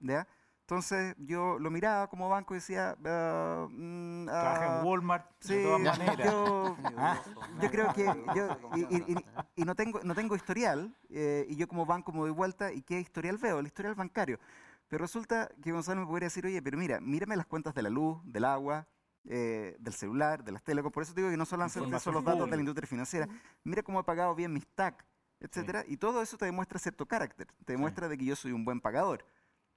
¿ya? 0.00 0.26
Entonces 0.66 1.14
yo 1.20 1.60
lo 1.60 1.70
miraba 1.70 2.08
como 2.08 2.28
banco 2.28 2.52
y 2.52 2.56
decía... 2.56 2.96
Uh, 2.98 4.24
Trabaja 4.24 4.80
en 4.80 4.84
Walmart 4.84 5.44
de 5.44 5.62
todas 5.62 5.80
maneras. 5.80 6.16
Yo, 6.26 6.76
ah. 6.96 7.22
yo 7.62 7.70
creo 7.70 7.92
que... 7.94 8.04
Yo, 8.34 8.58
y, 9.54 9.64
no, 9.64 9.76
tengo, 9.76 10.00
no 10.02 10.12
tengo 10.16 10.34
historial 10.34 10.92
eh, 11.08 11.46
y 11.48 11.54
yo 11.54 11.68
como 11.68 11.86
banco 11.86 12.10
me 12.10 12.18
doy 12.18 12.32
vuelta 12.32 12.72
y 12.72 12.82
¿qué 12.82 12.98
historial 12.98 13.38
veo? 13.38 13.60
El 13.60 13.66
historial 13.66 13.94
bancario. 13.94 14.40
Pero 14.88 15.02
resulta 15.02 15.48
que 15.62 15.70
Gonzalo 15.70 16.00
me 16.00 16.06
podría 16.08 16.26
decir, 16.26 16.44
oye, 16.44 16.60
pero 16.60 16.76
mira, 16.76 16.98
mírame 17.00 17.36
las 17.36 17.46
cuentas 17.46 17.72
de 17.72 17.82
la 17.82 17.88
luz, 17.88 18.18
del 18.24 18.44
agua, 18.44 18.88
eh, 19.24 19.76
del 19.78 19.94
celular, 19.94 20.42
de 20.42 20.50
las 20.50 20.64
telecom. 20.64 20.90
Por 20.90 21.04
eso 21.04 21.14
digo 21.14 21.30
que 21.30 21.36
no 21.36 21.46
solo 21.46 21.68
son 21.68 21.92
los 21.92 22.24
datos 22.24 22.50
de 22.50 22.56
la 22.56 22.60
industria 22.60 22.88
financiera. 22.88 23.28
Mira 23.62 23.84
cómo 23.84 24.00
he 24.00 24.04
pagado 24.04 24.34
bien 24.34 24.52
mis 24.52 24.66
TAC, 24.66 25.04
etcétera. 25.38 25.84
Y 25.86 25.96
todo 25.96 26.22
eso 26.22 26.36
te 26.36 26.44
demuestra 26.44 26.80
cierto 26.80 27.06
carácter. 27.06 27.46
Te 27.64 27.74
demuestra 27.74 28.08
de 28.08 28.18
que 28.18 28.24
yo 28.24 28.34
soy 28.34 28.50
un 28.50 28.64
buen 28.64 28.80
pagador. 28.80 29.24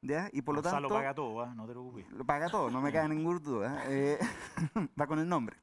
¿Ya? 0.02 0.30
Y 0.32 0.42
por 0.42 0.56
lo 0.56 0.62
tanto. 0.62 0.80
lo 0.82 0.90
paga 0.90 1.14
todo, 1.14 1.44
¿eh? 1.46 1.50
no 1.56 1.66
te 1.66 1.72
preocupes. 1.72 2.10
Lo 2.12 2.26
paga 2.26 2.50
todo, 2.50 2.70
no 2.70 2.82
me 2.82 2.92
cae 2.92 3.08
ninguna 3.10 3.40
duda. 3.40 3.84
Eh, 3.88 4.18
va 5.00 5.08
con 5.08 5.20
el 5.20 5.28
nombre. 5.28 5.58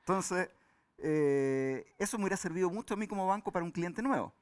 Entonces, 0.00 0.50
eso 0.98 2.18
me 2.18 2.24
hubiera 2.24 2.36
servido 2.36 2.70
mucho 2.70 2.94
a 2.94 2.96
mí 2.96 3.06
como 3.06 3.26
banco 3.26 3.52
para 3.52 3.64
un 3.64 3.70
cliente 3.70 4.02
nuevo. 4.02 4.34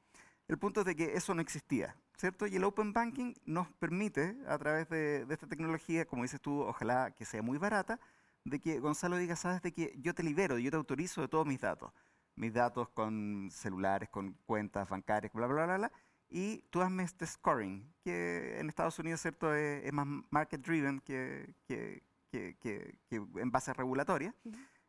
El 0.49 0.57
punto 0.57 0.79
es 0.79 0.87
de 0.87 0.95
que 0.95 1.13
eso 1.13 1.35
no 1.35 1.41
existía, 1.41 1.95
¿cierto? 2.17 2.47
Y 2.47 2.55
el 2.55 2.63
Open 2.63 2.91
Banking 2.91 3.35
nos 3.45 3.71
permite, 3.73 4.35
a 4.47 4.57
través 4.57 4.89
de, 4.89 5.27
esta 5.29 5.45
tecnología, 5.45 6.05
como 6.05 6.23
dices 6.23 6.41
tú, 6.41 6.61
ojalá 6.61 7.11
que 7.11 7.23
sea 7.23 7.43
muy 7.43 7.59
barata, 7.59 7.99
de 8.45 8.59
que 8.59 8.79
Gonzalo 8.79 9.17
diga, 9.17 9.35
sabes, 9.35 9.61
de 9.61 9.71
que 9.71 9.93
yo 9.99 10.15
te 10.15 10.23
libero, 10.23 10.57
yo 10.57 10.71
te 10.71 10.77
autorizo 10.77 11.21
de 11.21 11.27
todos 11.27 11.45
mis 11.45 11.61
datos. 11.61 11.91
Mis 12.35 12.51
datos 12.51 12.89
con 12.89 13.49
celulares, 13.51 14.09
con 14.09 14.33
cuentas 14.47 14.89
bancarias, 14.89 15.31
bla, 15.33 15.45
bla, 15.45 15.65
bla, 15.65 15.77
bla. 15.77 15.91
Y 16.29 16.59
tú 16.69 16.81
hazme 16.81 17.03
este 17.03 17.25
scoring, 17.25 17.91
que 18.03 18.59
en 18.59 18.69
Estados 18.69 18.99
Unidos, 18.99 19.21
¿cierto?, 19.21 19.53
es, 19.53 19.91
más 19.91 20.07
market 20.29 20.61
driven 20.61 20.99
que, 21.01 21.55
que, 21.67 22.03
que, 22.31 22.99
en 23.09 23.51
base 23.51 23.73
regulatoria. 23.73 24.35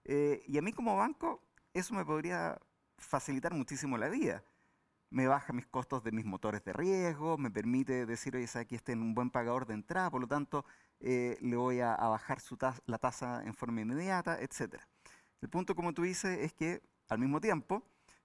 Eh, 0.05 0.43
y 0.47 0.59
a 0.59 0.63
mí 0.63 0.73
como 0.73 0.97
banco, 0.97 1.43
eso 1.73 1.95
me 1.95 2.05
podría 2.05 2.59
facilitar 2.99 3.55
muchísimo 3.55 3.97
la 3.97 4.09
vida 4.09 4.45
me 5.11 5.27
baja 5.27 5.53
mis 5.53 5.67
costos 5.67 6.03
de 6.05 6.13
mis 6.13 6.25
motores 6.25 6.65
de 6.65 6.73
riesgo, 6.73 7.37
me 7.37 7.51
permite 7.51 8.07
decir, 8.07 8.37
oye, 8.37 8.47
aquí 8.55 8.77
está 8.77 8.93
en 8.93 9.03
un 9.03 9.15
buen 9.15 9.31
pagador 9.31 9.67
de 9.67 9.75
entrada, 9.75 10.11
por 10.11 10.21
lo 10.21 10.29
tanto, 10.29 10.65
eh, 11.01 11.37
le 11.41 11.57
voy 11.57 11.81
a, 11.81 11.97
bajar 11.97 12.41
su 12.41 12.57
la 12.87 12.99
tasa 12.99 13.43
en 13.45 13.55
forma 13.55 13.81
inmediata, 13.81 14.41
etc. 14.41 14.77
El 15.41 15.49
punto, 15.49 15.75
como 15.75 15.93
tú 15.93 16.03
dices, 16.03 16.39
es 16.39 16.53
que 16.53 16.81
al 17.09 17.19
mismo 17.19 17.41
tiempo, 17.41 17.83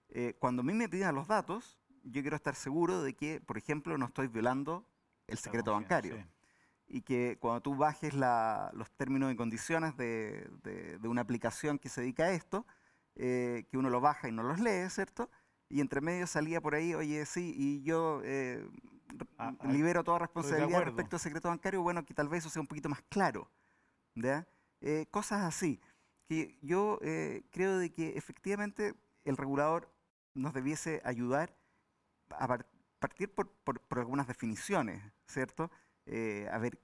eh, 0.10 0.36
cuando 0.38 0.62
a 0.62 0.66
mí 0.66 0.74
me 0.74 0.88
pidan 0.88 1.16
los 1.16 1.28
datos, 1.28 1.80
yo 2.06 2.22
quiero 2.22 2.36
estar 2.36 2.56
seguro 2.56 3.04
de 3.04 3.16
que, 3.16 3.42
por 3.42 3.58
ejemplo, 3.58 3.98
no 3.98 4.06
estoy 4.06 4.28
violando 4.28 4.86
el 5.28 5.38
secreto 5.38 5.74
bancario. 5.74 6.26
Y 6.88 7.02
que 7.02 7.38
cuando 7.40 7.62
tú 7.62 7.76
bajes 7.76 8.14
los 8.14 8.92
términos 8.96 9.34
y 9.34 9.36
condiciones 9.36 9.98
de, 9.98 11.00
una 11.04 11.22
aplicación 11.22 11.80
que 11.80 11.90
se 11.90 12.02
dedica 12.02 12.26
a 12.26 12.32
esto, 12.32 12.66
eh, 13.16 13.66
que 13.70 13.78
uno 13.78 13.90
lo 13.90 14.02
baja 14.02 14.28
y 14.28 14.32
no 14.32 14.44
los 14.44 14.60
lee, 14.60 14.90
¿cierto? 14.90 15.30
y 15.70 15.82
entre 15.82 16.02
medio 16.02 16.28
salía 16.28 16.62
por 16.62 16.76
ahí, 16.76 16.94
oye, 16.94 17.26
sí, 17.26 17.54
y 17.58 17.82
yo 17.84 18.22
eh, 18.24 18.66
ah, 19.38 19.54
ah, 19.60 19.68
libero 19.68 20.04
toda 20.04 20.20
responsabilidad 20.20 20.84
respecto 20.84 21.16
al 21.16 21.20
secreto 21.20 21.48
bancario, 21.48 21.82
bueno, 21.82 22.06
que 22.06 22.14
tal 22.14 22.30
vez 22.30 22.40
eso 22.40 22.50
sea 22.50 22.62
un 22.62 22.68
poquito 22.68 22.90
más 22.90 23.02
claro. 23.10 23.50
Eh, 24.82 25.08
cosas 25.10 25.44
así, 25.44 25.82
que 26.28 26.58
yo 26.62 27.00
eh, 27.02 27.44
creo 27.52 27.78
de 27.78 27.92
que 27.92 28.18
efectivamente 28.18 28.94
el 29.24 29.38
regulador 29.38 29.92
nos 30.34 30.54
debiese 30.54 31.02
ayudar 31.04 31.56
a 32.30 32.58
partir 33.00 33.34
por, 33.34 33.50
por, 33.50 33.80
por 33.82 34.00
algunas 34.00 34.28
definiciones, 34.28 35.04
¿cierto? 35.28 35.72
a 36.52 36.58
ver 36.60 36.80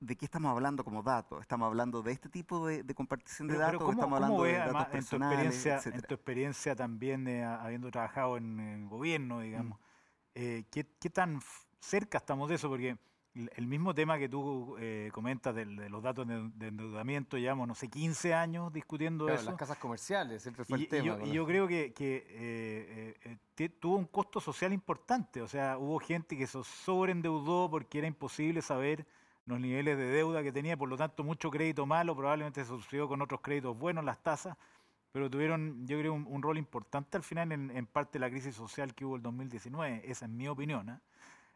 ¿de 0.00 0.16
qué 0.16 0.24
estamos 0.24 0.50
hablando 0.50 0.84
como 0.84 1.02
datos? 1.02 1.40
¿Estamos 1.40 1.66
hablando 1.66 2.02
de 2.02 2.12
este 2.12 2.28
tipo 2.28 2.66
de, 2.66 2.84
compartición 2.94 3.48
de 3.48 3.58
datos? 3.58 3.90
¿Estamos 3.90 4.14
hablando 4.14 4.44
de 4.44 4.52
datos 4.52 4.86
personales? 4.86 5.66
En 5.66 6.02
tu 6.02 6.14
experiencia, 6.14 6.76
también, 6.76 7.26
habiendo 7.42 7.90
trabajado 7.90 8.36
en 8.36 8.60
el 8.60 8.88
gobierno, 8.88 9.40
digamos, 9.40 9.78
mm. 9.78 9.82
eh, 10.34 10.64
¿qué, 10.70 11.10
tan 11.10 11.40
cerca 11.80 12.18
estamos 12.18 12.48
de 12.48 12.56
eso? 12.56 12.68
Porque 12.68 12.98
el 13.54 13.66
mismo 13.66 13.94
tema 13.94 14.18
que 14.18 14.28
tú 14.28 14.76
eh, 14.78 15.10
comentas 15.12 15.54
de, 15.54 15.66
los 15.66 16.02
datos 16.02 16.26
de, 16.26 16.66
endeudamiento, 16.66 17.36
llevamos, 17.36 17.68
no 17.68 17.74
sé, 17.74 17.88
15 17.88 18.32
años 18.32 18.72
discutiendo 18.72 19.28
eso. 19.28 19.44
Las 19.44 19.56
casas 19.56 19.78
comerciales, 19.78 20.42
siempre 20.42 20.64
fue 20.64 20.78
el 20.78 20.88
tema. 20.88 21.18
y 21.24 21.32
yo 21.32 21.46
creo 21.46 21.68
que, 21.68 21.92
eh, 21.98 23.36
tuvo 23.80 23.96
un 23.96 24.06
costo 24.06 24.40
social 24.40 24.72
importante. 24.72 25.42
O 25.42 25.48
sea, 25.48 25.76
hubo 25.78 25.98
gente 25.98 26.36
que 26.36 26.46
se 26.46 26.62
sobreendeudó 26.64 27.70
porque 27.70 27.98
era 27.98 28.06
imposible 28.06 28.62
saber 28.62 29.06
los 29.44 29.60
niveles 29.60 29.96
de 29.96 30.06
deuda 30.06 30.42
que 30.42 30.52
tenía, 30.52 30.76
por 30.76 30.88
lo 30.88 30.96
tanto 30.96 31.22
mucho 31.22 31.50
crédito 31.50 31.86
malo, 31.86 32.16
probablemente 32.16 32.62
se 32.62 32.68
sucedió 32.68 33.06
con 33.06 33.22
otros 33.22 33.40
créditos 33.40 33.78
buenos 33.78 34.04
las 34.04 34.22
tasas, 34.22 34.56
pero 35.12 35.30
tuvieron, 35.30 35.86
yo 35.86 35.98
creo, 35.98 36.14
un, 36.14 36.42
rol 36.42 36.58
importante 36.58 37.16
al 37.16 37.22
final 37.22 37.52
en, 37.52 37.86
parte 37.86 38.18
de 38.18 38.20
la 38.20 38.30
crisis 38.30 38.54
social 38.54 38.94
que 38.94 39.04
hubo 39.04 39.16
el 39.16 39.22
2019, 39.22 40.02
esa 40.04 40.26
es 40.26 40.30
mi 40.30 40.48
opinión. 40.48 40.88
¿eh? 40.90 40.98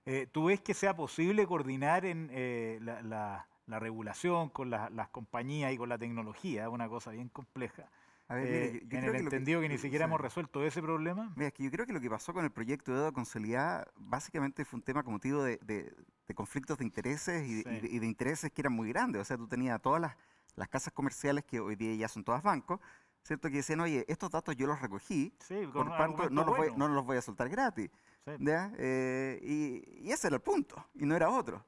Eh, 0.07 0.27
¿Tú 0.31 0.47
ves 0.47 0.61
que 0.61 0.75
sea 0.75 0.97
posible 0.97 1.47
coordinar 1.47 2.05
en 2.05 2.31
eh, 2.33 2.79
la, 2.83 3.47
regulación 3.67 4.49
con 4.49 4.71
las 4.71 5.09
compañías 5.11 5.73
y 5.73 5.77
con 5.77 5.89
la 5.89 5.99
tecnología? 5.99 6.65
Es 6.65 6.69
una 6.69 6.89
cosa 6.89 7.11
bien 7.11 7.29
compleja. 7.29 7.89
eh, 8.31 8.83
en 8.91 9.05
el 9.05 9.17
entendido 9.17 9.61
que, 9.61 9.69
ni 9.69 9.79
siquiera 9.79 10.07
hemos 10.07 10.21
resuelto 10.21 10.65
ese 10.65 10.83
problema. 10.83 11.33
Mira, 11.37 11.49
es 11.49 11.55
que 11.55 11.65
yo 11.65 11.71
creo 11.71 11.87
que 11.87 11.93
lo 11.93 12.01
que 12.01 12.11
pasó 12.11 12.33
con 12.33 12.45
el 12.45 12.51
proyecto 12.51 12.93
de 12.93 12.99
deuda 12.99 13.13
consolidada 13.13 13.87
básicamente 13.97 14.65
fue 14.65 14.79
un 14.79 14.83
tema 14.83 15.03
como 15.03 15.17
motivo 15.17 15.43
de, 15.43 15.59
de, 15.59 16.35
conflictos 16.35 16.79
de 16.79 16.85
intereses 16.85 17.47
y, 17.47 17.63
de, 17.65 18.07
intereses 18.07 18.51
que 18.53 18.63
eran 18.63 18.73
muy 18.73 18.89
grandes. 18.89 19.23
O 19.23 19.25
sea, 19.25 19.37
tú 19.37 19.47
tenías 19.47 19.81
todas 19.83 20.01
las, 20.01 20.17
las 20.57 20.69
casas 20.69 20.93
comerciales 20.93 21.45
que 21.45 21.61
hoy 21.61 21.77
día 21.77 21.95
ya 21.95 22.09
son 22.09 22.25
todas 22.25 22.43
bancos, 22.43 22.81
¿cierto? 23.23 23.49
Que 23.49 23.57
decían, 23.57 23.81
oye, 23.81 24.05
estos 24.09 24.31
datos 24.31 24.57
yo 24.57 24.67
los 24.67 24.81
recogí, 24.81 25.33
por 25.73 25.87
lo 25.87 25.97
tanto 25.97 26.31
no 26.31 26.45
los, 26.45 26.57
voy, 26.57 26.73
no 26.77 26.89
los 26.89 27.05
voy 27.05 27.19
a 27.19 27.23
soltar 27.23 27.49
gratis. 27.49 27.91
Eh, 28.27 29.41
y, 29.43 30.07
y, 30.07 30.13
ese 30.13 30.29
era 30.29 30.37
el 30.37 30.43
punto, 30.43 30.77
y 30.95 31.05
no 31.05 31.17
era 31.17 31.31
otro. 31.31 31.65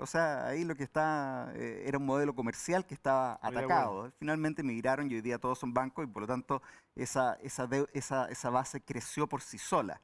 O 0.00 0.06
sea, 0.06 0.46
ahí 0.46 0.64
lo 0.64 0.76
que 0.76 0.84
está 0.84 1.52
eh, 1.56 1.82
era 1.86 1.98
un 1.98 2.06
modelo 2.06 2.34
comercial 2.34 2.86
que 2.86 2.94
estaba 2.94 3.38
atacado. 3.42 4.12
Finalmente 4.18 4.62
migraron 4.62 5.10
y 5.10 5.14
hoy 5.16 5.20
día 5.22 5.38
todos 5.38 5.58
son 5.58 5.74
bancos 5.74 6.04
y 6.04 6.08
por 6.08 6.22
lo 6.22 6.28
tanto 6.28 6.62
esa, 6.94 7.34
esa, 7.42 7.68
esa, 7.92 8.26
esa 8.26 8.50
base 8.50 8.80
creció 8.80 9.26
por 9.28 9.42
sí 9.42 9.58
sola. 9.58 10.00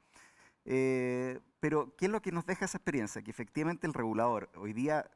Eh, 0.64 1.40
pero, 1.60 1.94
¿qué 1.96 2.06
es 2.06 2.10
lo 2.10 2.20
que 2.20 2.32
nos 2.32 2.44
deja 2.44 2.64
esa 2.64 2.78
experiencia? 2.78 3.22
Que 3.22 3.30
efectivamente 3.30 3.86
el 3.86 3.94
regulador, 3.94 4.50
hoy 4.56 4.72
día, 4.72 5.08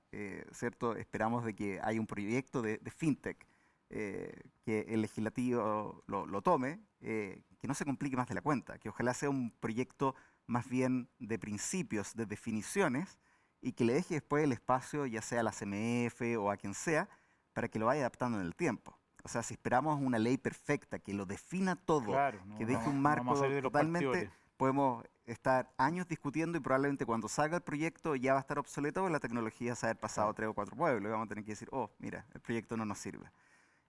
¿cierto? 0.53 0.95
Esperamos 0.95 1.45
de 1.45 1.55
que 1.55 1.81
haya 1.83 2.01
un 2.01 2.07
proyecto 2.07 2.63
de, 2.63 2.79
fintech, 2.97 3.45
que 3.89 4.87
el 4.89 5.03
legislativo 5.03 6.05
lo, 6.07 6.25
lo 6.27 6.43
tome, 6.43 6.81
que 7.01 7.67
no 7.67 7.75
se 7.75 7.85
complique 7.85 8.17
más 8.17 8.29
de 8.29 8.37
la 8.37 8.43
cuenta, 8.43 8.79
que 8.79 8.91
ojalá 8.91 9.13
sea 9.13 9.29
un 9.29 9.51
proyecto 9.51 10.15
más 10.47 10.69
bien 10.69 11.09
de 11.19 11.39
principios, 11.39 12.15
de 12.15 12.27
definiciones, 12.27 13.19
y 13.61 13.73
que 13.73 13.85
le 13.85 13.95
deje 13.95 14.15
después 14.15 14.45
el 14.45 14.53
espacio, 14.53 15.07
ya 15.07 15.23
sea 15.23 15.41
a 15.41 15.43
la 15.43 15.53
CMF 15.53 16.21
o 16.39 16.51
a 16.51 16.57
quien 16.57 16.75
sea, 16.75 17.09
para 17.53 17.69
que 17.69 17.79
lo 17.79 17.87
vaya 17.87 18.03
adaptando 18.03 18.39
en 18.39 18.47
el 18.47 18.55
tiempo. 18.55 18.97
O 19.25 19.29
sea, 19.29 19.43
si 19.43 19.55
esperamos 19.55 20.01
una 20.01 20.19
ley 20.19 20.37
perfecta 20.37 20.99
que 21.01 21.13
lo 21.13 21.27
defina 21.27 21.75
todo, 21.75 22.17
que 22.59 22.65
deje 22.65 22.89
un 22.89 23.01
marco 23.03 23.35
totalmente, 23.61 24.31
podemos 24.57 25.05
estar 25.25 25.73
años 25.77 26.07
discutiendo 26.07 26.59
y 26.59 26.61
probablemente 26.61 27.05
cuando 27.05 27.29
salga 27.29 27.57
el 27.57 27.63
proyecto 27.63 28.15
ya 28.15 28.35
va 28.35 28.39
a 28.39 28.43
estar 28.43 28.59
obsoleto 28.59 29.01
porque 29.01 29.13
la 29.13 29.19
tecnología 29.19 29.75
se 29.75 29.87
va 29.87 29.89
a 29.89 29.91
haber 29.91 30.01
pasado 30.01 30.33
tres 30.33 30.49
o 30.49 30.55
cuatro 30.55 30.77
pueblos 30.77 31.09
y 31.09 31.11
vamos 31.11 31.27
a 31.27 31.29
tener 31.29 31.45
que 31.45 31.53
decir, 31.53 31.69
oh, 31.73 31.91
mira, 31.99 32.25
el 32.35 32.41
proyecto 32.41 32.77
no 32.77 32.85
nos 32.85 32.99
sirve. 32.99 33.31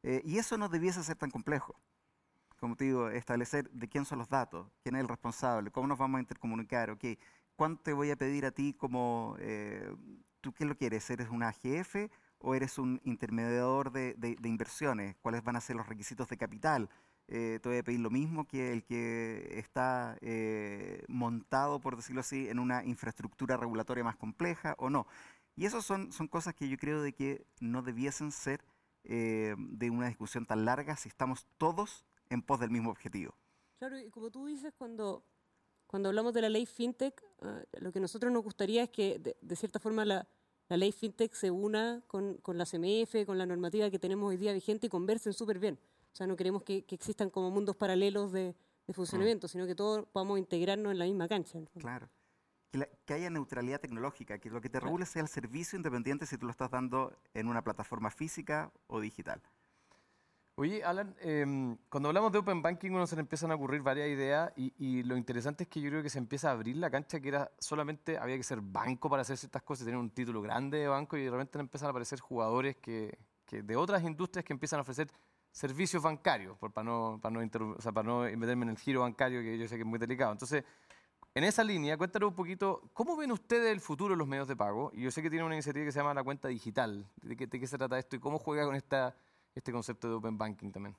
Eh, 0.02 0.22
y 0.26 0.40
eso 0.40 0.58
no 0.58 0.70
debiese 0.70 1.04
ser 1.04 1.18
tan 1.18 1.30
complejo. 1.30 1.76
Como 2.60 2.76
te 2.76 2.86
digo, 2.86 3.10
establecer 3.10 3.70
de 3.70 3.88
quién 3.88 4.06
son 4.06 4.18
los 4.20 4.30
datos, 4.30 4.68
quién 4.82 4.96
es 4.96 5.02
el 5.02 5.08
responsable, 5.08 5.72
cómo 5.72 5.88
nos 5.88 5.98
vamos 5.98 6.18
a 6.18 6.22
intercomunicar, 6.22 6.90
ok, 6.90 7.06
¿cuánto 7.56 7.84
te 7.84 7.94
voy 7.94 8.12
a 8.12 8.16
pedir 8.16 8.46
a 8.46 8.52
ti 8.52 8.74
como, 8.74 9.36
eh, 9.40 9.94
tú 10.42 10.54
qué 10.54 10.66
lo 10.66 10.76
quieres? 10.76 11.08
¿Eres 11.10 11.30
un 11.30 11.44
AGF 11.44 12.10
o 12.40 12.56
eres 12.56 12.80
un 12.80 13.00
intermediador 13.04 13.92
de, 13.92 14.38
inversiones? 14.44 15.16
¿Cuáles 15.22 15.44
van 15.44 15.56
a 15.56 15.62
ser 15.62 15.76
los 15.76 15.88
requisitos 15.88 16.28
de 16.30 16.38
capital? 16.38 16.90
Eh, 17.28 17.60
te 17.62 17.70
voy 17.70 17.78
a 17.80 17.84
pedir 17.84 18.00
lo 18.00 18.10
mismo 18.10 18.48
que 18.48 18.72
el 18.72 18.84
que 18.86 19.60
está 19.60 20.18
eh, 20.22 21.04
montado, 21.10 21.80
por 21.80 21.96
decirlo 21.96 22.22
así, 22.22 22.48
en 22.50 22.58
una 22.58 22.84
infraestructura 22.86 23.58
regulatoria 23.58 24.04
más 24.04 24.16
compleja 24.16 24.76
o 24.80 24.90
no. 24.90 25.06
Y 25.56 25.66
esas 25.66 25.86
son, 25.86 26.12
son 26.12 26.28
cosas 26.28 26.56
que 26.56 26.70
yo 26.70 26.78
creo 26.78 27.02
de 27.02 27.14
que 27.14 27.46
no 27.60 27.82
debiesen 27.84 28.32
ser 28.32 28.64
de 29.04 29.90
una 29.90 30.08
discusión 30.08 30.46
tan 30.46 30.66
larga 30.66 30.98
si 30.98 31.08
estamos 31.08 31.48
todos 31.58 32.04
en 32.30 32.42
pos 32.42 32.60
del 32.60 32.70
mismo 32.72 32.90
objetivo. 32.90 33.34
Claro, 33.80 34.00
y 34.00 34.10
como 34.10 34.32
tú 34.32 34.46
dices, 34.46 34.74
cuando 34.78 35.24
cuando 35.88 36.10
hablamos 36.10 36.34
de 36.34 36.42
la 36.42 36.50
ley 36.50 36.66
FinTech, 36.66 37.24
ah, 37.42 37.62
lo 37.80 37.92
que 37.92 38.00
nosotros 38.00 38.32
nos 38.32 38.44
gustaría 38.44 38.84
es 38.84 38.90
que, 38.90 39.20
de, 39.42 39.56
cierta 39.56 39.80
forma, 39.80 40.04
la, 40.06 40.28
ley 40.70 40.92
FinTech 40.92 41.34
se 41.34 41.50
una 41.50 42.04
con, 42.08 42.40
la 42.46 42.66
CMF, 42.66 43.26
con 43.26 43.38
la 43.38 43.46
normativa 43.46 43.90
que 43.90 43.98
tenemos 43.98 44.30
hoy 44.30 44.38
día 44.38 44.54
vigente 44.54 44.88
y 44.88 44.90
conversen 44.90 45.34
súper 45.34 45.60
bien. 45.60 45.80
O 46.12 46.16
sea, 46.16 46.28
no 46.28 46.36
queremos 46.36 46.64
que, 46.64 46.86
existan 46.90 47.30
como 47.30 47.50
mundos 47.50 47.78
paralelos 47.78 48.34
de, 48.34 48.54
funcionamiento, 48.94 49.48
mm. 49.48 49.50
sino 49.50 49.66
que 49.66 49.76
todos 49.76 50.06
podamos 50.08 50.40
integrarnos 50.40 50.92
en 50.92 51.00
la 51.00 51.06
misma 51.06 51.28
cancha. 51.28 51.60
Claro. 51.80 52.10
Que, 53.06 53.14
haya 53.14 53.30
neutralidad 53.30 53.80
tecnológica, 53.80 54.40
que 54.40 54.50
lo 54.50 54.62
que 54.62 54.70
te 54.70 54.80
regule 54.80 55.06
sea 55.06 55.22
el 55.22 55.30
servicio 55.30 55.78
independiente 55.78 56.26
si 56.26 56.38
tú 56.38 56.46
lo 56.46 56.52
estás 56.52 56.70
dando 56.70 57.14
en 57.34 57.48
una 57.48 57.64
plataforma 57.64 58.12
física 58.12 58.72
o 58.88 59.00
digital. 59.00 59.42
Oye, 60.60 60.84
Alan, 60.84 61.16
em, 61.20 61.78
cuando 61.88 62.10
hablamos 62.10 62.32
de 62.32 62.40
Open 62.40 62.64
Banking 62.64 62.90
uno 62.90 63.06
se 63.06 63.16
le 63.16 63.20
empiezan 63.20 63.52
a 63.52 63.56
ocurrir 63.56 63.84
varias 63.84 64.10
ideas 64.10 64.52
y, 64.56 65.04
lo 65.04 65.16
interesante 65.16 65.66
es 65.66 65.70
que 65.70 65.80
yo 65.80 65.92
creo 65.92 66.02
que 66.02 66.10
se 66.10 66.18
empieza 66.18 66.50
a 66.50 66.54
abrir 66.54 66.78
la 66.78 66.90
cancha 66.90 67.20
que 67.20 67.28
era 67.28 67.52
solamente 67.60 68.18
había 68.18 68.38
que 68.38 68.44
ser 68.44 68.62
banco 68.62 69.08
para 69.08 69.22
hacer 69.22 69.38
ciertas 69.38 69.62
cosas, 69.62 69.86
tener 69.86 70.00
un 70.00 70.10
título 70.10 70.42
grande 70.42 70.80
de 70.80 70.88
banco 70.88 71.16
y 71.16 71.26
de 71.26 71.30
repente 71.30 71.60
empiezan 71.60 71.86
a 71.86 71.90
aparecer 71.92 72.20
jugadores 72.22 72.76
que, 72.78 73.20
de 73.52 73.76
otras 73.76 74.02
industrias 74.04 74.44
que 74.44 74.52
empiezan 74.52 74.80
a 74.80 74.82
ofrecer 74.82 75.12
servicios 75.52 76.02
bancarios, 76.02 76.58
para, 76.58 76.84
no, 76.84 77.20
para, 77.22 78.04
no 78.04 78.22
meterme 78.22 78.64
en 78.64 78.70
el 78.70 78.80
giro 78.80 79.02
bancario 79.02 79.42
que 79.42 79.60
yo 79.60 79.68
sé 79.68 79.76
que 79.76 79.82
es 79.82 79.88
muy 79.88 80.00
delicado. 80.00 80.32
Entonces, 80.32 80.64
en 81.36 81.44
esa 81.44 81.64
línea, 81.64 81.98
cuéntanos 82.00 82.30
un 82.30 82.36
poquito, 82.36 82.90
¿cómo 82.94 83.16
ven 83.16 83.32
ustedes 83.32 83.72
el 83.72 83.80
futuro 83.80 84.16
de 84.16 84.18
los 84.18 84.28
medios 84.28 84.48
de 84.48 84.56
pago? 84.56 84.90
Y 84.92 85.04
yo 85.04 85.12
sé 85.12 85.22
que 85.22 85.30
tiene 85.30 85.46
una 85.46 85.54
iniciativa 85.54 85.86
que 85.86 85.92
se 85.92 86.00
llama 86.00 86.16
la 86.16 86.24
cuenta 86.24 86.48
digital. 86.48 87.08
¿De 87.22 87.36
qué, 87.38 87.46
de 87.46 87.60
qué 87.60 87.68
se 87.68 87.78
trata 87.78 88.00
esto 88.00 88.16
y 88.16 88.20
cómo 88.20 88.40
juega 88.40 88.66
con 88.66 88.74
esta 88.76 89.16
este 89.58 89.72
concepto 89.72 90.08
de 90.08 90.16
Open 90.16 90.38
Banking 90.38 90.72
también. 90.72 90.96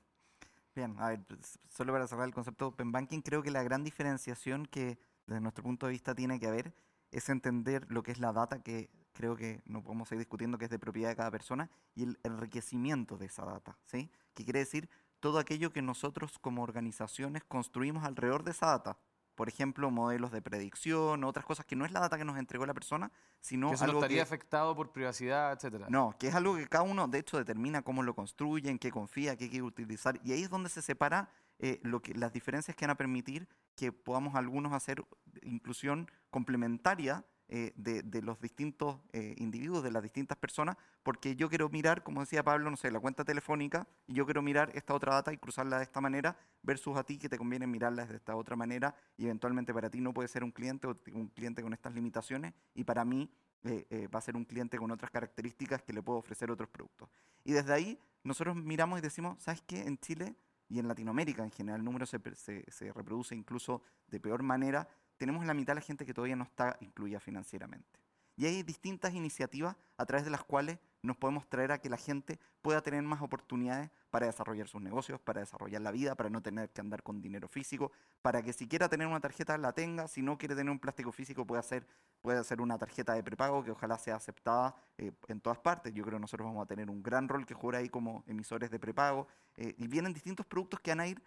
Bien, 0.75 0.95
a 0.99 1.09
ver, 1.09 1.25
solo 1.67 1.93
para 1.93 2.07
cerrar 2.07 2.27
el 2.27 2.33
concepto 2.33 2.65
de 2.65 2.69
Open 2.69 2.91
Banking, 2.91 3.21
creo 3.21 3.41
que 3.41 3.51
la 3.51 3.63
gran 3.63 3.83
diferenciación 3.83 4.65
que 4.65 4.99
desde 5.25 5.41
nuestro 5.41 5.63
punto 5.63 5.85
de 5.85 5.93
vista 5.93 6.13
tiene 6.13 6.39
que 6.39 6.47
haber 6.47 6.73
es 7.11 7.29
entender 7.29 7.85
lo 7.89 8.03
que 8.03 8.11
es 8.11 8.19
la 8.19 8.33
data, 8.33 8.61
que 8.61 8.89
creo 9.13 9.35
que 9.35 9.61
no 9.65 9.81
podemos 9.81 10.07
seguir 10.07 10.19
discutiendo 10.19 10.57
que 10.57 10.65
es 10.65 10.71
de 10.71 10.79
propiedad 10.79 11.09
de 11.09 11.15
cada 11.15 11.31
persona, 11.31 11.69
y 11.95 12.03
el 12.03 12.19
enriquecimiento 12.23 13.17
de 13.17 13.25
esa 13.25 13.45
data, 13.45 13.77
¿sí? 13.85 14.11
Que 14.33 14.43
quiere 14.43 14.59
decir 14.59 14.89
todo 15.19 15.39
aquello 15.39 15.73
que 15.73 15.81
nosotros 15.81 16.37
como 16.39 16.63
organizaciones 16.63 17.43
construimos 17.43 18.03
alrededor 18.03 18.43
de 18.43 18.51
esa 18.51 18.67
data 18.67 18.97
por 19.39 19.47
ejemplo, 19.47 19.89
modelos 19.89 20.33
de 20.33 20.41
predicción, 20.41 21.23
otras 21.23 21.45
cosas 21.45 21.65
que 21.65 21.77
no 21.77 21.85
es 21.85 21.93
la 21.93 22.01
data 22.01 22.17
que 22.17 22.25
nos 22.25 22.37
entregó 22.37 22.65
la 22.65 22.73
persona, 22.73 23.09
sino 23.39 23.71
que 23.71 23.81
algo 23.85 23.99
estaría 23.99 24.21
afectado 24.21 24.75
por 24.75 24.91
privacidad, 24.91 25.53
etcétera. 25.53 25.85
No, 25.87 26.13
que 26.19 26.27
es 26.27 26.35
algo 26.35 26.57
que 26.57 26.67
cada 26.67 26.83
uno, 26.83 27.07
de 27.07 27.19
hecho, 27.19 27.37
determina 27.37 27.81
cómo 27.81 28.03
lo 28.03 28.13
construye, 28.13 28.69
en 28.69 28.77
qué 28.77 28.91
confía, 28.91 29.37
qué 29.37 29.49
quiere 29.49 29.63
utilizar, 29.63 30.19
y 30.25 30.33
ahí 30.33 30.43
es 30.43 30.49
donde 30.49 30.67
se 30.67 30.81
separa 30.81 31.29
eh, 31.57 31.79
lo 31.83 32.01
que, 32.01 32.13
las 32.15 32.33
diferencias 32.33 32.75
que 32.75 32.83
van 32.83 32.91
a 32.91 32.95
permitir 32.95 33.47
que 33.77 33.93
podamos 33.93 34.35
algunos 34.35 34.73
hacer 34.73 35.05
inclusión 35.41 36.11
complementaria 36.31 37.23
eh, 37.51 37.73
de, 37.75 38.21
los 38.21 38.39
distintos 38.39 38.97
eh, 39.11 39.33
individuos, 39.39 39.81
de 39.81 39.89
las 39.89 40.03
distintas 40.03 40.37
personas, 40.37 40.77
porque 41.01 41.35
yo 41.35 41.49
quiero 41.49 41.67
mirar, 41.67 42.03
como 42.03 42.19
decía 42.21 42.43
Pablo, 42.43 42.69
no 42.69 42.77
sé, 42.77 42.91
la 42.91 42.99
cuenta 42.99 43.25
telefónica, 43.25 43.87
y 44.05 44.13
yo 44.13 44.25
quiero 44.25 44.43
mirar 44.43 44.69
esta 44.75 44.93
otra 44.93 45.15
data 45.15 45.33
y 45.33 45.37
cruzarla 45.37 45.77
de 45.77 45.83
esta 45.83 45.99
manera, 45.99 46.37
versus 46.61 46.95
a 46.95 47.03
ti 47.03 47.17
que 47.17 47.27
te 47.27 47.39
conviene 47.39 47.65
mirarla 47.65 48.05
de 48.05 48.17
esta 48.17 48.35
otra 48.35 48.55
manera, 48.55 48.93
y 49.17 49.25
eventualmente 49.25 49.73
para 49.73 49.89
ti 49.89 49.99
no 49.99 50.13
puede 50.13 50.27
ser 50.27 50.43
un 50.43 50.51
cliente 50.51 50.85
o 50.85 50.95
un 51.11 51.29
cliente 51.29 51.63
con 51.63 51.73
estas 51.73 51.95
limitaciones, 51.95 52.53
y 52.75 52.83
para 52.83 53.03
mí 53.03 53.27
eh, 53.63 54.07
va 54.13 54.19
a 54.19 54.21
ser 54.21 54.35
un 54.35 54.45
cliente 54.45 54.77
con 54.77 54.91
otras 54.91 55.09
características 55.09 55.81
que 55.81 55.91
le 55.91 56.03
puedo 56.03 56.19
ofrecer 56.19 56.51
otros 56.51 56.69
productos. 56.69 57.09
Y 57.43 57.53
desde 57.53 57.73
ahí 57.73 57.99
nosotros 58.23 58.55
miramos 58.57 58.99
y 58.99 59.01
decimos, 59.01 59.41
¿sabes 59.41 59.63
qué? 59.65 59.81
En 59.81 59.97
Chile 59.97 60.35
y 60.69 60.77
en 60.77 60.87
Latinoamérica 60.87 61.43
en 61.43 61.49
general 61.49 61.79
el 61.79 61.85
número 61.85 62.05
se, 62.05 62.19
se 62.35 62.93
reproduce 62.93 63.33
incluso 63.33 63.81
de 64.07 64.19
peor 64.19 64.43
manera, 64.43 64.87
tenemos 65.19 65.45
la 65.45 65.53
mitad 65.53 65.73
de 65.73 65.81
la 65.81 65.85
gente 65.85 66.05
que 66.05 66.13
todavía 66.13 66.37
no 66.37 66.45
está 66.45 66.77
incluida 66.79 67.19
financieramente. 67.19 67.99
Y 68.37 68.45
hay 68.45 68.63
distintas 68.63 69.13
iniciativas 69.13 69.75
a 69.97 70.05
través 70.05 70.23
de 70.23 70.31
las 70.31 70.45
cuales 70.45 70.79
nos 71.01 71.17
podemos 71.17 71.47
traer 71.49 71.73
a 71.73 71.77
que 71.79 71.89
la 71.89 71.97
gente 71.97 72.39
pueda 72.61 72.81
tener 72.81 73.01
más 73.03 73.21
oportunidades 73.21 73.89
para 74.09 74.27
desarrollar 74.27 74.69
sus 74.69 74.81
negocios, 74.81 75.19
para 75.19 75.41
desarrollar 75.41 75.81
la 75.81 75.91
vida, 75.91 76.15
para 76.15 76.29
no 76.29 76.41
tener 76.41 76.69
que 76.69 76.79
andar 76.79 77.03
con 77.03 77.21
dinero 77.21 77.49
físico, 77.49 77.91
para 78.21 78.41
que 78.41 78.53
si 78.53 78.65
quiera 78.65 78.87
tener 78.87 79.07
una 79.07 79.19
tarjeta 79.19 79.57
la 79.57 79.73
tenga, 79.73 80.07
si 80.07 80.21
no 80.21 80.37
quiere 80.37 80.55
tener 80.55 80.71
un 80.71 80.79
plástico 80.79 81.11
físico 81.11 81.45
puede 81.45 81.59
hacer, 81.59 81.85
puede 82.21 82.39
hacer 82.39 82.61
una 82.61 82.77
tarjeta 82.77 83.13
de 83.13 83.23
prepago 83.23 83.61
que 83.61 83.71
ojalá 83.71 83.97
sea 83.97 84.15
aceptada 84.15 84.73
eh, 84.97 85.11
en 85.27 85.41
todas 85.41 85.59
partes. 85.59 85.93
Yo 85.93 86.03
creo 86.03 86.17
que 86.17 86.21
nosotros 86.21 86.47
vamos 86.47 86.63
a 86.63 86.65
tener 86.65 86.89
un 86.89 87.03
gran 87.03 87.27
rol 87.27 87.45
que 87.45 87.53
jugar 87.53 87.81
ahí 87.81 87.89
como 87.89 88.23
emisores 88.25 88.71
de 88.71 88.79
prepago. 88.79 89.27
Eh, 89.57 89.75
y 89.77 89.87
vienen 89.87 90.13
distintos 90.13 90.45
productos 90.45 90.79
que 90.79 90.91
van 90.91 91.01
a 91.01 91.07
ir 91.07 91.21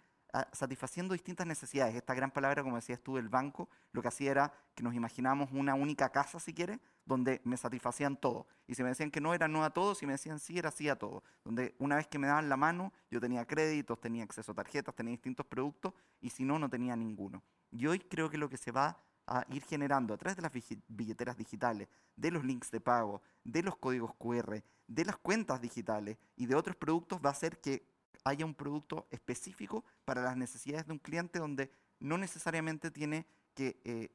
satisfaciendo 0.51 1.13
distintas 1.13 1.45
necesidades. 1.45 1.95
Esta 1.95 2.13
gran 2.13 2.31
palabra, 2.31 2.63
como 2.63 2.75
decías 2.75 2.99
tú, 2.99 3.15
del 3.15 3.29
banco, 3.29 3.69
lo 3.91 4.01
que 4.01 4.07
hacía 4.07 4.31
era 4.31 4.53
que 4.73 4.83
nos 4.83 4.95
imaginábamos 4.95 5.51
una 5.51 5.75
única 5.75 6.09
casa, 6.09 6.39
si 6.39 6.53
quieres, 6.53 6.79
donde 7.05 7.41
me 7.43 7.57
satisfacían 7.57 8.17
todo. 8.17 8.47
Y 8.67 8.75
si 8.75 8.83
me 8.83 8.89
decían 8.89 9.11
que 9.11 9.21
no 9.21 9.33
era 9.33 9.47
no 9.47 9.63
a 9.63 9.69
todo, 9.69 9.93
si 9.93 10.05
me 10.05 10.13
decían 10.13 10.39
sí, 10.39 10.57
era 10.57 10.71
sí 10.71 10.89
a 10.89 10.95
todo. 10.95 11.23
Donde 11.43 11.75
una 11.77 11.95
vez 11.95 12.07
que 12.07 12.17
me 12.17 12.27
daban 12.27 12.49
la 12.49 12.57
mano, 12.57 12.91
yo 13.11 13.19
tenía 13.19 13.45
créditos, 13.45 13.99
tenía 14.01 14.23
acceso 14.23 14.53
a 14.53 14.55
tarjetas, 14.55 14.95
tenía 14.95 15.11
distintos 15.11 15.45
productos, 15.45 15.93
y 16.19 16.29
si 16.29 16.45
no, 16.45 16.57
no 16.57 16.69
tenía 16.69 16.95
ninguno. 16.95 17.43
Y 17.71 17.85
hoy 17.85 17.99
creo 17.99 18.29
que 18.29 18.37
lo 18.37 18.49
que 18.49 18.57
se 18.57 18.71
va 18.71 18.97
a 19.27 19.45
ir 19.49 19.63
generando 19.63 20.13
a 20.13 20.17
través 20.17 20.35
de 20.35 20.41
las 20.41 20.51
billeteras 20.87 21.37
digitales, 21.37 21.87
de 22.15 22.31
los 22.31 22.43
links 22.43 22.71
de 22.71 22.81
pago, 22.81 23.21
de 23.43 23.63
los 23.63 23.77
códigos 23.77 24.13
QR, 24.15 24.63
de 24.87 25.05
las 25.05 25.17
cuentas 25.17 25.61
digitales 25.61 26.17
y 26.35 26.45
de 26.45 26.55
otros 26.55 26.75
productos 26.75 27.19
va 27.23 27.29
a 27.29 27.35
ser 27.35 27.59
que 27.59 27.92
haya 28.23 28.45
un 28.45 28.53
producto 28.53 29.07
específico 29.11 29.83
para 30.05 30.21
las 30.23 30.37
necesidades 30.37 30.87
de 30.87 30.93
un 30.93 30.99
cliente 30.99 31.39
donde 31.39 31.71
no 31.99 32.17
necesariamente 32.17 32.91
tiene 32.91 33.25
que, 33.53 33.79
eh, 33.83 34.11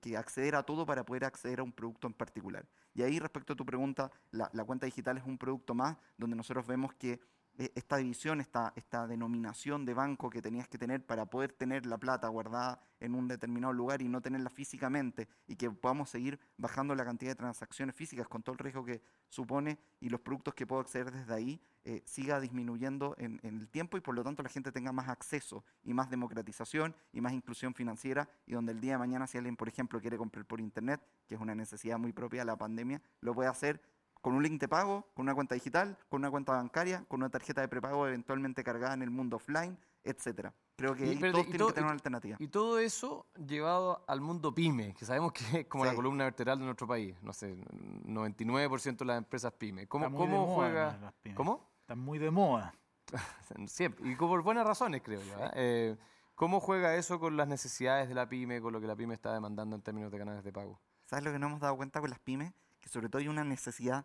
que, 0.00 0.16
acceder 0.16 0.54
a 0.54 0.62
todo 0.62 0.86
para 0.86 1.04
poder 1.04 1.24
acceder 1.24 1.60
a 1.60 1.62
un 1.62 1.72
producto 1.72 2.06
en 2.06 2.14
particular. 2.14 2.66
Y 2.94 3.02
ahí 3.02 3.18
respecto 3.18 3.52
a 3.52 3.56
tu 3.56 3.64
pregunta, 3.64 4.10
la, 4.30 4.48
cuenta 4.64 4.86
digital 4.86 5.18
es 5.18 5.24
un 5.24 5.38
producto 5.38 5.74
más 5.74 5.96
donde 6.16 6.36
nosotros 6.36 6.66
vemos 6.66 6.94
que 6.94 7.20
esta 7.58 7.96
división, 7.96 8.40
esta, 8.40 8.72
esta 8.76 9.06
denominación 9.06 9.84
de 9.84 9.92
banco 9.92 10.30
que 10.30 10.40
tenías 10.40 10.68
que 10.68 10.78
tener 10.78 11.04
para 11.04 11.26
poder 11.26 11.52
tener 11.52 11.86
la 11.86 11.98
plata 11.98 12.28
guardada 12.28 12.80
en 13.00 13.14
un 13.14 13.26
determinado 13.26 13.72
lugar 13.72 14.00
y 14.00 14.08
no 14.08 14.20
tenerla 14.20 14.48
físicamente 14.48 15.28
y 15.48 15.56
que 15.56 15.70
podamos 15.70 16.10
seguir 16.10 16.38
bajando 16.56 16.94
la 16.94 17.04
cantidad 17.04 17.32
de 17.32 17.36
transacciones 17.36 17.96
físicas 17.96 18.28
con 18.28 18.42
todo 18.42 18.52
el 18.52 18.58
riesgo 18.60 18.84
que 18.84 19.02
supone 19.28 19.78
y 20.00 20.08
los 20.08 20.20
productos 20.20 20.54
que 20.54 20.66
puedo 20.66 20.80
acceder 20.80 21.10
desde 21.10 21.34
ahí 21.34 21.60
eh, 21.84 22.02
siga 22.04 22.38
disminuyendo 22.38 23.14
en, 23.18 23.40
en, 23.42 23.58
el 23.58 23.68
tiempo 23.68 23.96
y 23.96 24.00
por 24.00 24.14
lo 24.14 24.22
tanto 24.22 24.42
la 24.42 24.48
gente 24.48 24.70
tenga 24.70 24.92
más 24.92 25.08
acceso 25.08 25.64
y 25.82 25.94
más 25.94 26.10
democratización 26.10 26.94
y 27.12 27.20
más 27.20 27.32
inclusión 27.32 27.74
financiera 27.74 28.28
y 28.46 28.52
donde 28.52 28.72
el 28.72 28.80
día 28.80 28.92
de 28.92 28.98
mañana 28.98 29.26
si 29.26 29.38
alguien 29.38 29.56
por 29.56 29.68
ejemplo 29.68 30.00
quiere 30.00 30.16
comprar 30.16 30.44
por 30.44 30.60
internet, 30.60 31.00
que 31.26 31.34
es 31.34 31.40
una 31.40 31.54
necesidad 31.54 31.98
muy 31.98 32.12
propia 32.12 32.42
de 32.42 32.46
la 32.46 32.56
pandemia, 32.56 33.00
lo 33.20 33.34
puede 33.34 33.48
hacer 33.48 33.80
con 34.28 34.34
un 34.34 34.42
link 34.42 34.60
de 34.60 34.68
pago, 34.68 35.06
con 35.14 35.22
una 35.22 35.34
cuenta 35.34 35.54
digital, 35.54 35.96
con 36.10 36.20
una 36.20 36.30
cuenta 36.30 36.52
bancaria, 36.52 37.02
con 37.08 37.20
una 37.20 37.30
tarjeta 37.30 37.62
de 37.62 37.68
prepago 37.68 38.06
eventualmente 38.06 38.62
cargada 38.62 38.92
en 38.92 39.00
el 39.00 39.10
mundo 39.10 39.36
offline, 39.36 39.78
etcétera. 40.04 40.52
Creo 40.76 40.94
que 40.94 41.06
todos 41.06 41.46
tienen 41.46 41.50
que 41.50 41.58
tener 41.72 41.84
una 41.84 41.92
alternativa. 41.92 42.36
Y 42.38 42.48
todo 42.48 42.78
eso 42.78 43.24
llevado 43.46 44.04
al 44.06 44.20
mundo 44.20 44.54
pyme, 44.54 44.92
que 44.92 45.06
sabemos 45.06 45.32
que 45.32 45.60
es 45.60 45.66
como 45.66 45.86
la 45.86 45.94
columna 45.94 46.24
vertebral 46.24 46.58
de 46.58 46.66
nuestro 46.66 46.86
país. 46.86 47.16
No 47.22 47.32
sé, 47.32 47.56
99% 47.56 48.98
de 48.98 49.04
las 49.06 49.16
empresas 49.16 49.50
pyme. 49.54 49.86
¿Cómo, 49.86 50.14
cómo 50.14 50.46
juega? 50.54 51.14
¿Cómo? 51.34 51.66
Están 51.80 51.98
muy 51.98 52.18
de 52.18 52.30
moda. 52.30 52.74
Siempre. 53.66 54.10
Y 54.10 54.14
por 54.14 54.42
buenas 54.42 54.66
razones, 54.66 55.00
creo 55.02 55.22
yo. 55.22 55.38
¿eh? 55.38 55.50
Eh, 55.54 55.96
¿Cómo 56.34 56.60
juega 56.60 56.96
eso 56.96 57.18
con 57.18 57.38
las 57.38 57.48
necesidades 57.48 58.10
de 58.10 58.14
la 58.14 58.28
pyme, 58.28 58.60
con 58.60 58.74
lo 58.74 58.80
que 58.82 58.86
la 58.86 58.94
pyme 58.94 59.14
está 59.14 59.32
demandando 59.32 59.74
en 59.74 59.80
términos 59.80 60.12
de 60.12 60.18
canales 60.18 60.44
de 60.44 60.52
pago? 60.52 60.78
¿Sabes 61.06 61.24
lo 61.24 61.32
que 61.32 61.38
no 61.38 61.46
hemos 61.46 61.60
dado 61.60 61.78
cuenta 61.78 62.02
con 62.02 62.10
las 62.10 62.18
pymes? 62.18 62.52
Que 62.78 62.90
sobre 62.90 63.08
todo 63.08 63.20
hay 63.20 63.28
una 63.28 63.42
necesidad 63.42 64.04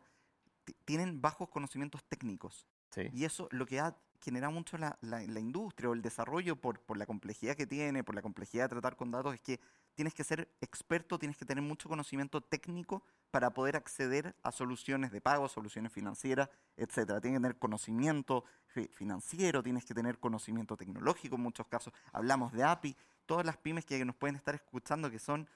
tienen 0.86 1.22
bajos 1.22 1.50
conocimientos 1.50 2.04
técnicos. 2.06 2.68
Y 3.12 3.26
eso 3.26 3.48
lo 3.52 3.66
que 3.66 3.80
ha 3.80 3.98
generado 4.22 4.54
mucho 4.54 4.78
la, 4.78 4.98
la, 5.02 5.40
industria 5.40 5.90
o 5.90 5.94
el 5.94 6.02
desarrollo 6.02 6.56
por, 6.56 6.80
por, 6.80 6.98
la 6.98 7.06
complejidad 7.06 7.56
que 7.56 7.66
tiene, 7.66 8.04
por 8.04 8.16
la 8.16 8.22
complejidad 8.22 8.66
de 8.66 8.70
tratar 8.70 8.96
con 8.96 9.12
datos, 9.12 9.34
es 9.34 9.42
que 9.42 9.60
tienes 9.96 10.14
que 10.14 10.24
ser 10.24 10.50
experto, 10.62 11.20
tienes 11.20 11.38
que 11.38 11.46
tener 11.46 11.64
mucho 11.64 11.90
conocimiento 11.90 12.40
técnico 12.42 13.04
para 13.32 13.54
poder 13.54 13.76
acceder 13.76 14.36
a 14.44 14.52
soluciones 14.52 15.12
de 15.12 15.22
pago, 15.22 15.50
soluciones 15.50 15.92
financieras, 15.92 16.50
etcétera. 16.78 17.20
Tienes 17.20 17.40
que 17.40 17.42
tener 17.42 17.60
conocimiento 17.60 18.46
financiero, 18.92 19.62
tienes 19.62 19.86
que 19.86 19.94
tener 19.94 20.20
conocimiento 20.20 20.78
tecnológico 20.78 21.36
en 21.36 21.42
muchos 21.42 21.68
casos. 21.68 21.94
Hablamos 22.12 22.54
de 22.54 22.64
API, 22.64 22.96
todas 23.26 23.46
las 23.46 23.58
pymes 23.58 23.86
que 23.86 24.04
nos 24.06 24.16
pueden 24.16 24.36
estar 24.36 24.56
escuchando 24.56 25.10
que 25.12 25.20
son 25.20 25.48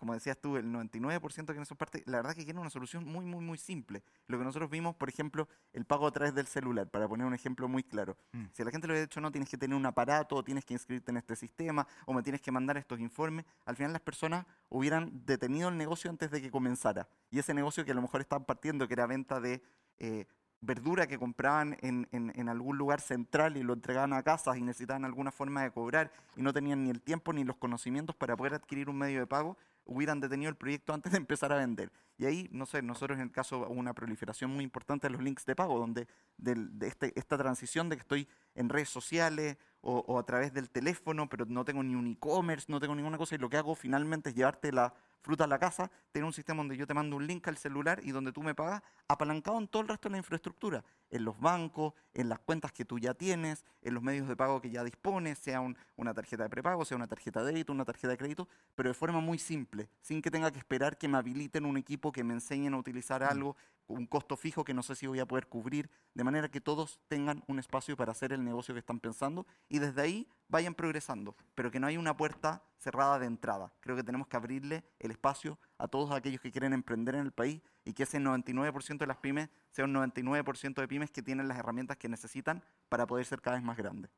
como 0.00 0.14
decías 0.14 0.38
tú, 0.38 0.56
el 0.56 0.64
99% 0.64 1.52
que 1.52 1.58
no 1.58 1.66
son 1.66 1.76
parte, 1.76 2.02
la 2.06 2.16
verdad 2.16 2.34
que 2.34 2.42
tiene 2.42 2.58
una 2.58 2.70
solución 2.70 3.04
muy, 3.04 3.26
muy, 3.26 3.44
muy 3.44 3.58
simple. 3.58 4.02
Lo 4.28 4.38
que 4.38 4.44
nosotros 4.44 4.70
vimos, 4.70 4.96
por 4.96 5.10
ejemplo, 5.10 5.46
el 5.74 5.84
pago 5.84 6.06
a 6.06 6.10
través 6.10 6.34
del 6.34 6.46
celular, 6.46 6.88
para 6.88 7.06
poner 7.06 7.26
un 7.26 7.34
ejemplo 7.34 7.68
muy 7.68 7.82
claro. 7.82 8.16
Mm. 8.32 8.44
Si 8.50 8.62
a 8.62 8.64
la 8.64 8.70
gente 8.70 8.88
lo 8.88 8.94
ha 8.94 8.98
dicho, 8.98 9.20
no, 9.20 9.30
tienes 9.30 9.50
que 9.50 9.58
tener 9.58 9.76
un 9.76 9.84
aparato, 9.84 10.36
o 10.36 10.42
tienes 10.42 10.64
que 10.64 10.72
inscribirte 10.72 11.10
en 11.10 11.18
este 11.18 11.36
sistema, 11.36 11.86
o 12.06 12.14
me 12.14 12.22
tienes 12.22 12.40
que 12.40 12.50
mandar 12.50 12.78
estos 12.78 12.98
informes, 12.98 13.44
al 13.66 13.76
final 13.76 13.92
las 13.92 14.00
personas 14.00 14.46
hubieran 14.70 15.26
detenido 15.26 15.68
el 15.68 15.76
negocio 15.76 16.08
antes 16.08 16.30
de 16.30 16.40
que 16.40 16.50
comenzara. 16.50 17.06
Y 17.30 17.38
ese 17.38 17.52
negocio 17.52 17.84
que 17.84 17.90
a 17.90 17.94
lo 17.94 18.00
mejor 18.00 18.22
estaban 18.22 18.46
partiendo, 18.46 18.88
que 18.88 18.94
era 18.94 19.06
venta 19.06 19.38
de... 19.38 19.62
Eh, 19.98 20.26
verdura 20.60 21.06
que 21.06 21.18
compraban 21.18 21.78
en, 21.80 22.06
en, 22.12 22.32
en, 22.36 22.48
algún 22.48 22.76
lugar 22.76 23.00
central 23.00 23.56
y 23.56 23.62
lo 23.62 23.72
entregaban 23.72 24.12
a 24.12 24.22
casas 24.22 24.58
y 24.58 24.62
necesitaban 24.62 25.04
alguna 25.04 25.32
forma 25.32 25.62
de 25.62 25.70
cobrar 25.70 26.12
y 26.36 26.42
no 26.42 26.52
tenían 26.52 26.84
ni 26.84 26.90
el 26.90 27.00
tiempo 27.00 27.32
ni 27.32 27.44
los 27.44 27.56
conocimientos 27.56 28.14
para 28.14 28.36
poder 28.36 28.54
adquirir 28.54 28.90
un 28.90 28.98
medio 28.98 29.20
de 29.20 29.26
pago, 29.26 29.56
hubieran 29.90 30.20
detenido 30.20 30.48
el 30.48 30.56
proyecto 30.56 30.94
antes 30.94 31.12
de 31.12 31.18
empezar 31.18 31.52
a 31.52 31.56
vender. 31.56 31.90
Y 32.16 32.24
ahí, 32.26 32.48
no 32.52 32.64
sé, 32.64 32.80
nosotros 32.80 33.18
en 33.18 33.24
el 33.24 33.32
caso 33.32 33.58
hubo 33.58 33.74
una 33.74 33.92
proliferación 33.92 34.52
muy 34.52 34.62
importante 34.62 35.08
de 35.08 35.12
los 35.12 35.22
links 35.22 35.44
de 35.44 35.56
pago, 35.56 35.78
donde 35.78 36.06
de, 36.38 36.86
este, 36.86 37.12
esta 37.18 37.36
transición 37.36 37.88
de 37.88 37.96
que 37.96 38.02
estoy 38.02 38.28
en 38.54 38.68
redes 38.68 38.88
sociales 38.88 39.56
o, 39.80 39.98
o, 40.06 40.18
a 40.18 40.24
través 40.24 40.54
del 40.54 40.70
teléfono, 40.70 41.28
pero 41.28 41.44
no 41.46 41.64
tengo 41.64 41.82
ni 41.82 41.94
un 41.94 42.06
e-commerce, 42.06 42.66
no 42.68 42.78
tengo 42.78 42.94
ninguna 42.94 43.18
cosa, 43.18 43.34
y 43.34 43.38
lo 43.38 43.50
que 43.50 43.56
hago 43.56 43.74
finalmente 43.74 44.30
es 44.30 44.36
llevarte 44.36 44.70
la 44.70 44.94
fruta 45.20 45.44
a 45.44 45.46
la 45.46 45.58
casa, 45.58 45.90
tener 46.12 46.24
un 46.24 46.32
sistema 46.32 46.58
donde 46.58 46.76
yo 46.76 46.86
te 46.86 46.94
mando 46.94 47.16
un 47.16 47.26
link 47.26 47.46
al 47.48 47.56
celular 47.56 48.00
y 48.02 48.10
donde 48.10 48.32
tú 48.32 48.42
me 48.42 48.54
pagas, 48.54 48.82
apalancado 49.08 49.58
en 49.58 49.68
todo 49.68 49.82
el 49.82 49.88
resto 49.88 50.08
de 50.08 50.12
la 50.12 50.18
infraestructura, 50.18 50.84
en 51.10 51.24
los 51.24 51.38
bancos, 51.38 51.94
en 52.14 52.28
las 52.28 52.38
cuentas 52.38 52.72
que 52.72 52.84
tú 52.84 52.98
ya 52.98 53.14
tienes, 53.14 53.64
en 53.82 53.94
los 53.94 54.02
medios 54.02 54.28
de 54.28 54.36
pago 54.36 54.60
que 54.60 54.70
ya 54.70 54.84
dispones, 54.84 55.38
sea 55.38 55.60
una 55.96 56.14
tarjeta 56.14 56.44
de 56.44 56.50
prepago, 56.50 56.84
sea 56.84 56.96
una 56.96 57.06
tarjeta 57.06 57.42
de 57.42 57.52
débito, 57.52 57.72
una 57.72 57.84
tarjeta 57.84 58.08
de 58.08 58.16
crédito, 58.16 58.48
pero 58.74 58.88
de 58.88 58.94
forma 58.94 59.20
muy 59.20 59.38
simple, 59.38 59.88
sin 60.00 60.22
que 60.22 60.30
tenga 60.30 60.50
que 60.50 60.58
esperar 60.58 60.96
que 60.96 61.08
me 61.08 61.18
habiliten 61.18 61.64
un 61.64 61.76
equipo, 61.76 62.12
que 62.12 62.24
me 62.24 62.34
enseñen 62.34 62.74
a 62.74 62.78
utilizar 62.78 63.22
mm. 63.22 63.28
algo, 63.28 63.56
un 63.90 64.06
costo 64.06 64.36
fijo 64.36 64.64
que 64.64 64.74
no 64.74 64.82
sé 64.82 64.94
si 64.94 65.06
voy 65.06 65.20
a 65.20 65.26
poder 65.26 65.46
cubrir, 65.46 65.90
de 66.14 66.24
manera 66.24 66.48
que 66.48 66.60
todos 66.60 67.00
tengan 67.08 67.42
un 67.46 67.58
espacio 67.58 67.96
para 67.96 68.12
hacer 68.12 68.32
el 68.32 68.44
negocio 68.44 68.74
que 68.74 68.80
están 68.80 69.00
pensando 69.00 69.46
y 69.68 69.78
desde 69.78 70.02
ahí 70.02 70.28
vayan 70.48 70.74
progresando, 70.74 71.36
pero 71.54 71.70
que 71.70 71.80
no 71.80 71.86
hay 71.86 71.96
una 71.96 72.16
puerta 72.16 72.62
cerrada 72.78 73.18
de 73.18 73.26
entrada. 73.26 73.72
Creo 73.80 73.96
que 73.96 74.02
tenemos 74.02 74.26
que 74.26 74.36
abrirle 74.36 74.84
el 74.98 75.10
espacio 75.10 75.58
a 75.78 75.88
todos 75.88 76.10
aquellos 76.12 76.40
que 76.40 76.50
quieren 76.50 76.72
emprender 76.72 77.14
en 77.14 77.22
el 77.22 77.32
país 77.32 77.60
y 77.84 77.92
que 77.92 78.04
ese 78.04 78.18
99% 78.18 78.98
de 78.98 79.06
las 79.06 79.16
pymes 79.18 79.48
sea 79.70 79.84
un 79.84 79.94
99% 79.94 80.74
de 80.74 80.88
pymes 80.88 81.10
que 81.10 81.22
tienen 81.22 81.48
las 81.48 81.58
herramientas 81.58 81.96
que 81.96 82.08
necesitan 82.08 82.62
para 82.88 83.06
poder 83.06 83.24
ser 83.26 83.40
cada 83.40 83.56
vez 83.56 83.64
más 83.64 83.76
grandes. 83.76 84.10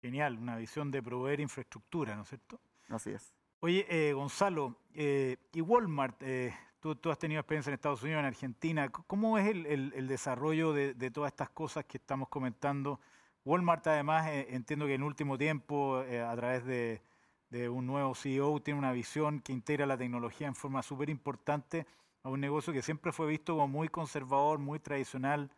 Genial, 0.00 0.38
una 0.38 0.56
visión 0.56 0.90
de 0.90 1.02
proveer 1.02 1.40
infraestructura, 1.40 2.14
¿no 2.14 2.22
es 2.22 2.28
cierto? 2.28 2.60
Así 2.88 3.10
es. 3.10 3.34
Oye, 3.60 3.86
eh, 3.88 4.12
Gonzalo, 4.12 4.76
eh, 4.92 5.38
y 5.54 5.62
Walmart, 5.62 6.22
eh, 6.22 6.54
tú, 6.84 6.94
tú, 6.94 7.10
has 7.10 7.18
tenido 7.18 7.40
experiencia 7.40 7.70
en 7.70 7.76
Estados 7.76 8.02
Unidos, 8.02 8.20
en 8.20 8.26
Argentina, 8.26 8.90
¿cómo 8.90 9.38
es 9.38 9.46
el, 9.46 9.64
el, 9.64 10.06
desarrollo 10.06 10.74
de, 10.74 10.92
de, 10.92 11.10
todas 11.10 11.32
estas 11.32 11.48
cosas 11.48 11.86
que 11.86 11.96
estamos 11.96 12.28
comentando? 12.28 13.00
Walmart 13.46 13.86
además 13.86 14.28
entiendo 14.28 14.84
que 14.84 14.92
en 14.92 15.02
último 15.02 15.38
tiempo, 15.38 15.96
a 15.96 16.36
través 16.36 16.66
de, 16.66 17.00
de 17.48 17.70
un 17.70 17.86
nuevo 17.86 18.14
CEO, 18.14 18.60
tiene 18.60 18.78
una 18.78 18.92
visión 18.92 19.40
que 19.40 19.54
integra 19.54 19.86
la 19.86 19.96
tecnología 19.96 20.46
en 20.46 20.54
forma 20.54 20.82
súper 20.82 21.08
importante 21.08 21.86
a 22.22 22.28
un 22.28 22.38
negocio 22.38 22.70
que 22.70 22.82
siempre 22.82 23.12
fue 23.12 23.28
visto 23.28 23.54
como 23.54 23.66
muy 23.66 23.88
conservador, 23.88 24.58
muy 24.58 24.78
tradicional, 24.78 25.50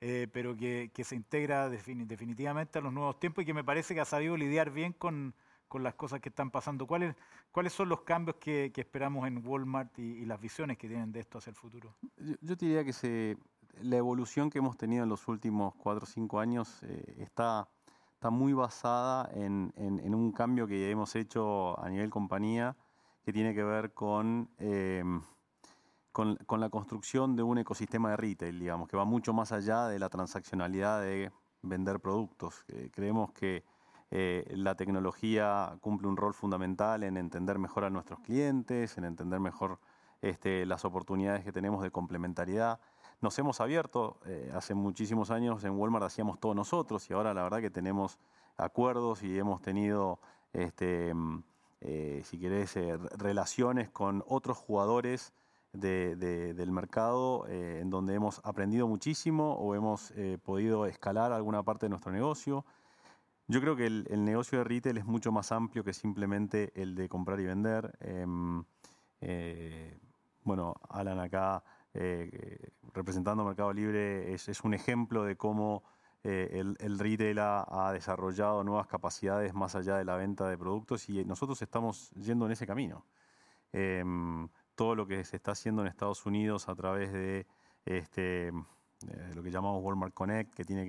eh, 0.00 0.28
pero 0.32 0.56
que, 0.56 0.90
que, 0.94 1.04
se 1.04 1.14
integra 1.14 1.68
definitivamente 1.68 2.78
a 2.78 2.80
los 2.80 2.94
nuevos 2.94 3.20
tiempos 3.20 3.42
y 3.42 3.46
que 3.46 3.52
me 3.52 3.64
parece 3.64 3.94
que 3.94 4.00
ha 4.00 4.06
sabido 4.06 4.34
lidiar 4.34 4.70
bien 4.70 4.94
con, 4.94 5.34
con 5.70 5.84
las 5.84 5.94
cosas 5.94 6.20
que 6.20 6.30
están 6.30 6.50
pasando. 6.50 6.84
¿Cuáles, 6.84 7.14
cuáles 7.52 7.72
son 7.72 7.88
los 7.88 8.00
cambios 8.00 8.38
que, 8.38 8.72
esperamos 8.74 9.28
en 9.28 9.46
Walmart 9.46 9.96
y, 10.00 10.24
las 10.24 10.40
visiones 10.40 10.76
que 10.76 10.88
tienen 10.88 11.12
de 11.12 11.20
esto 11.20 11.38
hacia 11.38 11.50
el 11.50 11.56
futuro? 11.56 11.94
Yo, 12.16 12.34
yo 12.40 12.56
diría 12.56 12.84
que 12.84 13.38
la 13.80 13.96
evolución 13.96 14.50
que 14.50 14.58
hemos 14.58 14.76
tenido 14.76 15.04
en 15.04 15.08
los 15.08 15.28
últimos 15.28 15.76
cuatro 15.76 16.02
o 16.02 16.06
cinco 16.06 16.40
años 16.40 16.82
eh, 16.82 17.14
está 17.18 17.68
está 18.14 18.30
muy 18.30 18.52
basada 18.52 19.30
en, 19.32 19.72
en, 19.76 20.14
un 20.14 20.30
cambio 20.32 20.66
que 20.66 20.90
hemos 20.90 21.16
hecho 21.16 21.80
a 21.80 21.88
nivel 21.88 22.10
compañía 22.10 22.76
que 23.24 23.32
tiene 23.32 23.54
que 23.54 23.64
ver 23.64 23.94
con, 23.94 24.50
eh, 24.58 25.02
con, 26.12 26.36
con, 26.44 26.60
la 26.60 26.68
construcción 26.68 27.34
de 27.34 27.42
un 27.42 27.56
ecosistema 27.56 28.10
de 28.10 28.18
retail, 28.18 28.58
digamos, 28.58 28.88
que 28.88 28.96
va 28.98 29.06
mucho 29.06 29.32
más 29.32 29.52
allá 29.52 29.86
de 29.86 29.98
la 29.98 30.10
transaccionalidad 30.10 31.00
de 31.00 31.32
vender 31.62 32.00
productos. 32.00 32.66
Eh, 32.68 32.90
creemos 32.92 33.32
que 33.32 33.64
eh, 34.12 34.44
la 34.56 34.74
tecnología 34.74 35.76
cumple 35.80 36.08
un 36.08 36.16
rol 36.16 36.34
fundamental 36.34 37.04
en 37.04 37.16
entender 37.16 37.58
mejor 37.58 37.84
a 37.84 37.90
nuestros 37.90 38.18
clientes, 38.20 38.98
en 38.98 39.04
entender 39.04 39.38
mejor 39.38 39.78
este, 40.20 40.66
las 40.66 40.84
oportunidades 40.84 41.44
que 41.44 41.52
tenemos 41.52 41.82
de 41.82 41.90
complementariedad 41.90 42.80
nos 43.20 43.38
hemos 43.38 43.60
abierto. 43.60 44.18
Eh, 44.26 44.50
hace 44.54 44.74
muchísimos 44.74 45.30
años 45.30 45.62
en 45.64 45.78
Walmart 45.78 46.06
hacíamos 46.06 46.40
todo 46.40 46.54
nosotros 46.54 47.08
y 47.08 47.12
ahora 47.12 47.34
la 47.34 47.42
verdad 47.42 47.60
que 47.60 47.70
tenemos 47.70 48.18
acuerdos 48.56 49.22
y 49.22 49.38
hemos 49.38 49.62
tenido, 49.62 50.18
este, 50.52 51.14
mm, 51.14 51.42
eh, 51.82 52.22
si 52.24 52.38
relaciones 53.16 53.90
con 53.90 54.24
otros 54.26 54.58
jugadores 54.58 55.32
del 55.72 56.72
mercado 56.72 57.46
en 57.46 57.90
donde 57.90 58.14
hemos 58.14 58.40
aprendido 58.42 58.88
muchísimo 58.88 59.52
o 59.52 59.76
hemos 59.76 60.12
podido 60.42 60.84
escalar 60.86 61.32
alguna 61.32 61.62
parte 61.62 61.86
de 61.86 61.90
nuestro 61.90 62.10
negocio. 62.10 62.64
Yo 63.50 63.60
creo 63.60 63.74
que 63.74 63.86
el, 63.86 64.24
negocio 64.24 64.58
de 64.58 64.64
retail 64.64 64.98
es 64.98 65.04
mucho 65.04 65.32
más 65.32 65.50
amplio 65.50 65.82
que 65.82 65.92
simplemente 65.92 66.70
el 66.80 66.94
de 66.94 67.08
comprar 67.08 67.40
y 67.40 67.46
vender. 67.46 67.98
Em, 67.98 68.62
bueno, 70.44 70.76
Alan 70.88 71.18
acá 71.18 71.64
eh, 71.92 72.70
representando 72.94 73.44
Mercado 73.44 73.72
Libre 73.72 74.32
es, 74.32 74.60
un 74.60 74.72
ejemplo 74.72 75.24
de 75.24 75.34
cómo 75.34 75.82
eh, 76.22 76.62
el, 76.78 76.98
retail 77.00 77.40
ha, 77.40 77.90
desarrollado 77.92 78.62
nuevas 78.62 78.86
capacidades 78.86 79.52
más 79.52 79.74
allá 79.74 79.96
de 79.96 80.04
la 80.04 80.14
venta 80.14 80.48
de 80.48 80.56
productos 80.56 81.08
y 81.08 81.24
nosotros 81.24 81.60
estamos 81.60 82.10
yendo 82.10 82.46
en 82.46 82.52
ese 82.52 82.68
camino. 82.68 83.04
Em, 83.72 84.48
todo 84.76 84.94
lo 84.94 85.08
que 85.08 85.24
se 85.24 85.34
está 85.34 85.52
haciendo 85.52 85.82
en 85.82 85.88
Estados 85.88 86.24
Unidos 86.24 86.68
a 86.68 86.76
través 86.76 87.12
de 87.12 87.48
este, 87.84 88.52
lo 89.34 89.42
que 89.42 89.50
llamamos 89.50 89.82
Walmart 89.82 90.14
Connect, 90.14 90.54
que 90.54 90.64
tiene 90.64 90.86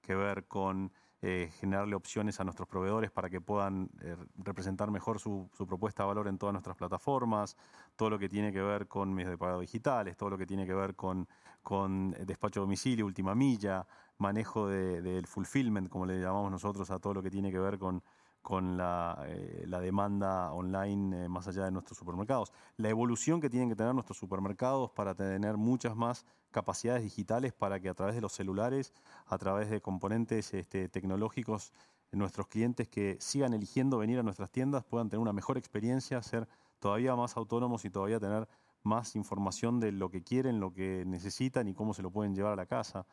que 0.00 0.14
ver 0.14 0.46
con 0.46 0.92
eh, 1.22 1.50
generarle 1.60 1.94
opciones 1.94 2.40
a 2.40 2.44
nuestros 2.44 2.68
proveedores 2.68 3.10
para 3.10 3.30
que 3.30 3.40
puedan 3.40 3.90
eh, 4.02 4.16
representar 4.36 4.90
mejor 4.90 5.18
su, 5.18 5.48
propuesta 5.66 6.02
de 6.02 6.08
valor 6.08 6.28
en 6.28 6.38
todas 6.38 6.52
nuestras 6.52 6.76
plataformas, 6.76 7.56
todo 7.96 8.10
lo 8.10 8.18
que 8.18 8.28
tiene 8.28 8.52
que 8.52 8.60
ver 8.60 8.86
con 8.88 9.12
medios 9.14 9.30
de 9.30 9.38
pago 9.38 9.60
digitales, 9.60 10.16
todo 10.16 10.30
lo 10.30 10.38
que 10.38 10.46
tiene 10.46 10.66
que 10.66 10.74
ver 10.74 10.94
con, 10.94 11.26
con 11.62 12.10
despacho 12.26 12.60
a 12.60 12.62
domicilio, 12.62 13.06
última 13.06 13.34
milla, 13.34 13.86
manejo 14.18 14.68
del 14.68 15.26
fulfillment, 15.26 15.88
como 15.88 16.06
le 16.06 16.20
llamamos 16.20 16.50
nosotros 16.50 16.90
a 16.90 16.98
todo 16.98 17.14
lo 17.14 17.22
que 17.22 17.30
tiene 17.30 17.50
que 17.50 17.58
ver 17.58 17.78
con, 17.78 18.02
con 18.44 18.76
la, 18.76 19.24
eh, 19.26 19.66
demanda 19.80 20.52
online 20.52 21.24
eh, 21.24 21.28
más 21.30 21.48
allá 21.48 21.64
de 21.64 21.70
nuestros 21.70 21.96
supermercados. 21.96 22.52
La 22.76 22.90
evolución 22.90 23.40
que 23.40 23.48
tienen 23.48 23.70
que 23.70 23.74
tener 23.74 23.94
nuestros 23.94 24.18
supermercados 24.18 24.90
para 24.90 25.14
tener 25.14 25.56
muchas 25.56 25.96
más 25.96 26.26
capacidades 26.50 27.02
digitales 27.02 27.54
para 27.54 27.80
que 27.80 27.88
a 27.88 27.94
través 27.94 28.14
de 28.14 28.20
los 28.20 28.34
celulares, 28.34 28.92
a 29.26 29.38
través 29.38 29.70
de 29.70 29.80
componentes 29.80 30.52
este, 30.52 30.90
tecnológicos, 30.90 31.72
nuestros 32.12 32.46
clientes 32.48 32.86
que 32.86 33.16
sigan 33.18 33.54
eligiendo 33.54 33.96
venir 33.96 34.18
a 34.18 34.22
nuestras 34.22 34.50
tiendas 34.50 34.84
puedan 34.84 35.08
tener 35.08 35.22
una 35.22 35.32
mejor 35.32 35.56
experiencia, 35.56 36.22
ser 36.22 36.46
todavía 36.80 37.16
más 37.16 37.38
autónomos 37.38 37.86
y 37.86 37.90
todavía 37.90 38.20
tener 38.20 38.46
más 38.82 39.16
información 39.16 39.80
de 39.80 39.90
lo 39.90 40.10
que 40.10 40.22
quieren, 40.22 40.60
lo 40.60 40.70
que 40.70 41.04
necesitan 41.06 41.66
y 41.66 41.72
cómo 41.72 41.94
se 41.94 42.02
lo 42.02 42.10
pueden 42.10 42.34
llevar 42.34 42.52
a 42.52 42.56
la 42.56 42.66
casa. 42.66 43.06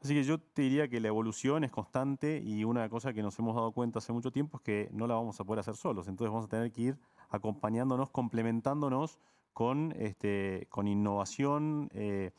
Así 0.00 0.14
que 0.14 0.24
yo 0.24 0.38
te 0.38 0.62
diría 0.62 0.88
que 0.88 1.00
la 1.00 1.08
evolución 1.08 1.64
es 1.64 1.70
constante 1.70 2.42
y 2.44 2.64
una 2.64 2.88
cosa 2.88 3.12
que 3.12 3.22
nos 3.22 3.38
hemos 3.38 3.54
dado 3.54 3.72
cuenta 3.72 3.98
hace 3.98 4.12
mucho 4.12 4.30
tiempo 4.30 4.58
es 4.58 4.62
que 4.62 4.88
no 4.92 5.06
la 5.06 5.14
vamos 5.14 5.40
a 5.40 5.44
poder 5.44 5.60
hacer 5.60 5.76
solos. 5.76 6.06
Entonces 6.06 6.30
vamos 6.30 6.46
a 6.46 6.48
tener 6.48 6.70
que 6.70 6.82
ir 6.82 6.98
acompañándonos, 7.30 8.10
complementándonos 8.10 9.18
con, 9.52 9.94
este, 9.98 10.66
con 10.68 10.86
innovación, 10.86 11.88
eh, 11.94 12.30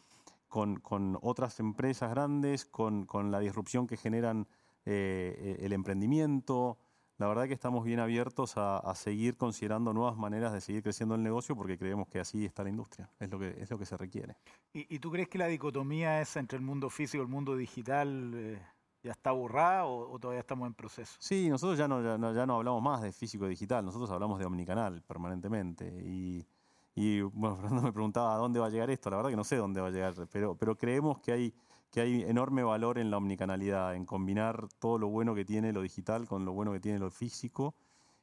con, 0.48 1.18
otras 1.22 1.60
empresas 1.60 2.10
grandes, 2.12 2.66
con, 2.66 3.06
con 3.06 3.32
la 3.32 3.40
disrupción 3.40 3.88
que 3.88 3.98
generan 3.98 4.48
eh, 4.86 5.58
el 5.60 5.74
emprendimiento, 5.74 6.78
la 7.18 7.28
verdad 7.28 7.48
que 7.48 7.54
estamos 7.54 7.84
bien 7.84 8.00
abiertos 8.00 8.54
a, 8.58 8.94
seguir 8.96 9.38
considerando 9.38 9.94
nuevas 9.94 10.18
maneras 10.18 10.54
de 10.54 10.62
seguir 10.62 10.84
creciendo 10.84 11.16
el 11.16 11.24
negocio 11.24 11.56
porque 11.56 11.78
creemos 11.78 12.08
que 12.08 12.20
así 12.20 12.46
está 12.46 12.64
la 12.64 12.70
industria, 12.70 13.10
es 13.20 13.30
lo 13.30 13.40
que, 13.40 13.56
es 13.60 13.70
lo 13.70 13.78
que 13.78 13.86
se 13.86 13.98
requiere. 13.98 14.36
¿Y, 14.74 15.00
tú 15.00 15.12
crees 15.12 15.28
que 15.28 15.38
la 15.38 15.48
dicotomía 15.48 16.22
esa 16.22 16.40
entre 16.40 16.58
el 16.58 16.64
mundo 16.64 16.90
físico 16.90 17.24
y 17.24 17.26
el 17.26 17.32
mundo 17.32 17.56
digital 17.56 18.34
eh, 18.36 18.62
ya 19.02 19.12
está 19.12 19.32
borrada 19.32 19.86
o, 19.86 20.18
todavía 20.20 20.42
estamos 20.42 20.68
en 20.68 20.76
proceso? 20.76 21.16
Sí, 21.20 21.50
nosotros 21.50 21.78
ya 21.78 21.88
no, 21.88 22.02
ya 22.34 22.46
no, 22.46 22.56
hablamos 22.56 22.82
más 22.82 23.02
de 23.02 23.12
físico 23.12 23.48
y 23.48 23.50
digital, 23.50 23.84
nosotros 23.84 24.12
hablamos 24.12 24.38
de 24.38 24.46
omnicanal 24.46 25.02
permanentemente. 25.02 25.88
Y, 26.06 26.46
y 26.94 27.22
bueno, 27.22 27.56
Fernando 27.58 27.82
me 27.82 27.92
preguntaba 27.92 28.36
a 28.36 28.38
dónde 28.38 28.60
va 28.60 28.68
a 28.68 28.70
llegar 28.70 28.92
esto, 28.92 29.10
la 29.10 29.18
verdad 29.18 29.32
que 29.32 29.38
no 29.38 29.44
sé 29.44 29.56
dónde 29.56 29.82
va 29.82 29.88
a 29.88 29.92
llegar, 29.92 30.14
pero, 30.32 30.56
pero 30.56 30.76
creemos 30.76 31.20
que 31.20 31.32
hay 31.32 31.54
que 31.92 32.02
hay 32.02 32.24
enorme 32.24 32.64
valor 32.64 32.98
en 32.98 33.12
la 33.12 33.18
omnicanalidad, 33.18 33.96
en 33.96 34.06
combinar 34.06 34.68
todo 34.80 34.98
lo 34.98 35.08
bueno 35.08 35.36
que 35.36 35.46
tiene 35.46 35.74
lo 35.74 35.82
digital 35.82 36.28
con 36.28 36.46
lo 36.46 36.54
bueno 36.54 36.74
que 36.74 36.80
tiene 36.80 37.00
lo 37.00 37.10
físico. 37.12 37.76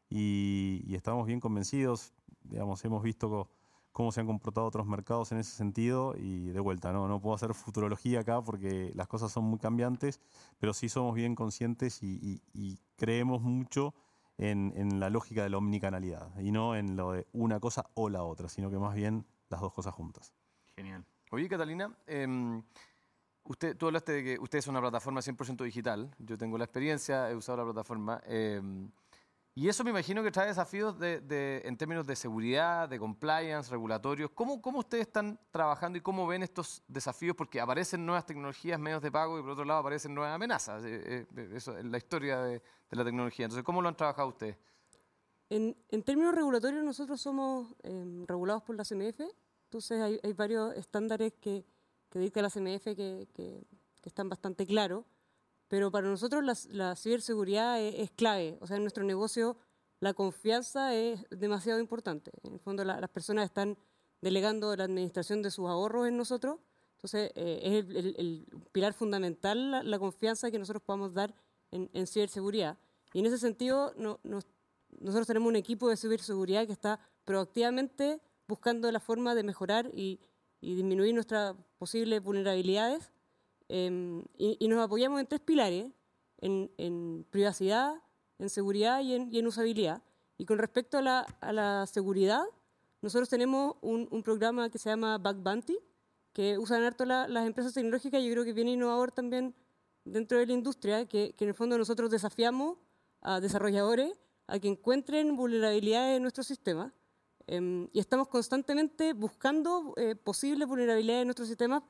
Y, 0.08 0.94
estamos 0.94 1.26
bien 1.26 1.40
convencidos, 1.40 2.12
digamos, 2.42 2.84
hemos 2.84 3.02
visto 3.02 3.48
cómo 3.92 4.12
se 4.12 4.20
han 4.20 4.26
comportado 4.26 4.66
otros 4.66 4.86
mercados 4.86 5.32
en 5.32 5.38
ese 5.38 5.52
sentido 5.52 6.14
y 6.16 6.48
de 6.48 6.60
vuelta, 6.60 6.92
no, 6.92 7.08
no 7.08 7.20
puedo 7.20 7.34
hacer 7.34 7.54
futurología 7.54 8.20
acá 8.20 8.42
porque 8.42 8.92
las 8.94 9.06
cosas 9.08 9.32
son 9.32 9.44
muy 9.44 9.58
cambiantes, 9.58 10.20
pero 10.58 10.74
sí 10.74 10.88
somos 10.88 11.14
bien 11.14 11.34
conscientes 11.34 12.02
y, 12.02 12.40
creemos 12.96 13.42
mucho 13.42 13.94
en, 14.38 15.00
la 15.00 15.10
lógica 15.10 15.42
de 15.42 15.50
la 15.50 15.58
omnicanalidad 15.58 16.38
y 16.40 16.52
no 16.52 16.76
en 16.76 16.96
lo 16.96 17.12
de 17.12 17.26
una 17.32 17.60
cosa 17.60 17.86
o 17.94 18.08
la 18.08 18.22
otra, 18.22 18.48
sino 18.48 18.70
que 18.70 18.78
más 18.78 18.94
bien 18.94 19.26
las 19.48 19.60
dos 19.60 19.72
cosas 19.72 19.94
juntas. 19.94 20.32
Genial. 20.76 21.04
Oye, 21.30 21.48
Catalina, 21.48 21.96
em, 22.06 22.62
Usted, 23.46 23.76
tú 23.76 23.86
hablaste 23.86 24.12
de 24.12 24.24
que 24.24 24.38
usted 24.40 24.58
es 24.58 24.66
una 24.68 24.80
plataforma 24.80 25.20
100% 25.20 25.64
digital. 25.64 26.14
Yo 26.18 26.38
tengo 26.38 26.56
la 26.56 26.64
experiencia, 26.64 27.30
he 27.30 27.36
usado 27.36 27.58
la 27.58 27.64
plataforma. 27.64 28.22
Em, 28.26 28.90
y 29.54 29.68
eso 29.68 29.84
me 29.84 29.90
imagino 29.90 30.22
que 30.22 30.30
trae 30.30 30.48
desafíos 30.48 30.98
de, 30.98 31.62
en 31.64 31.76
términos 31.76 32.06
de 32.06 32.16
seguridad, 32.16 32.88
de 32.88 32.98
compliance, 32.98 33.70
regulatorios. 33.70 34.30
¿Cómo, 34.30 34.62
¿Cómo 34.62 34.78
ustedes 34.78 35.06
están 35.06 35.38
trabajando 35.50 35.98
y 35.98 36.00
cómo 36.00 36.26
ven 36.26 36.42
estos 36.42 36.82
desafíos? 36.88 37.36
Porque 37.36 37.60
aparecen 37.60 38.04
nuevas 38.06 38.24
tecnologías, 38.24 38.80
medios 38.80 39.02
de 39.02 39.12
pago 39.12 39.38
y 39.38 39.42
por 39.42 39.50
otro 39.50 39.66
lado 39.66 39.80
aparecen 39.80 40.14
nuevas 40.14 40.34
amenazas. 40.34 40.82
Eh, 40.84 41.26
eh, 41.36 41.50
eso 41.54 41.76
es 41.76 41.84
la 41.84 41.98
historia 41.98 42.40
de, 42.40 42.62
la 42.90 43.04
tecnología. 43.04 43.44
Entonces, 43.44 43.62
¿cómo 43.62 43.82
lo 43.82 43.88
han 43.88 43.96
trabajado 43.96 44.28
ustedes? 44.28 44.56
En, 45.50 45.76
términos 46.02 46.34
regulatorios, 46.34 46.82
nosotros 46.82 47.20
somos 47.20 47.74
em, 47.82 48.26
regulados 48.26 48.62
por 48.62 48.74
la 48.74 48.84
CMF. 48.84 49.20
Entonces, 49.64 50.20
hay 50.22 50.32
varios 50.32 50.74
estándares 50.76 51.34
que 51.34 51.64
que 52.14 52.20
dicta 52.20 52.40
la 52.42 52.48
CMF 52.48 52.84
que, 52.94 53.26
que, 53.34 53.66
están 54.04 54.28
bastante 54.28 54.66
claros, 54.66 55.04
pero 55.66 55.90
para 55.90 56.06
nosotros 56.06 56.44
la, 56.70 56.94
ciberseguridad 56.94 57.80
es, 57.80 58.12
clave. 58.12 58.56
O 58.60 58.68
sea, 58.68 58.76
en 58.76 58.84
nuestro 58.84 59.02
negocio 59.02 59.56
la 59.98 60.14
confianza 60.14 60.94
es 60.94 61.26
demasiado 61.30 61.80
importante. 61.80 62.30
En 62.44 62.52
el 62.52 62.60
fondo 62.60 62.84
las 62.84 63.10
personas 63.10 63.46
están 63.46 63.76
delegando 64.20 64.76
la 64.76 64.84
administración 64.84 65.42
de 65.42 65.50
sus 65.50 65.68
ahorros 65.68 66.06
en 66.06 66.16
nosotros, 66.16 66.60
entonces 66.92 67.32
eh, 67.34 67.60
es 67.62 68.14
el, 68.16 68.46
pilar 68.70 68.92
fundamental 68.92 69.90
la, 69.90 69.98
confianza 69.98 70.52
que 70.52 70.58
nosotros 70.60 70.84
podamos 70.84 71.14
dar 71.14 71.34
en, 71.72 72.06
ciberseguridad. 72.06 72.78
Y 73.12 73.18
en 73.18 73.26
ese 73.26 73.38
sentido, 73.38 73.92
nosotros 73.96 75.26
tenemos 75.26 75.48
un 75.48 75.56
equipo 75.56 75.88
de 75.88 75.96
ciberseguridad 75.96 76.64
que 76.64 76.72
está 76.72 77.00
proactivamente 77.24 78.20
buscando 78.46 78.92
la 78.92 79.00
forma 79.00 79.34
de 79.34 79.42
mejorar 79.42 79.90
y, 79.92 80.20
y 80.60 80.76
disminuir 80.76 81.12
nuestras 81.12 81.56
posibles 81.84 82.22
vulnerabilidades. 82.22 83.12
Em, 83.68 84.24
y, 84.38 84.66
nos 84.68 84.82
apoyamos 84.82 85.20
en 85.20 85.26
tres 85.26 85.42
pilares, 85.42 85.92
en, 86.40 87.26
privacidad, 87.28 87.92
en 88.38 88.48
seguridad 88.48 89.02
y 89.02 89.36
en, 89.38 89.46
usabilidad. 89.46 90.02
Y 90.38 90.46
con 90.46 90.56
respecto 90.56 90.96
a 90.96 91.02
la, 91.52 91.86
seguridad, 91.86 92.42
nosotros 93.02 93.28
tenemos 93.28 93.76
un, 93.82 94.22
programa 94.22 94.70
que 94.70 94.78
se 94.78 94.88
llama 94.88 95.18
Bug 95.18 95.42
Bounty, 95.42 95.78
que 96.32 96.56
usan 96.56 96.82
harto 96.84 97.04
las 97.04 97.46
empresas 97.46 97.74
tecnológicas 97.74 98.22
y 98.22 98.28
yo 98.28 98.32
creo 98.32 98.44
que 98.46 98.54
viene 98.54 98.72
innovador 98.72 99.12
también 99.12 99.54
dentro 100.06 100.38
de 100.38 100.46
la 100.46 100.54
industria, 100.54 101.04
que, 101.06 101.34
que 101.36 101.44
en 101.44 101.50
el 101.50 101.54
fondo 101.54 101.76
nosotros 101.76 102.10
desafiamos 102.10 102.78
a 103.20 103.40
desarrolladores 103.40 104.10
a 104.46 104.58
que 104.58 104.68
encuentren 104.68 105.36
vulnerabilidades 105.36 106.16
en 106.16 106.22
nuestro 106.22 106.44
sistema 106.44 106.94
Em, 107.46 107.88
y 107.92 108.00
estamos 108.00 108.28
constantemente 108.28 109.12
buscando 109.12 109.94
eh, 109.96 110.16
posibles 110.16 110.66
vulnerabilidades 110.66 111.22
en 111.22 111.28
nuestro 111.28 111.46
sistema. 111.46 111.84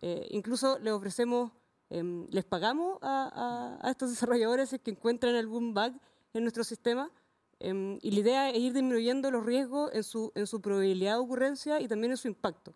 Eh, 0.00 0.28
incluso 0.30 0.78
les 0.78 0.92
ofrecemos, 0.92 1.52
em, 1.90 2.26
les 2.30 2.44
pagamos 2.44 2.98
a, 3.02 3.80
estos 3.90 4.10
desarrolladores 4.30 4.74
que 4.82 4.90
encuentran 4.90 5.34
algún 5.34 5.74
bug 5.74 5.92
en 6.32 6.42
nuestro 6.42 6.64
sistema. 6.64 7.10
Em, 7.58 7.98
y 8.02 8.12
la 8.12 8.20
idea 8.20 8.50
es 8.50 8.58
ir 8.58 8.72
disminuyendo 8.72 9.30
los 9.30 9.44
riesgos 9.44 9.90
en 9.92 10.04
su, 10.04 10.32
en 10.34 10.46
su 10.46 10.60
probabilidad 10.60 11.14
de 11.14 11.20
ocurrencia 11.20 11.80
y 11.80 11.88
también 11.88 12.12
en 12.12 12.16
su 12.16 12.28
impacto. 12.28 12.74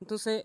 Entonces, 0.00 0.44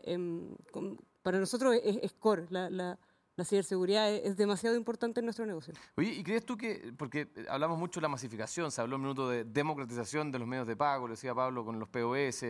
para 1.21 1.39
nosotros 1.39 1.75
es, 1.83 2.13
core 2.13 2.47
la 2.49 2.69
la 2.69 2.99
ciberseguridad 3.43 4.11
es, 4.11 4.37
demasiado 4.37 4.75
importante 4.75 5.19
en 5.19 5.25
nuestro 5.25 5.45
negocio. 5.45 5.73
Oye, 5.95 6.13
¿y 6.13 6.23
crees 6.23 6.45
tú 6.45 6.55
que, 6.55 6.93
porque 6.97 7.29
hablamos 7.49 7.79
mucho 7.79 7.99
de 7.99 8.03
la 8.03 8.09
masificación, 8.09 8.71
se 8.71 8.81
habló 8.81 8.97
un 8.97 9.01
minuto 9.01 9.27
de 9.27 9.43
democratización 9.43 10.31
de 10.31 10.39
los 10.39 10.47
medios 10.47 10.67
de 10.67 10.75
pago, 10.75 11.07
lo 11.07 11.13
decía 11.13 11.33
Pablo 11.33 11.65
con 11.65 11.79
los 11.79 11.89
POS, 11.89 12.43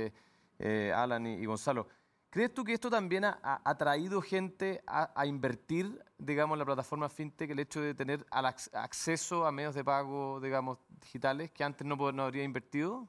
eh, 0.59 0.93
Alan 0.93 1.25
y, 1.25 1.45
Gonzalo, 1.45 1.87
¿crees 2.29 2.53
tú 2.53 2.63
que 2.63 2.73
esto 2.73 2.89
también 2.89 3.23
ha, 3.23 3.39
atraído 3.63 4.21
gente 4.21 4.83
a, 4.85 5.25
invertir, 5.25 6.03
digamos, 6.17 6.55
en 6.55 6.59
la 6.59 6.65
plataforma 6.65 7.07
FinTech, 7.07 7.51
el 7.51 7.59
hecho 7.59 7.79
de 7.79 7.93
tener 7.93 8.25
acceso 8.31 9.45
a 9.45 9.51
medios 9.51 9.75
de 9.75 9.85
pago, 9.85 10.41
digamos, 10.41 10.79
digitales 10.99 11.49
que 11.51 11.63
antes 11.63 11.87
no, 11.87 11.95
no 12.11 12.23
habría 12.23 12.43
invertido? 12.43 13.07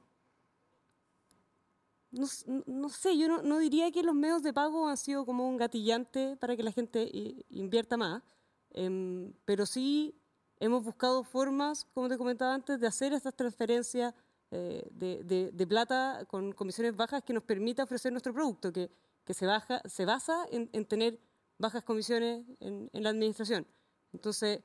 No, 2.15 2.89
sé, 2.89 3.17
yo 3.17 3.41
no, 3.41 3.59
diría 3.59 3.91
que 3.91 4.03
los 4.03 4.15
medios 4.15 4.41
de 4.41 4.53
pago 4.53 4.87
han 4.87 4.97
sido 4.97 5.25
como 5.25 5.47
un 5.47 5.57
gatillante 5.57 6.37
para 6.37 6.55
que 6.55 6.63
la 6.63 6.71
gente 6.71 7.09
invierta 7.49 7.97
más, 7.97 8.23
em, 8.71 9.33
pero 9.45 9.65
sí 9.65 10.15
hemos 10.59 10.83
buscado 10.83 11.23
formas, 11.23 11.85
como 11.93 12.07
te 12.07 12.17
comentaba 12.17 12.53
antes, 12.53 12.79
de 12.79 12.87
hacer 12.87 13.13
estas 13.13 13.35
transferencias 13.35 14.13
eh, 14.51 14.87
de, 14.91 15.67
plata 15.67 16.25
con 16.27 16.53
comisiones 16.53 16.95
bajas 16.95 17.23
que 17.23 17.33
nos 17.33 17.43
permita 17.43 17.83
ofrecer 17.83 18.11
nuestro 18.11 18.33
producto, 18.33 18.71
que, 18.71 18.89
se, 19.33 19.45
baja, 19.45 19.81
se 19.85 20.05
basa 20.05 20.45
en, 20.51 20.85
tener 20.85 21.19
bajas 21.57 21.83
comisiones 21.83 22.45
en, 22.59 22.89
la 22.93 23.09
administración. 23.09 23.67
Entonces, 24.13 24.61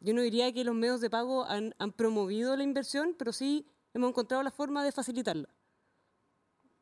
yo 0.00 0.14
no 0.14 0.22
diría 0.22 0.52
que 0.52 0.64
los 0.64 0.74
medios 0.74 1.00
de 1.00 1.10
pago 1.10 1.44
han 1.44 1.74
promovido 1.96 2.56
la 2.56 2.62
inversión, 2.62 3.14
pero 3.18 3.32
sí 3.32 3.66
hemos 3.92 4.10
encontrado 4.10 4.42
la 4.42 4.50
forma 4.50 4.84
de 4.84 4.92
facilitarla. 4.92 5.48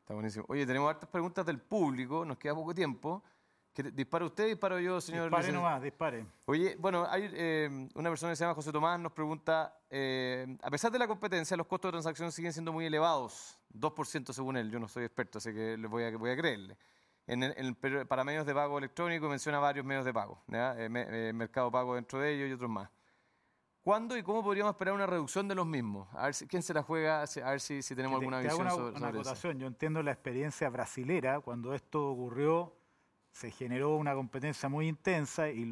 Está 0.05 0.13
buenísimo. 0.13 0.45
Oye, 0.49 0.67
tenemos 0.67 0.87
hartas 0.87 1.09
preguntas 1.09 1.43
del 1.47 1.57
público, 1.57 2.23
nos 2.23 2.37
queda 2.37 2.53
poco 2.53 2.75
tiempo. 2.75 3.23
¿Dispara 3.73 4.23
usted, 4.23 4.45
disparo 4.45 4.79
yo, 4.79 5.01
señor? 5.01 5.31
Dispare 5.31 5.51
nomás, 5.51 5.81
dispare. 5.81 6.27
Oye, 6.45 6.75
bueno, 6.77 7.07
hay 7.09 7.27
eh, 7.33 7.89
una 7.95 8.09
persona 8.11 8.31
que 8.31 8.35
se 8.35 8.43
llama 8.43 8.53
José 8.53 8.71
Tomás, 8.71 8.99
nos 8.99 9.13
pregunta, 9.13 9.79
eh, 9.89 10.59
a 10.61 10.69
pesar 10.69 10.91
de 10.91 10.99
la 10.99 11.07
competencia, 11.07 11.57
los 11.57 11.65
costos 11.65 11.89
de 11.89 11.93
transacción 11.93 12.31
siguen 12.31 12.53
siendo 12.53 12.71
muy 12.71 12.85
elevados, 12.85 13.57
2% 13.73 14.31
según 14.31 14.57
él, 14.57 14.69
yo 14.69 14.77
no 14.79 14.87
soy 14.87 15.05
experto, 15.05 15.39
así 15.39 15.51
que 15.51 15.75
le 15.75 15.87
voy 15.87 16.03
a, 16.03 16.15
voy 16.15 16.29
a 16.29 16.37
creerle. 16.37 16.77
En 17.25 17.75
para 18.07 18.23
medios 18.23 18.45
de 18.45 18.53
pago 18.53 18.77
electrónico 18.77 19.27
menciona 19.27 19.57
varios 19.57 19.87
medios 19.87 20.05
de 20.05 20.13
pago, 20.13 20.43
eh, 20.51 21.31
Mercado 21.33 21.71
Pago 21.71 21.95
dentro 21.95 22.19
de 22.19 22.31
ellos 22.31 22.47
y 22.47 22.53
otros 22.53 22.69
más. 22.69 22.91
¿Cuándo 23.85 24.17
y 24.17 24.23
cómo 24.23 24.43
podríamos 24.43 24.73
esperar 24.73 24.95
una 24.95 25.05
reducción 25.05 25.47
de 25.47 25.53
los 25.53 25.67
mismos? 25.67 26.07
A 26.15 26.25
ver 26.25 26.33
si, 26.33 26.47
quién 26.47 26.63
se 26.63 26.73
la 26.73 26.81
juega, 26.81 27.21
a 27.21 27.49
ver 27.51 27.61
si, 27.61 27.83
si 27.83 27.95
tenemos 27.95 28.17
alguna 28.17 28.39
visión 28.39 28.67
sobre, 28.67 28.97
una 28.97 29.11
Yo 29.59 29.67
entiendo 29.67 30.01
la 30.01 30.11
experiencia 30.11 30.67
brasilera, 30.69 31.39
cuando 31.39 31.71
esto 31.75 32.09
ocurrió, 32.09 32.73
se 33.31 33.51
generó 33.51 33.95
una 33.95 34.15
competencia 34.15 34.69
muy 34.69 34.87
intensa 34.87 35.49
y, 35.51 35.65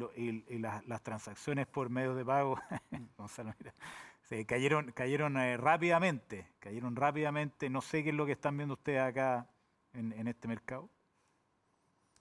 las, 0.60 1.02
transacciones 1.02 1.66
por 1.66 1.90
medios 1.90 2.14
de 2.14 2.24
pago, 2.24 2.56
Gonzalo, 3.18 3.52
mira, 3.58 3.74
se 4.22 4.46
cayeron, 4.46 4.92
cayeron 4.92 5.36
eh, 5.36 5.56
rápidamente, 5.56 6.46
cayeron 6.60 6.94
rápidamente. 6.94 7.68
No 7.68 7.80
sé 7.80 8.04
qué 8.04 8.10
es 8.10 8.14
lo 8.14 8.26
que 8.26 8.32
están 8.32 8.56
viendo 8.56 8.74
ustedes 8.74 9.02
acá 9.02 9.48
en, 9.92 10.28
este 10.28 10.46
mercado. 10.46 10.88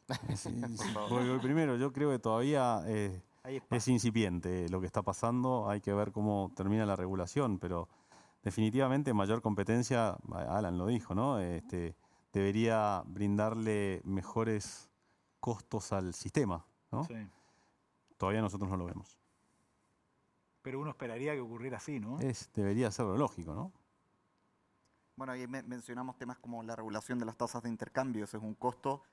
primero, 1.44 1.78
yo 1.78 1.94
creo 1.94 2.10
que 2.10 2.18
todavía 2.18 2.82
eh, 2.88 3.22
es 3.44 3.88
incipiente 3.88 4.70
lo 4.70 4.80
que 4.80 4.86
está 4.86 5.02
pasando. 5.02 5.70
Hay 5.70 5.82
que 5.82 5.94
ver 5.94 6.12
cómo 6.12 6.52
termina 6.56 6.86
la 6.86 6.96
regulación, 6.96 7.60
pero 7.60 7.89
definitivamente 8.41 9.14
mayor 9.14 9.41
competencia, 9.41 10.18
Alan 10.32 10.78
lo 10.78 10.88
dijo, 10.88 11.14
¿no? 11.14 11.39
Este, 11.39 11.96
debería 12.32 13.04
brindarle 13.06 14.02
mejores 14.06 14.89
costos 15.39 15.91
al 15.91 16.14
sistema, 16.14 16.66
¿no? 16.91 17.08
Todavía 18.18 18.41
nosotros 18.41 18.70
no 18.70 18.78
lo 18.78 18.86
vemos. 18.86 19.20
Pero 20.62 20.80
uno 20.80 20.91
esperaría 20.91 21.34
que 21.34 21.41
ocurriera 21.41 21.78
así, 21.78 22.00
¿no? 22.00 22.20
Es, 22.20 22.50
debería 22.54 22.89
ser 22.91 23.06
lo 23.06 23.18
lógico, 23.18 23.54
¿no? 23.54 23.74
Bueno, 25.16 25.34
ahí 25.34 25.46
mencionamos 25.48 26.18
temas 26.18 26.39
como 26.39 26.64
la 26.64 26.76
regulación 26.76 27.20
de 27.20 27.26
las 27.26 27.38
tasas 27.38 27.62
de 27.62 27.70
intercambio. 27.70 28.24
Ese 28.24 28.38
es 28.38 28.44
un 28.44 28.56
costo 28.56 29.04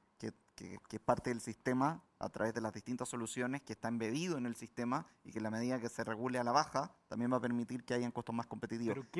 que, 0.60 0.78
que, 0.88 1.00
parte 1.00 1.30
del 1.30 1.40
sistema 1.40 2.02
a 2.18 2.28
través 2.28 2.52
de 2.52 2.60
las 2.60 2.74
distintas 2.74 3.08
soluciones 3.08 3.62
que 3.62 3.72
está 3.72 3.88
embedido 3.88 4.36
en 4.36 4.44
el 4.44 4.54
sistema 4.54 5.06
y 5.24 5.32
que 5.32 5.40
la 5.40 5.50
medida 5.50 5.80
que 5.80 5.88
se 5.88 6.04
regule 6.04 6.38
a 6.38 6.44
la 6.44 6.52
baja 6.52 6.92
también 7.08 7.32
va 7.32 7.38
a 7.38 7.40
permitir 7.40 7.82
que 7.82 7.94
hayan 7.94 8.10
costos 8.10 8.34
más 8.34 8.46
competitivos. 8.46 8.94
¿Pero 8.94 9.10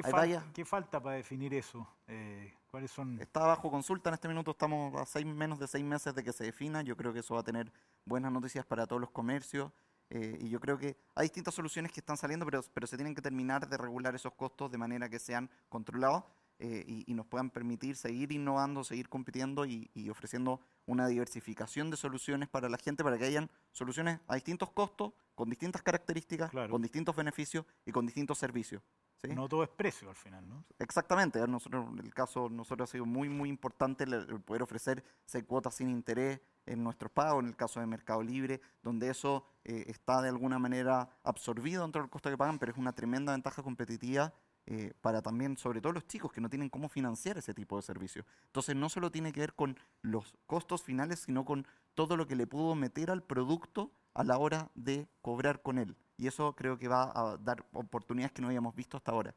qué, 0.53 0.65
falta 0.67 1.03
para 1.03 1.17
definir 1.17 1.55
eso? 1.55 1.89
Eh, 2.09 2.53
¿Cuáles 2.71 2.91
son? 2.91 3.19
Está 3.21 3.41
bajo 3.41 3.71
consulta 3.71 4.11
en 4.11 4.15
este 4.15 4.29
minuto, 4.29 4.51
estamos 4.51 4.95
a 5.01 5.07
seis, 5.07 5.25
menos 5.25 5.59
de 5.59 5.67
seis 5.67 5.85
meses 5.85 6.15
de 6.15 6.23
que 6.23 6.33
se 6.33 6.45
defina. 6.45 6.83
Yo 6.83 6.95
creo 6.95 7.13
que 7.13 7.21
eso 7.21 7.35
va 7.35 7.41
a 7.41 7.45
tener 7.45 7.73
buenas 8.05 8.31
noticias 8.31 8.67
para 8.67 8.87
todos 8.87 9.01
los 9.01 9.11
comercios. 9.11 9.73
Eh, 10.11 10.37
y 10.41 10.51
yo 10.51 10.61
creo 10.61 10.77
que 10.77 10.97
hay 11.15 11.25
distintas 11.25 11.55
soluciones 11.55 11.93
que 11.93 12.01
están 12.01 12.19
saliendo, 12.19 12.45
pero, 12.45 12.63
pero 12.75 12.87
se 12.87 12.97
tienen 12.97 13.15
que 13.15 13.23
terminar 13.23 13.67
de 13.67 13.79
regular 13.79 14.15
esos 14.15 14.35
costos 14.35 14.71
de 14.71 14.77
manera 14.77 15.09
que 15.09 15.19
sean 15.19 15.49
controlados 15.71 16.25
eh, 16.63 16.85
y, 17.07 17.15
nos 17.15 17.25
puedan 17.25 17.49
permitir 17.49 17.97
seguir 17.97 18.33
innovando, 18.33 18.85
seguir 18.85 19.09
compitiendo 19.09 19.65
y, 19.65 19.89
ofreciendo 20.11 20.61
una 20.85 21.07
diversificación 21.07 21.91
de 21.91 21.97
soluciones 21.97 22.51
para 22.51 22.69
la 22.69 22.77
gente, 22.77 23.03
para 23.03 23.17
que 23.17 23.25
hayan 23.25 23.49
soluciones 23.73 24.21
a 24.29 24.35
distintos 24.35 24.71
costos, 24.71 25.15
con 25.35 25.49
distintas 25.49 25.83
características, 25.83 26.51
con 26.69 26.83
distintos 26.83 27.17
beneficios 27.17 27.65
y 27.87 27.93
con 27.93 28.05
distintos 28.05 28.37
servicios. 28.37 28.83
No 29.29 29.49
todo 29.49 29.63
es 29.63 29.71
precio 29.71 30.11
al 30.11 30.15
final, 30.15 30.47
¿no? 30.47 30.65
Exactamente. 30.79 31.47
Nosotros, 31.49 31.87
en 31.93 31.99
el 31.99 32.13
caso 32.13 32.51
nosotros 32.51 32.91
ha 32.91 32.93
sido 32.93 33.07
muy, 33.07 33.31
muy 33.31 33.49
importante 33.49 34.05
el, 34.05 34.41
poder 34.43 34.63
ofrecer 34.63 35.03
cuotas 35.47 35.77
sin 35.77 35.89
interés 35.89 36.41
en 36.67 36.85
nuestros 36.85 37.11
pagos, 37.11 37.43
en 37.43 37.49
el 37.49 37.57
caso 37.57 37.81
de 37.81 37.87
Mercado 37.87 38.23
Libre, 38.23 38.61
donde 38.83 39.09
eso 39.09 39.47
eh, 39.65 39.85
está 39.87 40.21
de 40.21 40.29
alguna 40.29 40.59
manera 40.59 41.09
absorbido 41.23 41.83
dentro 41.83 42.03
del 42.03 42.11
costo 42.11 42.29
que 42.29 42.37
pagan, 42.37 42.59
pero 42.59 42.73
es 42.73 42.79
una 42.79 42.93
tremenda 42.93 43.33
ventaja 43.33 43.63
competitiva 43.63 44.35
eh, 44.73 44.93
para 45.01 45.21
también, 45.21 45.57
sobre 45.57 45.81
todo 45.81 45.93
los 45.93 46.07
chicos 46.07 46.33
que 46.33 46.41
no 46.41 46.49
tienen 46.49 46.69
cómo 46.69 46.89
financiar 46.89 47.37
ese 47.37 47.53
tipo 47.53 47.75
de 47.75 47.83
servicio. 47.83 48.25
Entonces 48.47 48.77
no 48.77 48.89
solo 48.89 49.11
tiene 49.11 49.33
que 49.33 49.41
ver 49.41 49.55
con 49.55 49.77
los 50.01 50.39
costos 50.47 50.85
finales, 50.85 51.19
sino 51.19 51.45
con 51.45 51.67
todo 51.95 52.17
lo 52.17 52.29
que 52.29 52.37
le 52.37 52.47
puedo 52.47 52.77
meter 52.77 53.11
al 53.11 53.25
producto 53.25 53.91
a 54.15 54.23
la 54.23 54.39
hora 54.39 54.71
de 54.77 55.09
cobrar 55.23 55.61
con 55.61 55.79
él. 55.79 55.97
Y 56.17 56.29
eso 56.29 56.55
creo 56.55 56.79
que 56.79 56.87
va 56.87 57.11
a 57.13 57.37
dar 57.39 57.67
oportunidades 57.73 58.31
que 58.31 58.43
no 58.43 58.47
habíamos 58.47 58.77
visto 58.77 58.97
hasta 58.97 59.11
ahora. 59.11 59.35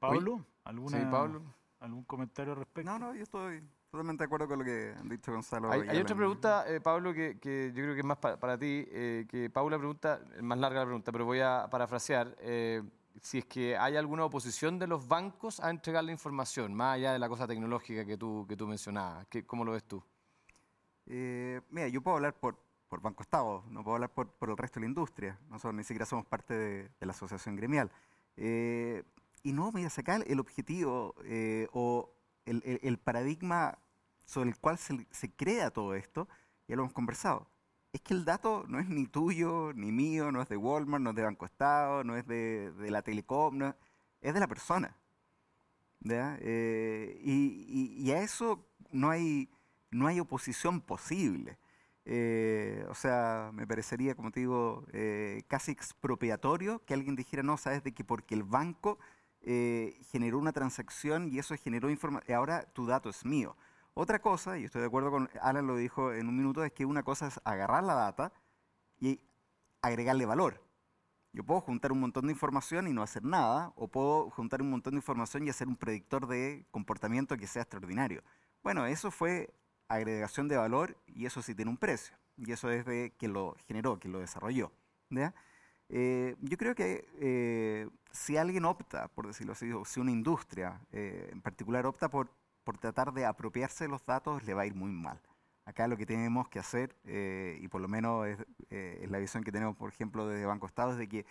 Pablo, 0.00 0.44
¿alguna, 0.64 0.98
¿algún 1.78 2.02
comentario 2.02 2.54
al 2.54 2.58
respecto? 2.58 2.90
No, 2.90 2.98
no, 2.98 3.14
yo 3.14 3.22
estoy 3.22 3.62
totalmente 3.92 4.24
de 4.24 4.26
acuerdo 4.26 4.48
con 4.48 4.58
lo 4.58 4.64
que 4.64 4.92
han 4.98 5.08
dicho 5.08 5.30
Gonzalo. 5.30 5.70
Hay, 5.70 6.00
otra 6.00 6.16
pregunta, 6.16 6.64
eh, 6.66 6.80
Pablo, 6.80 7.14
que, 7.14 7.36
yo 7.72 7.82
creo 7.82 7.94
que 7.94 8.00
es 8.00 8.06
más 8.06 8.18
para, 8.18 8.58
ti, 8.58 8.86
eh, 8.88 9.24
que 9.28 9.50
Paula 9.50 9.78
pregunta, 9.78 10.20
más 10.40 10.58
larga 10.58 10.80
la 10.80 10.86
pregunta, 10.86 11.12
pero 11.12 11.24
voy 11.24 11.38
a 11.38 11.68
parafrasear 11.70 12.34
si 13.22 13.38
es 13.38 13.44
que 13.46 13.76
hay 13.76 13.96
alguna 13.96 14.24
oposición 14.24 14.78
de 14.78 14.86
los 14.86 15.06
bancos 15.06 15.60
a 15.60 15.70
entregar 15.70 16.04
la 16.04 16.12
información, 16.12 16.74
más 16.74 16.96
allá 16.96 17.12
de 17.12 17.18
la 17.18 17.28
cosa 17.28 17.46
tecnológica 17.46 18.04
que 18.04 18.16
tú, 18.16 18.46
que 18.48 18.56
tú 18.56 18.66
mencionabas. 18.66 19.26
¿Qué, 19.26 19.44
¿Cómo 19.44 19.64
lo 19.64 19.72
ves 19.72 19.84
tú? 19.84 20.02
Eh, 21.06 21.60
mira, 21.70 21.88
yo 21.88 22.02
puedo 22.02 22.16
hablar 22.16 22.34
por, 22.34 22.58
por 22.88 23.00
Banco 23.00 23.22
Estado, 23.22 23.64
no 23.68 23.82
puedo 23.82 23.96
hablar 23.96 24.10
por, 24.10 24.28
por 24.32 24.50
el 24.50 24.56
resto 24.56 24.80
de 24.80 24.86
la 24.86 24.88
industria. 24.88 25.38
Nosotros 25.48 25.74
ni 25.74 25.84
siquiera 25.84 26.06
somos 26.06 26.26
parte 26.26 26.54
de, 26.54 26.90
la 27.00 27.12
asociación 27.12 27.56
gremial. 27.56 27.90
Eh, 28.36 29.02
y 29.42 29.52
no, 29.52 29.72
mira, 29.72 29.90
sacar 29.90 30.24
el 30.26 30.40
objetivo 30.40 31.14
eh, 31.24 31.68
o 31.72 32.10
el, 32.46 32.62
el, 32.82 32.98
paradigma 32.98 33.78
sobre 34.24 34.50
el 34.50 34.58
cual 34.58 34.78
se, 34.78 35.06
se 35.10 35.30
crea 35.32 35.70
todo 35.70 35.94
esto, 35.94 36.28
ya 36.68 36.76
lo 36.76 36.82
hemos 36.82 36.92
conversado 36.92 37.48
es 37.92 38.00
que 38.02 38.14
el 38.14 38.24
dato 38.24 38.64
no 38.68 38.78
es 38.78 38.88
ni 38.88 39.06
tuyo, 39.06 39.72
ni 39.74 39.90
mío, 39.90 40.30
no 40.30 40.42
es 40.42 40.48
de 40.48 40.56
Walmart, 40.56 41.02
no 41.02 41.10
es 41.10 41.16
de 41.16 41.22
Banco 41.22 41.46
Estado, 41.46 42.04
no 42.04 42.16
es 42.16 42.26
de, 42.26 42.72
la 42.88 43.02
Telecom, 43.02 43.72
es 44.20 44.34
de 44.34 44.40
la 44.40 44.46
persona. 44.46 44.96
Eh, 46.08 47.20
y, 47.22 48.10
a 48.12 48.22
eso 48.22 48.64
no 48.90 49.10
hay, 49.10 49.48
no 49.90 50.06
hay 50.06 50.20
oposición 50.20 50.80
posible. 50.80 51.58
Eh, 52.04 52.86
o 52.88 52.94
sea, 52.94 53.50
me 53.52 53.66
parecería, 53.66 54.14
como 54.14 54.30
te 54.30 54.40
digo, 54.40 54.86
eh, 54.92 55.42
casi 55.48 55.72
expropiatorio 55.72 56.84
que 56.84 56.94
alguien 56.94 57.16
dijera, 57.16 57.42
no, 57.42 57.56
sabes 57.56 57.82
de 57.82 57.92
que 57.92 58.04
porque 58.04 58.34
el 58.34 58.42
banco 58.44 58.98
generó 59.42 60.38
una 60.38 60.52
transacción 60.52 61.32
y 61.32 61.38
eso 61.38 61.56
generó 61.56 61.88
información, 61.88 62.36
ahora 62.36 62.62
tu 62.74 62.84
dato 62.84 63.08
es 63.08 63.24
mío. 63.24 63.56
Otra 63.94 64.20
cosa, 64.20 64.58
y 64.58 64.64
estoy 64.64 64.80
de 64.80 64.86
acuerdo 64.86 65.10
con 65.10 65.28
Alan 65.40 65.66
lo 65.66 65.76
dijo 65.76 66.12
en 66.12 66.28
un 66.28 66.36
minuto, 66.36 66.64
es 66.64 66.72
que 66.72 66.86
una 66.86 67.02
cosa 67.02 67.26
es 67.26 67.40
agarrar 67.44 67.84
la 67.84 67.94
data 67.94 68.32
y 68.98 69.20
agregarle 69.82 70.26
valor. 70.26 70.62
Yo 71.32 71.44
puedo 71.44 71.60
juntar 71.60 71.92
un 71.92 72.00
montón 72.00 72.26
de 72.26 72.32
información 72.32 72.88
y 72.88 72.92
no 72.92 73.02
hacer 73.02 73.24
nada, 73.24 73.72
o 73.76 73.88
puedo 73.88 74.30
juntar 74.30 74.62
un 74.62 74.70
montón 74.70 74.92
de 74.92 74.98
información 74.98 75.46
y 75.46 75.50
hacer 75.50 75.68
un 75.68 75.76
predictor 75.76 76.26
de 76.26 76.66
comportamiento 76.70 77.36
que 77.36 77.46
sea 77.46 77.62
extraordinario. 77.62 78.22
Bueno, 78.62 78.86
eso 78.86 79.10
fue 79.10 79.52
agregación 79.88 80.48
de 80.48 80.56
valor 80.56 80.96
y 81.06 81.26
eso 81.26 81.42
sí 81.42 81.54
tiene 81.54 81.70
un 81.70 81.76
precio. 81.76 82.16
Y 82.36 82.52
eso 82.52 82.70
es 82.70 82.84
de 82.86 83.12
quien 83.18 83.32
lo 83.32 83.56
generó, 83.66 83.98
quien 83.98 84.12
lo 84.12 84.20
desarrolló. 84.20 84.72
Eh, 85.88 86.36
yo 86.40 86.56
creo 86.56 86.74
que 86.74 87.08
eh, 87.20 87.88
si 88.12 88.36
alguien 88.36 88.64
opta, 88.64 89.08
por 89.08 89.26
decirlo 89.26 89.52
así, 89.52 89.70
o 89.72 89.84
si 89.84 90.00
una 90.00 90.12
industria 90.12 90.80
eh, 90.92 91.28
en 91.32 91.42
particular 91.42 91.86
opta 91.86 92.08
por 92.08 92.30
por 92.64 92.78
tratar 92.78 93.12
de 93.12 93.26
apropiarse 93.26 93.84
de 93.84 93.88
los 93.88 94.04
datos 94.04 94.42
le 94.44 94.54
va 94.54 94.62
a 94.62 94.66
ir 94.66 94.74
muy 94.74 94.90
mal. 94.90 95.20
Acá 95.70 95.86
lo 95.86 95.96
que 95.96 96.06
tenemos 96.06 96.48
que 96.48 96.58
hacer, 96.58 96.96
eh, 97.04 97.58
y 97.60 97.68
por 97.68 97.80
lo 97.80 97.88
menos 97.88 98.26
eh, 98.70 98.98
es, 99.02 99.10
la 99.10 99.18
visión 99.18 99.44
que 99.44 99.52
tenemos, 99.52 99.76
por 99.76 99.88
ejemplo, 99.88 100.26
desde 100.26 100.44
Banco 100.46 100.66
Estado, 100.66 100.92
es 100.92 100.98
de 100.98 101.08
que 101.08 101.26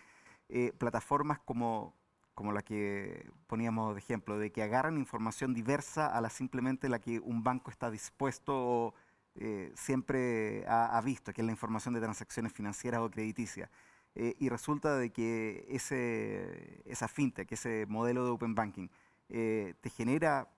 eh, 0.48 0.72
plataformas 0.78 1.40
como, 1.40 1.94
como 2.36 2.54
la 2.54 2.62
que 2.62 3.30
poníamos 3.48 3.96
de 3.96 4.00
ejemplo, 4.00 4.38
de 4.38 4.52
que 4.52 4.64
agarran 4.64 4.98
información 4.98 5.54
diversa 5.54 6.08
a 6.08 6.22
la 6.22 6.30
simplemente 6.30 6.88
la 6.88 7.00
que 7.00 7.20
un 7.20 7.44
banco 7.44 7.70
está 7.70 7.92
dispuesto 7.92 8.54
o 8.56 8.94
siempre 9.74 10.66
ha, 10.68 11.00
visto, 11.02 11.32
que 11.32 11.42
es 11.42 11.46
la 11.46 11.54
información 11.54 11.94
de 11.94 12.02
transacciones 12.02 12.52
financieras 12.52 13.00
o 13.00 13.10
crediticias. 13.10 13.70
y 14.14 14.50
resulta 14.50 14.98
de 14.98 15.12
que 15.12 15.66
ese, 15.70 16.82
esa 16.86 17.08
fintech, 17.08 17.50
ese 17.50 17.86
modelo 17.88 18.26
de 18.26 18.32
open 18.32 18.54
banking, 18.54 18.90
te 19.30 19.90
genera 19.96 20.50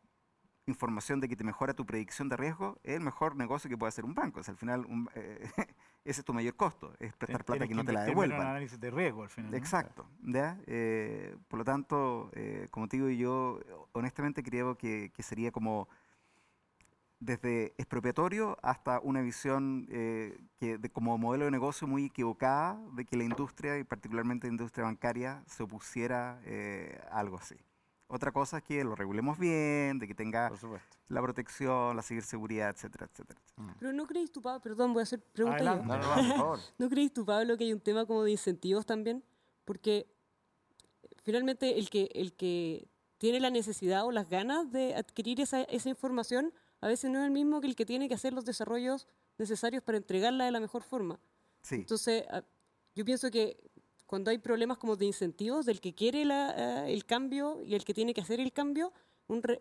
información 0.71 1.19
de 1.19 1.29
que 1.29 1.35
te 1.35 1.43
mejora 1.43 1.73
tu 1.73 1.85
predicción 1.85 2.29
de 2.29 2.37
riesgo, 2.37 2.79
es 2.83 2.95
el 2.95 3.01
mejor 3.01 3.35
negocio 3.35 3.69
que 3.69 3.77
puede 3.77 3.89
hacer 3.89 4.05
un 4.05 4.15
banco. 4.15 4.41
al 4.45 4.57
final, 4.57 4.85
eh, 5.15 5.39
ese 6.05 6.21
es 6.21 6.25
tu 6.25 6.33
mayor 6.33 6.55
costo, 6.55 6.93
es 6.99 7.13
prestar 7.13 7.45
plata 7.45 7.67
que, 7.67 7.75
no 7.75 7.85
te 7.85 7.93
la 7.93 8.03
devuelvan. 8.03 8.41
análisis 8.41 8.79
de 8.79 8.89
riesgo 8.89 9.23
al 9.23 9.29
final. 9.29 9.53
Exacto. 9.53 10.07
Eh, 10.33 11.37
por 11.47 11.59
lo 11.59 11.65
tanto, 11.65 12.31
eh, 12.33 12.67
como 12.71 12.87
te 12.87 12.97
digo, 12.97 13.09
yo 13.09 13.59
honestamente 13.91 14.41
creo 14.43 14.77
que, 14.77 15.11
sería 15.19 15.51
como 15.51 15.87
desde 17.19 17.75
expropiatorio 17.77 18.57
hasta 18.63 18.99
una 18.99 19.21
visión 19.21 19.85
que 19.85 20.77
de, 20.79 20.89
como 20.89 21.15
modelo 21.19 21.45
de 21.45 21.51
negocio 21.51 21.87
muy 21.87 22.05
equivocada 22.05 22.81
de 22.93 23.05
que 23.05 23.15
la 23.15 23.23
industria, 23.23 23.77
y 23.77 23.83
particularmente 23.83 24.47
la 24.47 24.53
industria 24.53 24.85
bancaria, 24.85 25.43
se 25.45 25.61
opusiera 25.61 26.41
a 27.11 27.19
algo 27.19 27.37
así. 27.37 27.55
Otra 28.13 28.33
cosa 28.33 28.57
es 28.57 28.63
que 28.63 28.83
lo 28.83 28.93
regulemos 28.93 29.39
bien, 29.39 29.97
de 29.97 30.05
que 30.05 30.13
tenga 30.13 30.51
la 31.07 31.21
protección, 31.21 31.95
la 31.95 32.03
ciberseguridad, 32.03 32.69
etcétera, 32.69 33.07
etcétera. 33.09 33.39
Mm. 33.55 33.69
Pero 33.79 33.93
no 33.93 34.05
crees 34.05 34.29
tú, 34.33 34.41
Pablo, 34.41 34.59
perdón, 34.59 34.91
voy 34.91 34.99
a 34.99 35.03
hacer 35.03 35.21
preguntas. 35.21 35.63
No, 35.63 35.97
no, 35.97 35.97
no, 35.97 36.13
por 36.15 36.37
favor. 36.37 36.59
¿No 36.77 36.89
crees 36.89 37.13
tú, 37.13 37.25
Pablo, 37.25 37.55
que 37.55 37.63
hay 37.63 37.71
un 37.71 37.79
tema 37.79 38.05
como 38.05 38.23
de 38.25 38.31
incentivos 38.31 38.85
también? 38.85 39.23
Porque 39.63 40.13
finalmente 41.23 41.79
el 41.79 41.89
que, 41.89 42.09
el 42.13 42.33
que 42.33 42.89
tiene 43.17 43.39
la 43.39 43.49
necesidad 43.49 44.05
o 44.05 44.11
las 44.11 44.27
ganas 44.27 44.69
de 44.73 44.93
adquirir 44.95 45.39
esa, 45.39 45.61
esa 45.63 45.87
información 45.87 46.53
a 46.81 46.87
veces 46.87 47.09
no 47.09 47.19
es 47.19 47.25
el 47.25 47.31
mismo 47.31 47.61
que 47.61 47.67
el 47.67 47.77
que 47.77 47.85
tiene 47.85 48.09
que 48.09 48.15
hacer 48.15 48.33
los 48.33 48.43
desarrollos 48.43 49.07
necesarios 49.37 49.83
para 49.83 49.97
entregarla 49.97 50.43
de 50.43 50.51
la 50.51 50.59
mejor 50.59 50.83
forma. 50.83 51.17
Sí. 51.61 51.75
Entonces, 51.75 52.25
yo 52.93 53.05
pienso 53.05 53.31
que 53.31 53.70
cuando 54.11 54.29
hay 54.29 54.39
problemas 54.39 54.77
como 54.77 54.97
de 54.97 55.05
incentivos 55.05 55.65
del 55.65 55.79
que 55.79 55.95
quiere 55.95 56.23
eh, 56.23 56.93
el 56.93 57.05
cambio 57.05 57.63
y 57.63 57.75
el 57.75 57.85
que 57.85 57.93
tiene 57.93 58.13
que 58.13 58.19
hacer 58.19 58.41
el 58.41 58.51
cambio, 58.51 58.91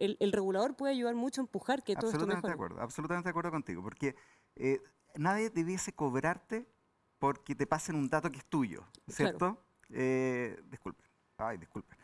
el, 0.00 0.32
regulador 0.32 0.74
puede 0.74 0.92
ayudar 0.92 1.14
mucho 1.14 1.40
a 1.40 1.44
empujar 1.44 1.84
que 1.84 1.94
todo 1.94 2.10
esto 2.10 2.26
mejore. 2.26 2.48
De 2.48 2.54
acuerdo, 2.54 2.80
absolutamente 2.80 3.28
de 3.28 3.30
acuerdo 3.30 3.52
contigo, 3.52 3.80
porque 3.80 4.16
eh, 4.56 4.82
nadie 5.14 5.50
debiese 5.50 5.92
cobrarte 5.92 6.66
porque 7.20 7.54
te 7.54 7.64
pasen 7.64 7.94
un 7.94 8.08
dato 8.08 8.28
que 8.28 8.38
es 8.38 8.44
tuyo, 8.44 8.82
¿cierto? 9.06 9.62
Eh, 9.88 10.60
disculpe, 10.68 11.04
ay, 11.38 11.56
disculpe. 11.56 11.94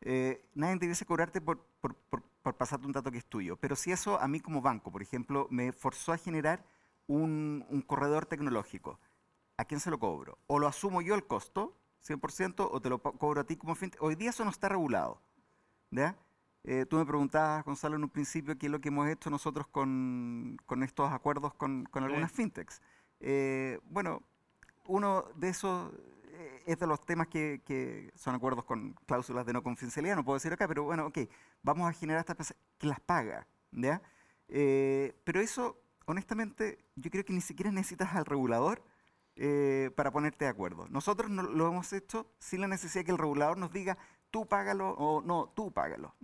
Eh, 0.00 0.44
nadie 0.54 0.78
debiese 0.80 1.06
cobrarte 1.06 1.40
por, 1.40 1.64
por, 1.80 1.94
por, 1.94 2.56
pasarte 2.56 2.84
un 2.84 2.92
dato 2.92 3.12
que 3.12 3.18
es 3.18 3.26
tuyo, 3.26 3.56
pero 3.58 3.76
si 3.76 3.92
eso 3.92 4.18
a 4.18 4.26
mí 4.26 4.40
como 4.40 4.60
banco, 4.60 4.90
por 4.90 5.02
ejemplo, 5.02 5.46
me 5.50 5.70
forzó 5.70 6.12
a 6.12 6.18
generar 6.18 6.64
un, 7.06 7.64
un 7.68 7.80
corredor 7.80 8.26
tecnológico, 8.26 8.98
¿a 9.56 9.64
quién 9.66 9.78
se 9.78 9.88
lo 9.88 10.00
cobro? 10.00 10.38
O 10.48 10.58
lo 10.58 10.66
asumo 10.66 11.00
yo 11.00 11.14
el 11.14 11.28
costo, 11.28 11.78
100%, 12.06 12.68
o 12.70 12.80
te 12.80 12.88
lo 12.88 13.00
cobro 13.00 13.40
a 13.40 13.44
ti 13.44 13.56
como 13.56 13.74
fin. 13.74 13.92
Hoy 14.00 14.14
día 14.14 14.30
eso 14.30 14.44
no 14.44 14.50
está 14.50 14.68
regulado. 14.68 15.20
¿ya? 15.92 16.16
Eh, 16.64 16.86
tú 16.88 16.96
me 16.96 17.06
preguntabas, 17.06 17.64
Gonzalo, 17.64 17.96
en 17.96 18.04
un 18.04 18.10
principio 18.10 18.56
qué 18.58 18.66
es 18.66 18.72
lo 18.72 18.80
que 18.80 18.88
hemos 18.88 19.08
hecho 19.08 19.30
nosotros 19.30 19.66
con, 19.68 20.56
con 20.66 20.82
estos 20.82 21.12
acuerdos 21.12 21.54
con, 21.54 21.84
con 21.84 22.04
algunas 22.04 22.32
fintechs. 22.32 22.80
Eh, 23.20 23.78
bueno, 23.84 24.22
uno 24.86 25.24
de 25.36 25.48
esos 25.48 25.92
eh, 26.32 26.62
es 26.66 26.78
de 26.78 26.86
los 26.86 27.04
temas 27.04 27.28
que, 27.28 27.62
que, 27.64 28.12
son 28.14 28.34
acuerdos 28.34 28.64
con 28.64 28.94
cláusulas 29.06 29.46
de 29.46 29.52
no 29.52 29.62
confidencialidad, 29.62 30.16
no 30.16 30.24
puedo 30.24 30.36
decir 30.36 30.52
acá, 30.52 30.66
pero 30.66 30.84
bueno, 30.84 31.06
ok, 31.06 31.18
vamos 31.62 31.88
a 31.88 31.92
generar 31.92 32.20
estas 32.20 32.54
que 32.78 32.86
las 32.86 33.00
paga, 33.00 33.46
¿ya? 33.70 34.00
pero 35.24 35.40
eso, 35.40 35.80
honestamente, 36.04 36.78
yo 36.94 37.10
creo 37.10 37.24
que 37.24 37.32
ni 37.32 37.40
siquiera 37.40 37.70
necesitas 37.70 38.14
al 38.14 38.26
regulador 38.26 38.84
para 39.94 40.10
ponerte 40.10 40.44
de 40.44 40.50
acuerdo. 40.50 40.86
Nosotros 40.88 41.30
lo 41.30 41.68
hemos 41.68 41.92
hecho 41.92 42.26
sin 42.38 42.60
la 42.60 42.68
necesidad 42.68 43.04
que 43.04 43.12
el 43.12 43.18
regulador 43.18 43.58
nos 43.58 43.72
diga, 43.72 43.98
tú 44.30 44.46
págalo 44.46 44.90
o 44.90 45.22
no, 45.22 45.52
tú 45.54 45.72
págalo. 45.72 46.14